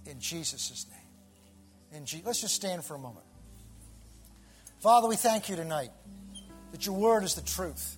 In 0.07 0.21
Jesus' 0.21 0.87
name. 0.91 1.99
In 1.99 2.07
Je- 2.07 2.23
Let's 2.25 2.41
just 2.41 2.55
stand 2.55 2.85
for 2.85 2.95
a 2.95 2.99
moment. 2.99 3.25
Father, 4.81 5.09
we 5.09 5.17
thank 5.17 5.49
you 5.49 5.57
tonight 5.57 5.91
that 6.73 6.85
your 6.87 6.97
word 6.97 7.25
is 7.25 7.35
the 7.35 7.43
truth. 7.43 7.97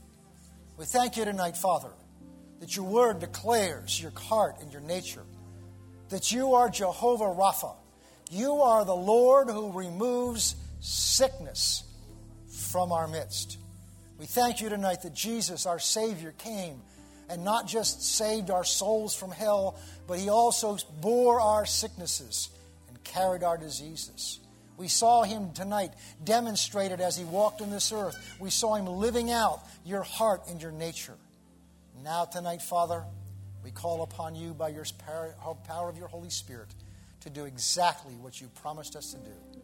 We 0.79 0.85
thank 0.85 1.17
you 1.17 1.25
tonight, 1.25 1.57
Father, 1.57 1.91
that 2.61 2.77
your 2.77 2.87
word 2.87 3.19
declares 3.19 4.01
your 4.01 4.13
heart 4.13 4.57
and 4.63 4.73
your 4.73 4.83
nature, 4.83 5.25
that 6.09 6.31
you 6.31 6.55
are 6.55 6.71
Jehovah 6.71 7.25
Rapha. 7.25 7.75
You 8.31 8.55
are 8.63 8.85
the 8.85 8.95
Lord 8.95 9.51
who 9.51 9.73
removes 9.73 10.55
sickness 10.79 11.83
from 12.49 12.93
our 12.93 13.09
midst. 13.09 13.59
We 14.21 14.27
thank 14.27 14.61
you 14.61 14.69
tonight 14.69 15.01
that 15.05 15.15
Jesus, 15.15 15.65
our 15.65 15.79
Savior, 15.79 16.35
came 16.37 16.83
and 17.31 17.43
not 17.43 17.67
just 17.67 18.03
saved 18.03 18.51
our 18.51 18.65
souls 18.65 19.15
from 19.17 19.31
hell, 19.31 19.79
but 20.07 20.19
he 20.19 20.29
also 20.29 20.77
bore 21.01 21.41
our 21.41 21.65
sicknesses 21.65 22.51
and 22.91 23.03
carried 23.03 23.43
our 23.43 23.57
diseases. 23.57 24.39
We 24.77 24.89
saw 24.89 25.23
him 25.23 25.55
tonight 25.55 25.95
demonstrated 26.23 27.01
as 27.01 27.17
he 27.17 27.25
walked 27.25 27.63
in 27.63 27.71
this 27.71 27.93
earth. 27.93 28.37
We 28.39 28.51
saw 28.51 28.75
him 28.75 28.85
living 28.85 29.31
out 29.31 29.63
your 29.87 30.03
heart 30.03 30.43
and 30.51 30.61
your 30.61 30.73
nature. 30.73 31.17
Now, 32.05 32.27
tonight, 32.27 32.61
Father, 32.61 33.03
we 33.65 33.71
call 33.71 34.03
upon 34.03 34.35
you 34.35 34.53
by 34.53 34.69
your 34.69 34.85
power 34.99 35.89
of 35.89 35.97
your 35.97 36.09
Holy 36.09 36.29
Spirit 36.29 36.69
to 37.23 37.31
do 37.31 37.47
exactly 37.47 38.13
what 38.17 38.39
you 38.39 38.49
promised 38.49 38.97
us 38.97 39.13
to 39.13 39.19
do. 39.19 39.61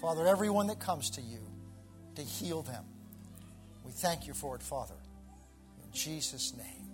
Father, 0.00 0.24
everyone 0.24 0.68
that 0.68 0.78
comes 0.78 1.10
to 1.10 1.20
you, 1.20 1.40
to 2.14 2.22
heal 2.22 2.62
them. 2.62 2.84
Thank 3.98 4.26
you 4.28 4.34
for 4.34 4.54
it, 4.54 4.62
Father. 4.62 4.94
In 5.84 5.92
Jesus' 5.92 6.56
name. 6.56 6.86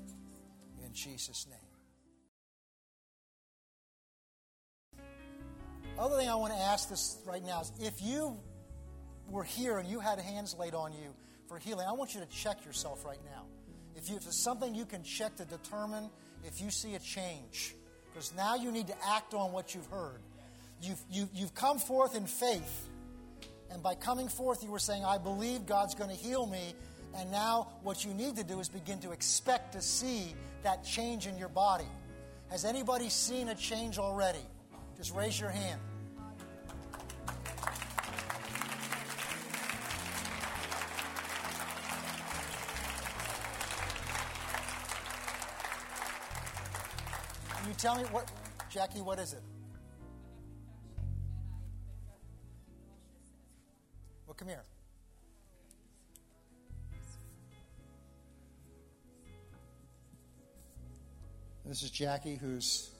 In 0.86 0.94
Jesus' 0.94 1.46
name. 1.46 1.58
Other 5.98 6.16
thing 6.16 6.30
I 6.30 6.34
want 6.34 6.54
to 6.54 6.58
ask 6.58 6.88
this 6.88 7.18
right 7.26 7.44
now 7.44 7.60
is 7.60 7.70
if 7.80 8.00
you 8.00 8.36
were 9.28 9.44
here 9.44 9.76
and 9.76 9.88
you 9.88 10.00
had 10.00 10.18
hands 10.18 10.56
laid 10.58 10.74
on 10.74 10.92
you 10.92 11.14
for 11.46 11.58
healing, 11.58 11.86
I 11.86 11.92
want 11.92 12.14
you 12.14 12.20
to 12.20 12.26
check 12.26 12.64
yourself 12.64 13.04
right 13.04 13.22
now. 13.24 13.44
If, 13.96 14.08
you, 14.08 14.16
if 14.16 14.26
it's 14.26 14.42
something 14.42 14.74
you 14.74 14.86
can 14.86 15.02
check 15.02 15.36
to 15.36 15.44
determine 15.44 16.08
if 16.42 16.62
you 16.62 16.70
see 16.70 16.94
a 16.94 16.98
change, 16.98 17.74
because 18.12 18.32
now 18.34 18.54
you 18.54 18.72
need 18.72 18.86
to 18.86 18.96
act 19.06 19.34
on 19.34 19.52
what 19.52 19.74
you've 19.74 19.86
heard. 19.86 20.20
You've, 20.80 21.00
you, 21.10 21.28
you've 21.34 21.54
come 21.54 21.78
forth 21.78 22.16
in 22.16 22.26
faith, 22.26 22.88
and 23.70 23.82
by 23.82 23.94
coming 23.94 24.28
forth, 24.28 24.62
you 24.62 24.70
were 24.70 24.78
saying, 24.78 25.04
I 25.04 25.18
believe 25.18 25.66
God's 25.66 25.94
going 25.94 26.10
to 26.10 26.16
heal 26.16 26.46
me. 26.46 26.74
And 27.16 27.30
now 27.30 27.68
what 27.82 28.04
you 28.04 28.12
need 28.12 28.36
to 28.36 28.44
do 28.44 28.60
is 28.60 28.68
begin 28.68 28.98
to 29.00 29.12
expect 29.12 29.72
to 29.74 29.80
see 29.80 30.34
that 30.62 30.84
change 30.84 31.26
in 31.26 31.38
your 31.38 31.48
body. 31.48 31.86
Has 32.50 32.64
anybody 32.64 33.08
seen 33.08 33.48
a 33.48 33.54
change 33.54 33.98
already? 33.98 34.44
Just 34.96 35.14
raise 35.14 35.38
your 35.38 35.50
hand. 35.50 35.80
Can 47.56 47.68
you 47.68 47.74
tell 47.78 47.96
me 47.96 48.02
what, 48.10 48.30
Jackie, 48.68 49.00
what 49.00 49.18
is 49.18 49.32
it? 49.32 49.42
Well, 54.26 54.34
come 54.34 54.48
here. 54.48 54.64
This 61.66 61.82
is 61.82 61.90
Jackie, 61.90 62.36
who's 62.36 62.90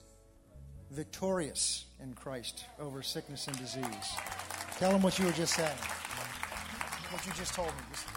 victorious 0.89 1.85
in 2.01 2.13
Christ 2.15 2.65
over 2.79 3.03
sickness 3.03 3.47
and 3.47 3.55
disease. 3.57 4.15
Tell 4.79 4.91
them 4.91 5.03
what 5.03 5.19
you 5.19 5.25
were 5.25 5.31
just 5.33 5.53
saying. 5.53 5.77
What 7.11 7.23
you 7.27 7.31
just 7.33 7.53
told 7.53 7.67
me. 7.67 7.83
Just 7.91 8.07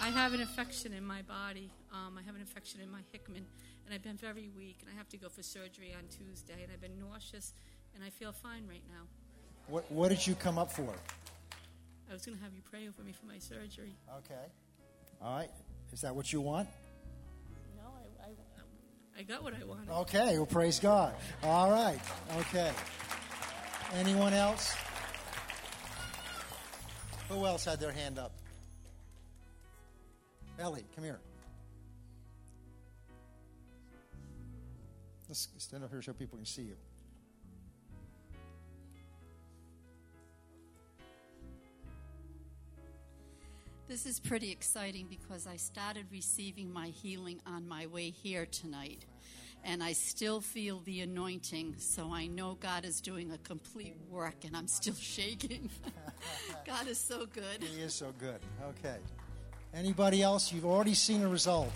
I 0.00 0.08
have 0.10 0.34
an 0.34 0.40
infection 0.40 0.92
in 0.92 1.04
my 1.04 1.22
body. 1.22 1.72
Um, 1.92 2.16
I 2.16 2.22
have 2.22 2.36
an 2.36 2.40
infection 2.40 2.80
in 2.80 2.88
my 2.92 3.00
Hickman, 3.10 3.44
and 3.84 3.92
I've 3.92 4.04
been 4.04 4.16
very 4.16 4.48
weak, 4.56 4.78
and 4.82 4.90
I 4.94 4.96
have 4.96 5.08
to 5.08 5.16
go 5.16 5.28
for 5.28 5.42
surgery 5.42 5.92
on 5.98 6.04
Tuesday, 6.08 6.62
and 6.62 6.70
I've 6.72 6.80
been 6.80 6.98
nauseous, 7.00 7.52
and 7.96 8.04
I 8.04 8.10
feel 8.10 8.30
fine 8.30 8.68
right 8.68 8.84
now. 8.88 9.02
What, 9.66 9.90
what 9.90 10.10
did 10.10 10.24
you 10.24 10.36
come 10.36 10.58
up 10.58 10.70
for? 10.70 10.94
I 12.08 12.12
was 12.12 12.24
going 12.24 12.38
to 12.38 12.44
have 12.44 12.54
you 12.54 12.62
pray 12.70 12.86
over 12.86 13.02
me 13.02 13.12
for 13.12 13.26
my 13.26 13.38
surgery. 13.38 13.96
Okay. 14.18 14.46
All 15.20 15.36
right. 15.36 15.50
Is 15.92 16.02
that 16.02 16.14
what 16.14 16.32
you 16.32 16.40
want? 16.40 16.68
I 19.18 19.22
got 19.22 19.42
what 19.42 19.52
I 19.52 19.64
wanted. 19.64 19.90
Okay, 19.90 20.36
well, 20.36 20.46
praise 20.46 20.78
God. 20.78 21.12
All 21.42 21.70
right, 21.72 21.98
okay. 22.38 22.70
Anyone 23.94 24.32
else? 24.32 24.76
Who 27.28 27.44
else 27.44 27.64
had 27.64 27.80
their 27.80 27.90
hand 27.90 28.18
up? 28.18 28.32
Ellie, 30.60 30.84
come 30.94 31.02
here. 31.04 31.18
Let's 35.28 35.48
stand 35.58 35.82
up 35.82 35.90
here 35.90 36.00
so 36.00 36.12
people 36.12 36.38
can 36.38 36.46
see 36.46 36.62
you. 36.62 36.76
This 43.88 44.04
is 44.04 44.20
pretty 44.20 44.52
exciting 44.52 45.06
because 45.08 45.46
I 45.46 45.56
started 45.56 46.04
receiving 46.12 46.70
my 46.70 46.88
healing 46.88 47.40
on 47.46 47.66
my 47.66 47.86
way 47.86 48.10
here 48.10 48.44
tonight. 48.44 49.06
And 49.64 49.82
I 49.82 49.94
still 49.94 50.42
feel 50.42 50.80
the 50.84 51.00
anointing, 51.00 51.76
so 51.78 52.12
I 52.12 52.26
know 52.26 52.58
God 52.60 52.84
is 52.84 53.00
doing 53.00 53.32
a 53.32 53.38
complete 53.38 53.96
work, 54.10 54.44
and 54.44 54.54
I'm 54.54 54.66
still 54.66 54.94
shaking. 55.00 55.70
God 56.66 56.86
is 56.86 56.98
so 56.98 57.24
good. 57.24 57.62
He 57.62 57.80
is 57.80 57.94
so 57.94 58.12
good. 58.18 58.38
Okay. 58.78 58.98
Anybody 59.72 60.22
else? 60.22 60.52
You've 60.52 60.66
already 60.66 60.94
seen 60.94 61.22
a 61.22 61.28
result. 61.28 61.72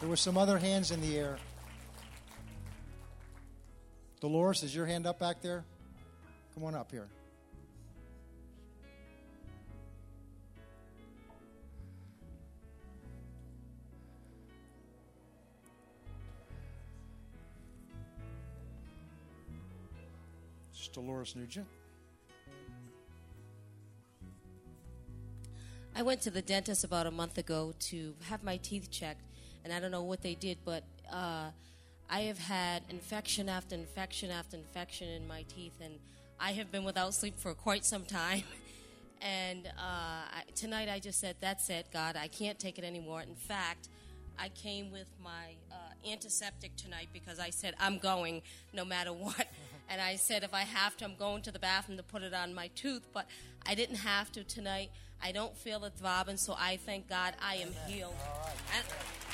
There 0.00 0.08
were 0.08 0.16
some 0.16 0.36
other 0.36 0.58
hands 0.58 0.90
in 0.90 1.00
the 1.00 1.16
air. 1.16 1.38
Dolores, 4.20 4.62
is 4.62 4.74
your 4.74 4.84
hand 4.84 5.06
up 5.06 5.18
back 5.18 5.40
there? 5.40 5.64
Come 6.54 6.64
on 6.64 6.74
up 6.74 6.90
here. 6.90 7.08
Dolores 20.92 21.34
Nugent. 21.34 21.66
I 25.94 26.02
went 26.02 26.22
to 26.22 26.30
the 26.30 26.42
dentist 26.42 26.84
about 26.84 27.06
a 27.06 27.10
month 27.10 27.36
ago 27.36 27.74
to 27.90 28.14
have 28.28 28.42
my 28.42 28.56
teeth 28.56 28.90
checked, 28.90 29.26
and 29.64 29.72
I 29.72 29.80
don't 29.80 29.90
know 29.90 30.02
what 30.02 30.22
they 30.22 30.34
did, 30.34 30.58
but 30.64 30.84
uh, 31.12 31.50
I 32.08 32.20
have 32.22 32.38
had 32.38 32.82
infection 32.88 33.48
after 33.48 33.74
infection 33.74 34.30
after 34.30 34.56
infection 34.56 35.08
in 35.08 35.26
my 35.26 35.42
teeth, 35.42 35.74
and 35.82 35.98
I 36.40 36.52
have 36.52 36.72
been 36.72 36.84
without 36.84 37.14
sleep 37.14 37.38
for 37.38 37.54
quite 37.54 37.84
some 37.84 38.04
time. 38.04 38.42
and 39.20 39.66
uh, 39.66 39.70
I, 39.78 40.42
tonight 40.54 40.88
I 40.88 40.98
just 40.98 41.20
said, 41.20 41.36
That's 41.40 41.68
it, 41.68 41.86
God, 41.92 42.16
I 42.16 42.28
can't 42.28 42.58
take 42.58 42.78
it 42.78 42.84
anymore. 42.84 43.20
In 43.20 43.34
fact, 43.34 43.88
I 44.38 44.48
came 44.48 44.90
with 44.90 45.08
my 45.22 45.56
uh, 45.70 46.10
antiseptic 46.10 46.74
tonight 46.76 47.08
because 47.12 47.38
I 47.38 47.50
said, 47.50 47.74
I'm 47.78 47.98
going 47.98 48.42
no 48.72 48.84
matter 48.84 49.12
what. 49.12 49.46
And 49.88 50.00
I 50.00 50.16
said, 50.16 50.42
if 50.42 50.54
I 50.54 50.62
have 50.62 50.96
to, 50.98 51.04
I'm 51.04 51.16
going 51.16 51.42
to 51.42 51.52
the 51.52 51.58
bathroom 51.58 51.98
to 51.98 52.02
put 52.02 52.22
it 52.22 52.32
on 52.32 52.54
my 52.54 52.68
tooth. 52.74 53.06
But 53.12 53.26
I 53.66 53.74
didn't 53.74 53.96
have 53.96 54.32
to 54.32 54.44
tonight. 54.44 54.90
I 55.22 55.30
don't 55.30 55.56
feel 55.56 55.84
it 55.84 55.92
throbbing, 55.96 56.36
so 56.36 56.56
I 56.58 56.78
thank 56.78 57.08
God 57.08 57.34
I 57.40 57.56
am 57.56 57.68
healed. 57.86 58.14
And, 58.76 58.84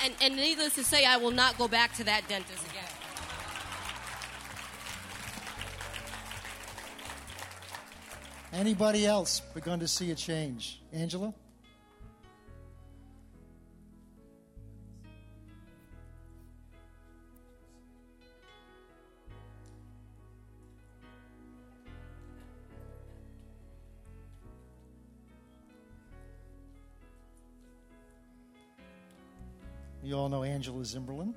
and, 0.03 0.13
and 0.21 0.35
needless 0.35 0.75
to 0.75 0.83
say, 0.83 1.03
I 1.03 1.17
will 1.17 1.31
not 1.31 1.57
go 1.57 1.67
back 1.67 1.93
to 1.95 2.03
that 2.03 2.27
dentist 2.27 2.63
again. 2.69 2.83
Anybody 8.51 9.05
else 9.05 9.39
begun 9.39 9.79
to 9.79 9.87
see 9.87 10.11
a 10.11 10.15
change? 10.15 10.81
Angela? 10.91 11.33
You 30.09 30.17
all 30.17 30.27
know 30.27 30.41
Angela 30.41 30.81
Zimberlin. 30.81 31.35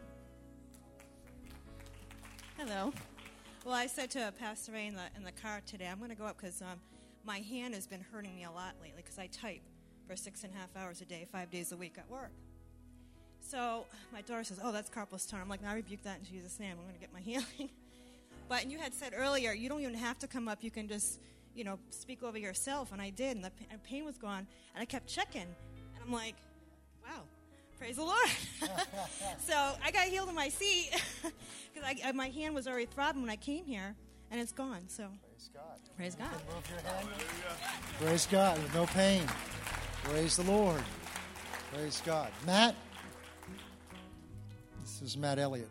Hello. 2.57 2.91
Well, 3.67 3.75
I 3.75 3.87
said 3.87 4.11
to 4.13 4.33
Pastor 4.39 4.73
Ray 4.73 4.87
in 4.87 4.95
the, 4.95 5.03
in 5.15 5.25
the 5.25 5.33
car 5.33 5.61
today, 5.67 5.89
I'm 5.93 5.99
going 5.99 6.09
to 6.09 6.17
go 6.17 6.25
up 6.25 6.39
because 6.39 6.63
um, 6.63 6.81
my 7.23 7.41
hand 7.41 7.75
has 7.75 7.87
been 7.87 8.01
hurting 8.01 8.35
me 8.35 8.45
a 8.45 8.51
lot 8.51 8.73
lately 8.81 9.03
because 9.05 9.19
I 9.19 9.27
type 9.27 9.61
for 10.09 10.17
six 10.17 10.43
and 10.43 10.55
a 10.55 10.57
half 10.57 10.75
hours 10.75 11.03
a 11.03 11.05
day, 11.05 11.27
five 11.31 11.51
days 11.51 11.73
a 11.73 11.77
week 11.77 11.97
at 11.99 12.11
work. 12.11 12.31
So 13.43 13.85
my 14.11 14.23
daughter 14.23 14.43
says, 14.43 14.59
"Oh, 14.65 14.73
that's 14.73 14.89
carpal 14.89 15.21
tunnel." 15.29 15.43
I'm 15.43 15.51
like, 15.51 15.61
"I 15.67 15.75
rebuke 15.75 16.05
that 16.05 16.21
in 16.21 16.25
Jesus' 16.25 16.59
name. 16.59 16.71
I'm 16.71 16.85
going 16.85 16.95
to 16.95 16.99
get 16.99 17.13
my 17.13 17.21
healing." 17.31 17.69
but 18.49 18.71
you 18.71 18.79
had 18.79 18.95
said 18.95 19.13
earlier, 19.15 19.53
you 19.53 19.69
don't 19.69 19.83
even 19.83 19.93
have 19.93 20.19
to 20.21 20.27
come 20.27 20.49
up. 20.49 20.65
You 20.65 20.71
can 20.71 20.89
just, 20.89 21.21
you 21.55 21.65
know, 21.65 21.79
speak 21.91 22.23
over 22.23 22.39
yourself, 22.39 22.91
and 22.91 23.03
I 23.03 23.11
did, 23.11 23.37
and 23.37 23.45
the 23.45 23.53
pain 23.85 24.07
was 24.07 24.17
gone. 24.17 24.47
And 24.75 24.81
I 24.81 24.87
kept 24.87 25.09
checking, 25.09 25.43
and 25.43 26.03
I'm 26.03 26.11
like, 26.11 26.37
"Wow, 26.37 26.52
praise 27.83 27.97
the 27.97 28.05
Lord!" 28.05 28.29
so 29.45 29.73
I 29.85 29.91
got 29.91 30.05
healed 30.05 30.29
in 30.29 30.37
my 30.37 30.49
seat 30.49 30.91
because 31.75 32.15
my 32.15 32.29
hand 32.29 32.55
was 32.55 32.69
already 32.69 32.87
throbbing 32.87 33.23
when 33.23 33.31
I 33.31 33.35
came 33.35 33.65
here, 33.65 33.97
and 34.31 34.41
it's 34.41 34.53
gone. 34.53 34.85
So 34.87 35.09
Praise 35.27 35.51
God. 35.53 35.97
praise 35.97 36.15
God. 36.15 36.31
Move 36.55 36.71
your 36.71 36.79
hand. 36.81 37.09
Praise 37.99 38.27
God. 38.31 38.63
With 38.63 38.75
no 38.75 38.87
pain. 38.87 39.25
Praise 40.05 40.37
the 40.37 40.45
Lord. 40.45 40.81
Praise 41.73 42.01
God. 42.07 42.31
Matt. 42.47 42.77
This 44.81 45.03
is 45.03 45.17
Matt 45.17 45.41
Elliott. 45.41 45.69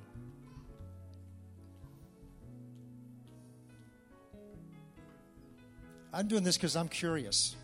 I'm 6.14 6.28
doing 6.28 6.44
this 6.44 6.58
because 6.58 6.76
I'm 6.76 6.90
curious. 6.90 7.56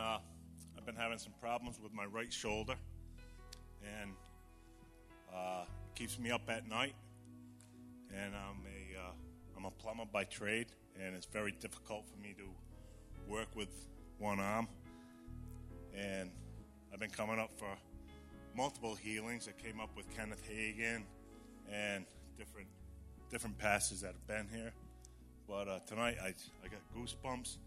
Uh, 0.00 0.18
I've 0.78 0.86
been 0.86 0.96
having 0.96 1.18
some 1.18 1.34
problems 1.40 1.78
with 1.82 1.92
my 1.92 2.06
right 2.06 2.32
shoulder, 2.32 2.74
and 3.82 4.12
uh, 5.34 5.64
keeps 5.94 6.18
me 6.18 6.30
up 6.30 6.48
at 6.48 6.66
night. 6.66 6.94
And 8.10 8.34
I'm 8.34 8.64
a 8.64 8.98
uh, 8.98 9.12
I'm 9.56 9.66
a 9.66 9.70
plumber 9.70 10.06
by 10.10 10.24
trade, 10.24 10.68
and 10.98 11.14
it's 11.14 11.26
very 11.26 11.52
difficult 11.52 12.06
for 12.08 12.16
me 12.22 12.34
to 12.38 12.44
work 13.30 13.48
with 13.54 13.68
one 14.18 14.40
arm. 14.40 14.68
And 15.94 16.30
I've 16.92 17.00
been 17.00 17.10
coming 17.10 17.38
up 17.38 17.50
for 17.58 17.68
multiple 18.56 18.94
healings. 18.94 19.48
I 19.48 19.62
came 19.62 19.80
up 19.80 19.90
with 19.96 20.06
Kenneth 20.16 20.42
Hagin 20.50 21.02
and 21.70 22.06
different 22.38 22.68
different 23.30 23.58
pastors 23.58 24.00
that 24.00 24.14
have 24.14 24.26
been 24.26 24.48
here. 24.50 24.72
But 25.46 25.68
uh, 25.68 25.78
tonight 25.86 26.16
I 26.22 26.28
I 26.64 26.68
got 26.68 26.80
goosebumps. 26.96 27.58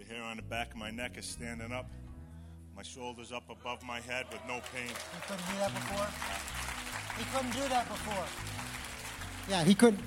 The 0.00 0.14
hair 0.14 0.22
on 0.24 0.38
the 0.38 0.42
back 0.42 0.70
of 0.70 0.78
my 0.78 0.90
neck 0.90 1.18
is 1.18 1.26
standing 1.26 1.72
up. 1.72 1.86
My 2.74 2.82
shoulders 2.82 3.32
up 3.32 3.42
above 3.50 3.82
my 3.82 4.00
head 4.00 4.24
with 4.32 4.40
no 4.48 4.60
pain. 4.74 4.88
He 4.88 5.20
couldn't 5.28 5.46
do 5.46 5.58
that 5.58 5.74
before. 5.74 6.06
He 7.18 7.24
couldn't 7.34 7.52
do 7.52 7.68
that 7.68 7.86
before. 7.86 8.24
Yeah, 9.50 9.62
he 9.62 9.74
couldn't. 9.74 10.02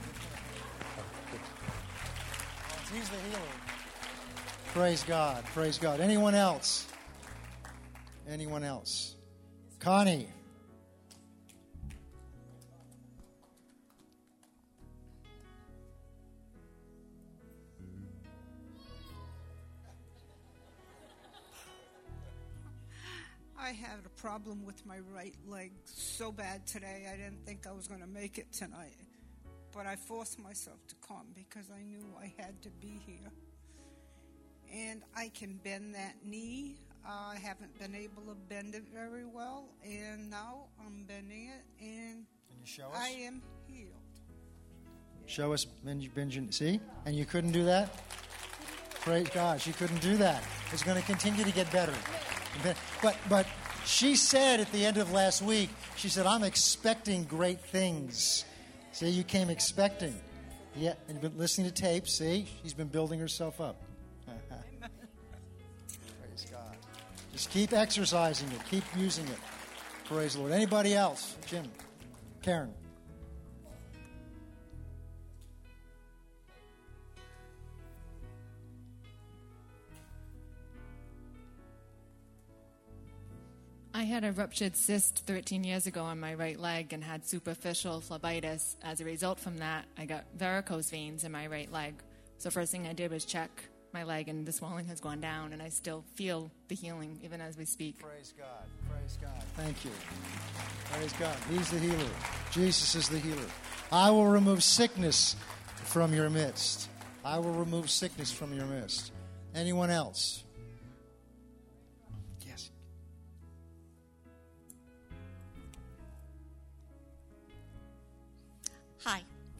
He's 2.91 3.07
the 3.07 3.17
healer. 3.17 3.41
Praise 4.73 5.03
God. 5.03 5.45
Praise 5.53 5.77
God. 5.77 5.99
Anyone 5.99 6.33
else? 6.33 6.87
Anyone 8.27 8.63
else? 8.63 9.15
Connie. 9.77 10.27
Problem 24.33 24.65
with 24.65 24.83
my 24.83 24.97
right 25.15 25.35
leg 25.47 25.71
so 25.83 26.31
bad 26.31 26.65
today, 26.65 27.05
I 27.07 27.15
didn't 27.15 27.45
think 27.45 27.67
I 27.67 27.71
was 27.71 27.87
going 27.87 28.01
to 28.01 28.07
make 28.07 28.39
it 28.39 28.51
tonight. 28.51 28.97
But 29.71 29.85
I 29.85 29.95
forced 29.95 30.39
myself 30.39 30.79
to 30.87 30.95
come 31.07 31.27
because 31.35 31.69
I 31.69 31.83
knew 31.83 32.03
I 32.19 32.33
had 32.41 32.59
to 32.63 32.71
be 32.81 32.99
here. 33.05 33.31
And 34.73 35.03
I 35.15 35.29
can 35.35 35.59
bend 35.63 35.93
that 35.93 36.15
knee. 36.25 36.77
I 37.07 37.35
haven't 37.43 37.77
been 37.77 37.93
able 37.93 38.23
to 38.23 38.33
bend 38.49 38.73
it 38.73 38.85
very 38.91 39.23
well, 39.23 39.65
and 39.85 40.31
now 40.31 40.65
I'm 40.83 41.03
bending 41.03 41.49
it, 41.49 41.63
and 41.79 42.25
Can 42.47 42.57
you 42.59 42.65
show 42.65 42.87
us? 42.87 42.97
I 42.99 43.09
am 43.09 43.43
healed. 43.67 43.91
Show 45.27 45.53
us, 45.53 45.65
Benj- 45.65 46.11
Benjamin. 46.15 46.51
See? 46.51 46.79
And 47.05 47.15
you 47.15 47.25
couldn't 47.25 47.51
do 47.51 47.65
that? 47.65 47.95
Praise 49.01 49.29
God. 49.29 49.61
She 49.61 49.73
couldn't 49.73 50.01
do 50.01 50.17
that. 50.17 50.43
It's 50.71 50.81
going 50.81 50.99
to 50.99 51.05
continue 51.05 51.43
to 51.43 51.51
get 51.51 51.71
better. 51.71 51.93
But, 52.63 53.17
but 53.29 53.45
she 53.85 54.15
said 54.15 54.59
at 54.59 54.71
the 54.71 54.85
end 54.85 54.97
of 54.97 55.11
last 55.11 55.41
week, 55.41 55.69
she 55.95 56.09
said, 56.09 56.25
I'm 56.25 56.43
expecting 56.43 57.23
great 57.25 57.59
things. 57.59 58.45
See, 58.91 59.09
you 59.09 59.23
came 59.23 59.49
expecting. 59.49 60.19
Yeah, 60.75 60.93
and 61.07 61.21
been 61.21 61.37
listening 61.37 61.71
to 61.71 61.73
tapes. 61.73 62.17
See, 62.17 62.47
she's 62.61 62.73
been 62.73 62.87
building 62.87 63.19
herself 63.19 63.61
up. 63.61 63.81
Praise 64.27 64.39
God. 66.51 66.75
Just 67.31 67.51
keep 67.51 67.73
exercising 67.73 68.51
it, 68.51 68.59
keep 68.69 68.83
using 68.97 69.27
it. 69.27 69.37
Praise 70.05 70.33
the 70.33 70.39
Lord. 70.39 70.51
Anybody 70.51 70.95
else? 70.95 71.35
Jim, 71.45 71.65
Karen. 72.41 72.73
I 84.03 84.05
had 84.05 84.25
a 84.25 84.33
ruptured 84.33 84.75
cyst 84.75 85.23
13 85.27 85.63
years 85.63 85.87
ago 85.87 86.03
on 86.03 86.19
my 86.19 86.33
right 86.33 86.59
leg 86.59 86.91
and 86.91 87.01
had 87.01 87.25
superficial 87.25 88.01
phlebitis. 88.01 88.75
As 88.83 88.99
a 88.99 89.05
result 89.05 89.39
from 89.39 89.59
that, 89.59 89.85
I 89.97 90.03
got 90.03 90.25
varicose 90.35 90.89
veins 90.89 91.23
in 91.23 91.31
my 91.31 91.47
right 91.47 91.71
leg. 91.71 91.93
So 92.37 92.49
first 92.49 92.69
thing 92.73 92.85
I 92.85 92.91
did 92.91 93.11
was 93.11 93.23
check 93.23 93.49
my 93.93 94.03
leg 94.03 94.27
and 94.27 94.45
the 94.45 94.51
swelling 94.51 94.87
has 94.87 94.99
gone 94.99 95.21
down 95.21 95.53
and 95.53 95.61
I 95.61 95.69
still 95.69 96.03
feel 96.15 96.51
the 96.67 96.75
healing 96.75 97.17
even 97.23 97.39
as 97.39 97.57
we 97.57 97.63
speak. 97.63 97.99
Praise 97.99 98.33
God. 98.37 98.65
Praise 98.89 99.17
God. 99.21 99.41
Thank 99.55 99.85
you. 99.85 99.91
Praise 100.91 101.13
God. 101.13 101.37
He's 101.49 101.71
the 101.71 101.79
healer. 101.79 102.11
Jesus 102.51 102.95
is 102.95 103.07
the 103.07 103.19
healer. 103.19 103.47
I 103.89 104.11
will 104.11 104.27
remove 104.27 104.63
sickness 104.63 105.37
from 105.77 106.13
your 106.13 106.29
midst. 106.29 106.89
I 107.23 107.39
will 107.39 107.53
remove 107.53 107.89
sickness 107.89 108.33
from 108.33 108.53
your 108.53 108.65
midst. 108.65 109.13
Anyone 109.55 109.91
else? 109.91 110.43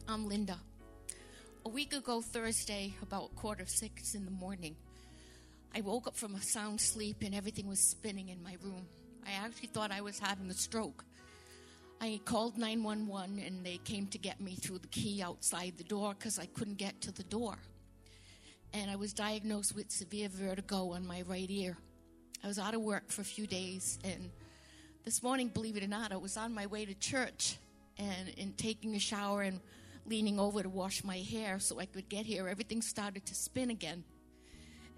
I'm 0.06 0.28
Linda. 0.28 0.58
A 1.64 1.68
week 1.70 1.94
ago, 1.94 2.20
Thursday, 2.20 2.92
about 3.00 3.34
quarter 3.36 3.64
six 3.64 4.14
in 4.14 4.26
the 4.26 4.30
morning, 4.30 4.76
I 5.74 5.80
woke 5.80 6.06
up 6.06 6.14
from 6.14 6.34
a 6.34 6.42
sound 6.42 6.78
sleep 6.78 7.16
and 7.22 7.34
everything 7.34 7.66
was 7.66 7.80
spinning 7.80 8.28
in 8.28 8.42
my 8.42 8.56
room. 8.62 8.86
I 9.26 9.32
actually 9.32 9.68
thought 9.68 9.90
I 9.90 10.02
was 10.02 10.18
having 10.18 10.50
a 10.50 10.54
stroke. 10.54 11.06
I 12.02 12.20
called 12.26 12.58
911 12.58 13.38
and 13.38 13.64
they 13.64 13.78
came 13.78 14.06
to 14.08 14.18
get 14.18 14.42
me 14.42 14.56
through 14.56 14.80
the 14.80 14.88
key 14.88 15.22
outside 15.22 15.72
the 15.78 15.84
door 15.84 16.14
because 16.18 16.38
I 16.38 16.46
couldn't 16.46 16.76
get 16.76 17.00
to 17.00 17.10
the 17.10 17.24
door. 17.24 17.56
And 18.74 18.90
I 18.90 18.96
was 18.96 19.14
diagnosed 19.14 19.74
with 19.74 19.90
severe 19.90 20.28
vertigo 20.28 20.90
on 20.92 21.06
my 21.06 21.22
right 21.22 21.50
ear. 21.50 21.78
I 22.42 22.46
was 22.46 22.58
out 22.58 22.74
of 22.74 22.82
work 22.82 23.10
for 23.10 23.22
a 23.22 23.24
few 23.24 23.46
days 23.46 23.98
and 24.04 24.30
this 25.06 25.22
morning, 25.22 25.48
believe 25.48 25.78
it 25.78 25.82
or 25.82 25.88
not, 25.88 26.12
I 26.12 26.16
was 26.16 26.36
on 26.36 26.52
my 26.54 26.66
way 26.66 26.84
to 26.84 26.94
church 26.94 27.56
and 27.96 28.28
in 28.36 28.52
taking 28.52 28.94
a 28.94 28.98
shower 28.98 29.42
and 29.42 29.60
leaning 30.06 30.38
over 30.38 30.62
to 30.62 30.68
wash 30.68 31.02
my 31.04 31.18
hair 31.18 31.58
so 31.58 31.80
I 31.80 31.86
could 31.86 32.08
get 32.08 32.26
here, 32.26 32.48
everything 32.48 32.82
started 32.82 33.24
to 33.26 33.34
spin 33.34 33.70
again. 33.70 34.04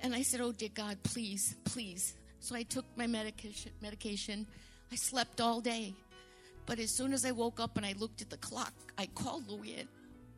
And 0.01 0.15
I 0.15 0.23
said, 0.23 0.41
Oh, 0.41 0.53
dear 0.53 0.71
God, 0.75 0.99
please, 1.03 1.57
please. 1.65 2.15
So 2.41 2.55
I 2.55 2.63
took 2.63 2.85
my 2.97 3.07
medication. 3.07 3.73
medication. 3.81 4.47
I 4.93 4.97
slept 4.97 5.41
all 5.41 5.61
day. 5.61 5.95
But 6.67 6.79
as 6.79 6.91
soon 6.91 7.13
as 7.13 7.25
I 7.25 7.31
woke 7.31 7.61
up 7.61 7.77
and 7.77 7.87
I 7.87 7.95
looked 7.99 8.23
at 8.23 8.31
the 8.31 8.37
clock, 8.39 8.75
I 8.99 9.07
called 9.07 9.49
Louie 9.49 9.87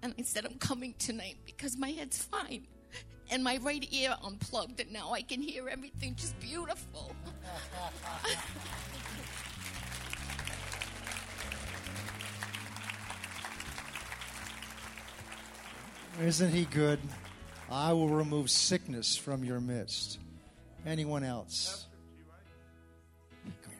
and 0.02 0.14
I 0.18 0.22
said, 0.22 0.44
I'm 0.44 0.58
coming 0.58 0.94
tonight 0.98 1.36
because 1.44 1.76
my 1.76 1.90
head's 1.90 2.22
fine. 2.22 2.66
And 3.30 3.44
my 3.44 3.58
right 3.58 3.86
ear 3.92 4.14
unplugged, 4.24 4.80
and 4.80 4.90
now 4.90 5.12
I 5.12 5.20
can 5.20 5.42
hear 5.42 5.68
everything 5.68 6.14
just 6.14 6.38
beautiful. 6.40 7.14
Isn't 16.20 16.50
he 16.50 16.64
good? 16.64 16.98
I 17.70 17.92
will 17.92 18.08
remove 18.08 18.50
sickness 18.50 19.16
from 19.16 19.44
your 19.44 19.60
midst. 19.60 20.18
Anyone 20.84 21.22
else? 21.22 21.86
Come 23.62 23.72
here. 23.72 23.78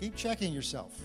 Keep 0.00 0.16
checking 0.16 0.54
yourself. 0.54 0.98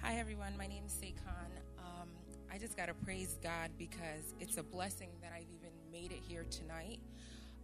Hi, 0.00 0.14
everyone. 0.18 0.56
My 0.56 0.66
name 0.66 0.84
is 0.86 0.92
Saykhan. 0.92 1.50
Um, 1.78 2.08
I 2.50 2.56
just 2.58 2.76
got 2.76 2.86
to 2.86 2.94
praise 2.94 3.36
God 3.42 3.70
because 3.78 4.34
it's 4.40 4.56
a 4.56 4.62
blessing 4.62 5.10
that 5.20 5.32
I've 5.34 5.50
even 5.52 5.70
made 5.92 6.12
it 6.12 6.22
here 6.26 6.46
tonight. 6.50 6.98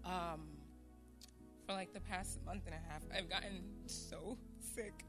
um, 0.04 0.40
for 1.68 1.74
like 1.74 1.92
the 1.92 2.00
past 2.00 2.38
month 2.46 2.62
and 2.64 2.74
a 2.74 2.90
half, 2.90 3.02
I've 3.14 3.28
gotten 3.28 3.60
so 3.84 4.38
sick. 4.74 5.04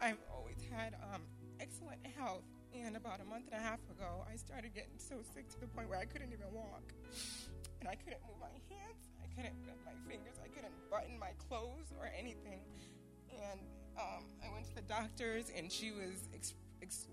I've 0.00 0.18
always 0.32 0.62
had 0.70 0.94
um, 1.12 1.22
excellent 1.58 1.98
health, 2.16 2.44
and 2.72 2.96
about 2.96 3.20
a 3.20 3.24
month 3.24 3.46
and 3.50 3.60
a 3.60 3.64
half 3.64 3.80
ago, 3.90 4.24
I 4.32 4.36
started 4.36 4.72
getting 4.72 4.98
so 4.98 5.16
sick 5.34 5.48
to 5.48 5.60
the 5.60 5.66
point 5.66 5.88
where 5.88 5.98
I 5.98 6.04
couldn't 6.04 6.32
even 6.32 6.46
walk, 6.52 6.92
and 7.80 7.88
I 7.88 7.96
couldn't 7.96 8.20
move 8.22 8.38
my 8.40 8.54
hands, 8.70 9.02
I 9.18 9.26
couldn't 9.34 9.66
bend 9.66 9.80
my 9.84 9.96
fingers, 10.08 10.36
I 10.38 10.46
couldn't 10.48 10.74
button 10.88 11.18
my 11.18 11.32
clothes 11.48 11.90
or 11.98 12.08
anything, 12.16 12.60
and 13.32 13.58
um, 13.98 14.22
I 14.44 14.52
went 14.52 14.66
to 14.66 14.74
the 14.76 14.82
doctors, 14.82 15.50
and 15.56 15.72
she 15.72 15.90
was. 15.90 16.28
Ex- 16.32 16.54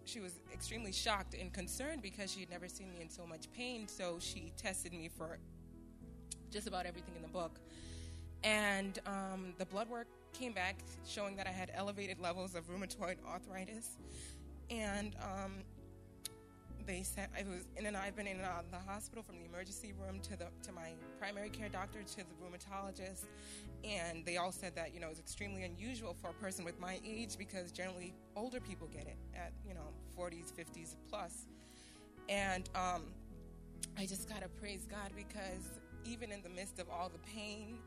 she 0.03 0.19
was 0.19 0.41
extremely 0.53 0.91
shocked 0.91 1.33
and 1.33 1.53
concerned 1.53 2.01
because 2.01 2.29
she 2.29 2.41
had 2.41 2.49
never 2.49 2.67
seen 2.67 2.91
me 2.91 2.99
in 2.99 3.09
so 3.09 3.25
much 3.25 3.49
pain. 3.53 3.87
So 3.87 4.17
she 4.19 4.51
tested 4.57 4.91
me 4.91 5.07
for 5.07 5.39
just 6.51 6.67
about 6.67 6.85
everything 6.85 7.15
in 7.15 7.21
the 7.21 7.27
book. 7.27 7.59
And 8.43 8.99
um, 9.05 9.53
the 9.57 9.65
blood 9.65 9.89
work 9.89 10.07
came 10.33 10.53
back 10.53 10.75
showing 11.05 11.35
that 11.35 11.47
I 11.47 11.51
had 11.51 11.71
elevated 11.73 12.19
levels 12.19 12.55
of 12.55 12.67
rheumatoid 12.69 13.17
arthritis. 13.27 13.97
And 14.69 15.15
um, 15.21 15.63
they 16.85 17.03
said 17.03 17.29
I 17.37 17.43
was 17.43 17.65
in 17.77 17.85
and 17.85 17.95
I've 17.95 18.15
been 18.15 18.27
in 18.27 18.37
and 18.37 18.45
out 18.45 18.65
of 18.65 18.71
the 18.71 18.91
hospital 18.91 19.23
from 19.23 19.37
the 19.37 19.45
emergency 19.45 19.93
room 19.99 20.19
to 20.23 20.37
the 20.37 20.47
to 20.63 20.71
my 20.71 20.91
primary 21.19 21.49
care 21.49 21.69
doctor 21.69 21.99
to 22.03 22.17
the 22.17 22.23
rheumatologist, 22.41 23.25
and 23.83 24.25
they 24.25 24.37
all 24.37 24.51
said 24.51 24.75
that 24.75 24.93
you 24.93 24.99
know 24.99 25.07
it's 25.09 25.19
extremely 25.19 25.63
unusual 25.63 26.15
for 26.21 26.29
a 26.29 26.33
person 26.33 26.65
with 26.65 26.79
my 26.79 26.99
age 27.05 27.37
because 27.37 27.71
generally 27.71 28.13
older 28.35 28.59
people 28.59 28.87
get 28.87 29.03
it 29.03 29.17
at 29.35 29.53
you 29.67 29.73
know 29.73 29.87
40s, 30.17 30.51
50s 30.51 30.95
plus, 31.09 31.45
and 32.29 32.69
um, 32.75 33.03
I 33.97 34.05
just 34.05 34.27
gotta 34.29 34.47
praise 34.47 34.85
God 34.89 35.11
because 35.15 35.80
even 36.05 36.31
in 36.31 36.41
the 36.41 36.49
midst 36.49 36.79
of 36.79 36.89
all 36.89 37.09
the 37.09 37.19
pain. 37.19 37.77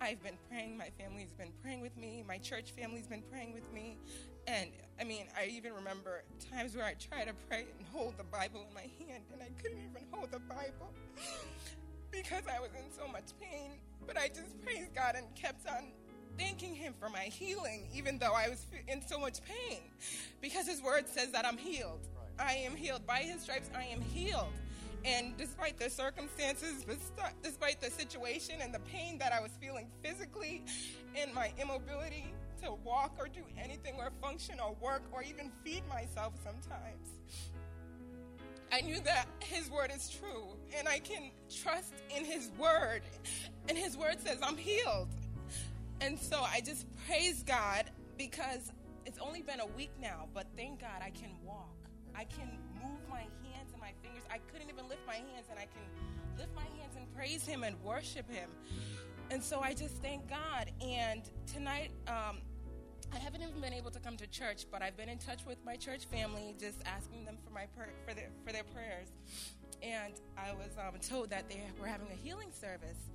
I've 0.00 0.22
been 0.22 0.38
praying. 0.48 0.76
My 0.76 0.90
family's 0.98 1.32
been 1.32 1.52
praying 1.62 1.80
with 1.80 1.96
me. 1.96 2.24
My 2.26 2.38
church 2.38 2.72
family's 2.72 3.06
been 3.06 3.22
praying 3.30 3.54
with 3.54 3.72
me. 3.72 3.98
And 4.48 4.70
I 5.00 5.04
mean, 5.04 5.26
I 5.38 5.46
even 5.46 5.72
remember 5.72 6.24
times 6.50 6.74
where 6.74 6.84
I 6.84 6.94
tried 6.94 7.28
to 7.28 7.34
pray 7.48 7.66
and 7.78 7.86
hold 7.88 8.18
the 8.18 8.24
Bible 8.24 8.66
in 8.68 8.74
my 8.74 8.88
hand, 9.06 9.24
and 9.32 9.40
I 9.40 9.50
couldn't 9.62 9.78
even 9.78 10.06
hold 10.10 10.32
the 10.32 10.40
Bible 10.40 10.92
because 12.10 12.42
I 12.52 12.58
was 12.60 12.70
in 12.70 12.90
so 12.90 13.06
much 13.10 13.30
pain. 13.40 13.72
But 14.06 14.18
I 14.18 14.28
just 14.28 14.60
praised 14.62 14.94
God 14.94 15.14
and 15.16 15.32
kept 15.36 15.68
on 15.68 15.84
thanking 16.36 16.74
Him 16.74 16.94
for 16.98 17.08
my 17.08 17.20
healing, 17.24 17.86
even 17.94 18.18
though 18.18 18.32
I 18.32 18.48
was 18.48 18.66
in 18.88 19.06
so 19.06 19.18
much 19.18 19.38
pain, 19.44 19.82
because 20.40 20.66
His 20.66 20.82
Word 20.82 21.08
says 21.08 21.30
that 21.30 21.46
I'm 21.46 21.58
healed. 21.58 22.00
I 22.38 22.54
am 22.54 22.74
healed. 22.74 23.06
By 23.06 23.18
His 23.18 23.42
stripes, 23.42 23.70
I 23.76 23.84
am 23.84 24.00
healed. 24.00 24.52
And 25.04 25.36
despite 25.36 25.78
the 25.78 25.90
circumstances, 25.90 26.84
despite 27.42 27.80
the 27.80 27.90
situation 27.90 28.56
and 28.60 28.72
the 28.72 28.80
pain 28.80 29.18
that 29.18 29.32
I 29.32 29.40
was 29.40 29.50
feeling 29.60 29.88
physically 30.02 30.64
and 31.16 31.34
my 31.34 31.52
immobility 31.60 32.32
to 32.62 32.72
walk 32.84 33.16
or 33.18 33.26
do 33.26 33.42
anything 33.58 33.96
or 33.98 34.12
function 34.20 34.60
or 34.60 34.76
work 34.80 35.02
or 35.10 35.22
even 35.22 35.50
feed 35.64 35.82
myself 35.88 36.34
sometimes, 36.44 37.08
I 38.72 38.80
knew 38.80 39.00
that 39.00 39.26
His 39.40 39.70
word 39.70 39.90
is 39.94 40.08
true 40.08 40.56
and 40.78 40.88
I 40.88 41.00
can 41.00 41.30
trust 41.62 41.94
in 42.16 42.24
His 42.24 42.50
word. 42.56 43.02
And 43.68 43.76
His 43.76 43.96
word 43.96 44.20
says, 44.20 44.38
I'm 44.42 44.56
healed. 44.56 45.08
And 46.00 46.18
so 46.18 46.40
I 46.40 46.60
just 46.60 46.86
praise 47.06 47.42
God 47.42 47.90
because 48.16 48.72
it's 49.04 49.18
only 49.18 49.42
been 49.42 49.60
a 49.60 49.66
week 49.66 49.90
now, 50.00 50.28
but 50.32 50.46
thank 50.56 50.80
God 50.80 51.02
I 51.04 51.10
can 51.10 51.30
walk. 51.44 51.76
I 52.14 52.24
can 52.24 52.58
move 52.82 53.00
my 53.10 53.24
I 54.32 54.38
couldn't 54.50 54.70
even 54.70 54.88
lift 54.88 55.06
my 55.06 55.16
hands, 55.16 55.48
and 55.50 55.58
I 55.58 55.66
can 55.66 55.82
lift 56.38 56.54
my 56.54 56.62
hands 56.62 56.96
and 56.96 57.12
praise 57.14 57.44
Him 57.44 57.64
and 57.64 57.76
worship 57.82 58.30
Him. 58.30 58.48
And 59.30 59.42
so 59.42 59.60
I 59.60 59.74
just 59.74 59.96
thank 59.96 60.28
God. 60.28 60.70
And 60.80 61.22
tonight, 61.46 61.90
um, 62.08 62.38
I 63.14 63.18
haven't 63.18 63.42
even 63.42 63.60
been 63.60 63.74
able 63.74 63.90
to 63.90 64.00
come 64.00 64.16
to 64.16 64.26
church, 64.26 64.64
but 64.70 64.80
I've 64.80 64.96
been 64.96 65.10
in 65.10 65.18
touch 65.18 65.44
with 65.46 65.58
my 65.66 65.76
church 65.76 66.06
family, 66.06 66.54
just 66.58 66.78
asking 66.86 67.26
them 67.26 67.36
for 67.44 67.52
my 67.52 67.66
per- 67.76 67.92
for 68.06 68.14
their 68.14 68.30
for 68.46 68.52
their 68.52 68.64
prayers. 68.64 69.08
And 69.82 70.14
I 70.38 70.52
was 70.52 70.70
um, 70.78 70.98
told 71.00 71.28
that 71.30 71.50
they 71.50 71.60
were 71.78 71.86
having 71.86 72.08
a 72.10 72.14
healing 72.14 72.52
service. 72.52 73.10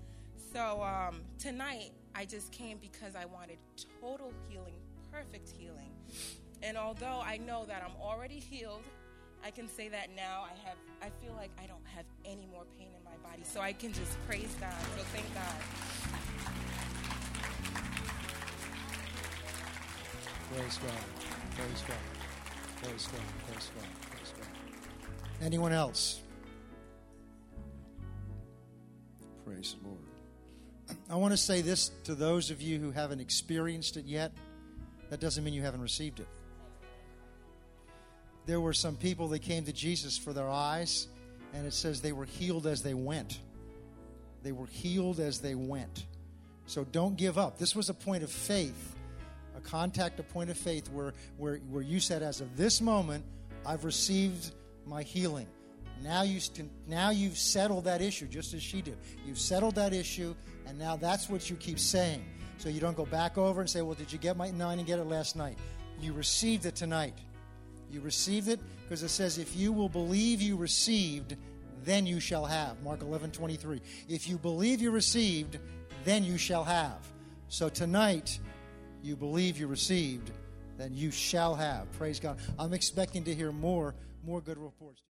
So 0.53 0.83
um, 0.83 1.21
tonight, 1.39 1.93
I 2.13 2.25
just 2.25 2.51
came 2.51 2.77
because 2.77 3.15
I 3.15 3.25
wanted 3.25 3.57
total 4.01 4.31
healing, 4.47 4.75
perfect 5.11 5.49
healing. 5.49 5.91
And 6.61 6.77
although 6.77 7.21
I 7.23 7.37
know 7.37 7.65
that 7.65 7.83
I'm 7.83 7.95
already 8.01 8.39
healed, 8.39 8.83
I 9.47 9.49
can 9.49 9.69
say 9.69 9.87
that 9.87 10.09
now 10.13 10.43
I 10.43 10.67
have 10.67 10.75
I 11.01 11.09
feel 11.23 11.33
like 11.37 11.51
I 11.57 11.67
don't 11.67 11.87
have 11.95 12.03
any 12.25 12.45
more 12.51 12.65
pain 12.77 12.89
in 12.93 13.01
my 13.05 13.15
body. 13.25 13.43
So 13.45 13.61
I 13.61 13.71
can 13.71 13.93
just 13.93 14.17
praise 14.27 14.53
God. 14.59 14.73
So 14.97 15.03
thank 15.13 15.33
God. 15.33 15.55
Praise 20.53 20.77
God. 20.79 20.91
Praise 21.55 21.81
God. 21.87 21.95
Praise 22.81 23.07
God. 23.07 23.21
Praise 23.47 23.71
God. 23.73 24.11
Praise 24.11 24.33
God. 24.37 24.47
Anyone 25.41 25.71
else? 25.71 26.19
Praise 29.45 29.77
the 29.81 29.87
Lord. 29.87 30.97
I 31.09 31.15
want 31.15 31.31
to 31.31 31.37
say 31.37 31.61
this 31.61 31.91
to 32.03 32.15
those 32.15 32.51
of 32.51 32.61
you 32.61 32.79
who 32.79 32.91
haven't 32.91 33.21
experienced 33.21 33.95
it 33.95 34.03
yet. 34.03 34.33
That 35.09 35.21
doesn't 35.21 35.41
mean 35.41 35.53
you 35.53 35.61
haven't 35.61 35.79
received 35.79 36.19
it 36.19 36.27
there 38.47 38.61
were 38.61 38.73
some 38.73 38.95
people 38.95 39.27
that 39.27 39.39
came 39.39 39.65
to 39.65 39.73
Jesus 39.73 40.17
for 40.17 40.33
their 40.33 40.49
eyes, 40.49 41.07
and 41.53 41.67
it 41.67 41.73
says 41.73 42.01
they 42.01 42.13
were 42.13 42.25
healed 42.25 42.65
as 42.65 42.81
they 42.81 42.93
went. 42.93 43.39
They 44.41 44.53
were 44.53 44.65
healed 44.65 45.19
as 45.19 45.39
they 45.39 45.53
went. 45.53 46.05
So 46.65 46.85
don't 46.85 47.17
give 47.17 47.37
up. 47.37 47.59
This 47.59 47.75
was 47.75 47.89
a 47.89 47.93
point 47.93 48.23
of 48.23 48.31
faith, 48.31 48.95
a 49.55 49.59
contact, 49.59 50.19
a 50.19 50.23
point 50.23 50.49
of 50.49 50.57
faith 50.57 50.89
where, 50.89 51.13
where, 51.37 51.57
where 51.69 51.83
you 51.83 51.99
said, 51.99 52.23
as 52.23 52.39
of 52.39 52.55
this 52.55 52.81
moment, 52.81 53.25
I've 53.65 53.83
received 53.83 54.53
my 54.85 55.03
healing. 55.03 55.47
Now, 56.01 56.21
you 56.21 56.39
st- 56.39 56.71
now 56.87 57.09
you've 57.09 57.37
settled 57.37 57.83
that 57.85 58.01
issue 58.01 58.27
just 58.27 58.53
as 58.53 58.63
she 58.63 58.81
did. 58.81 58.97
You've 59.25 59.39
settled 59.39 59.75
that 59.75 59.93
issue, 59.93 60.35
and 60.65 60.79
now 60.79 60.95
that's 60.95 61.29
what 61.29 61.49
you 61.49 61.57
keep 61.57 61.79
saying. 61.79 62.23
So 62.59 62.69
you 62.69 62.79
don't 62.79 62.95
go 62.95 63.05
back 63.05 63.37
over 63.37 63.59
and 63.61 63.69
say, 63.69 63.81
Well, 63.81 63.95
did 63.95 64.11
you 64.11 64.19
get 64.19 64.37
my? 64.37 64.45
I 64.45 64.51
didn't 64.51 64.85
get 64.85 64.99
it 64.99 65.05
last 65.05 65.35
night. 65.35 65.57
You 65.99 66.13
received 66.13 66.65
it 66.65 66.75
tonight. 66.75 67.13
You 67.91 68.01
received 68.01 68.47
it 68.47 68.59
because 68.83 69.03
it 69.03 69.09
says, 69.09 69.37
if 69.37 69.55
you 69.55 69.71
will 69.71 69.89
believe 69.89 70.41
you 70.41 70.55
received, 70.57 71.35
then 71.83 72.05
you 72.05 72.19
shall 72.19 72.45
have. 72.45 72.81
Mark 72.83 73.01
11, 73.01 73.31
23. 73.31 73.81
If 74.09 74.27
you 74.27 74.37
believe 74.37 74.81
you 74.81 74.91
received, 74.91 75.57
then 76.03 76.23
you 76.23 76.37
shall 76.37 76.63
have. 76.63 76.99
So 77.49 77.69
tonight, 77.69 78.39
you 79.01 79.15
believe 79.15 79.57
you 79.57 79.67
received, 79.67 80.31
then 80.77 80.93
you 80.93 81.11
shall 81.11 81.55
have. 81.55 81.91
Praise 81.93 82.19
God. 82.19 82.39
I'm 82.59 82.73
expecting 82.73 83.23
to 83.23 83.33
hear 83.33 83.51
more, 83.51 83.95
more 84.25 84.41
good 84.41 84.57
reports. 84.57 85.01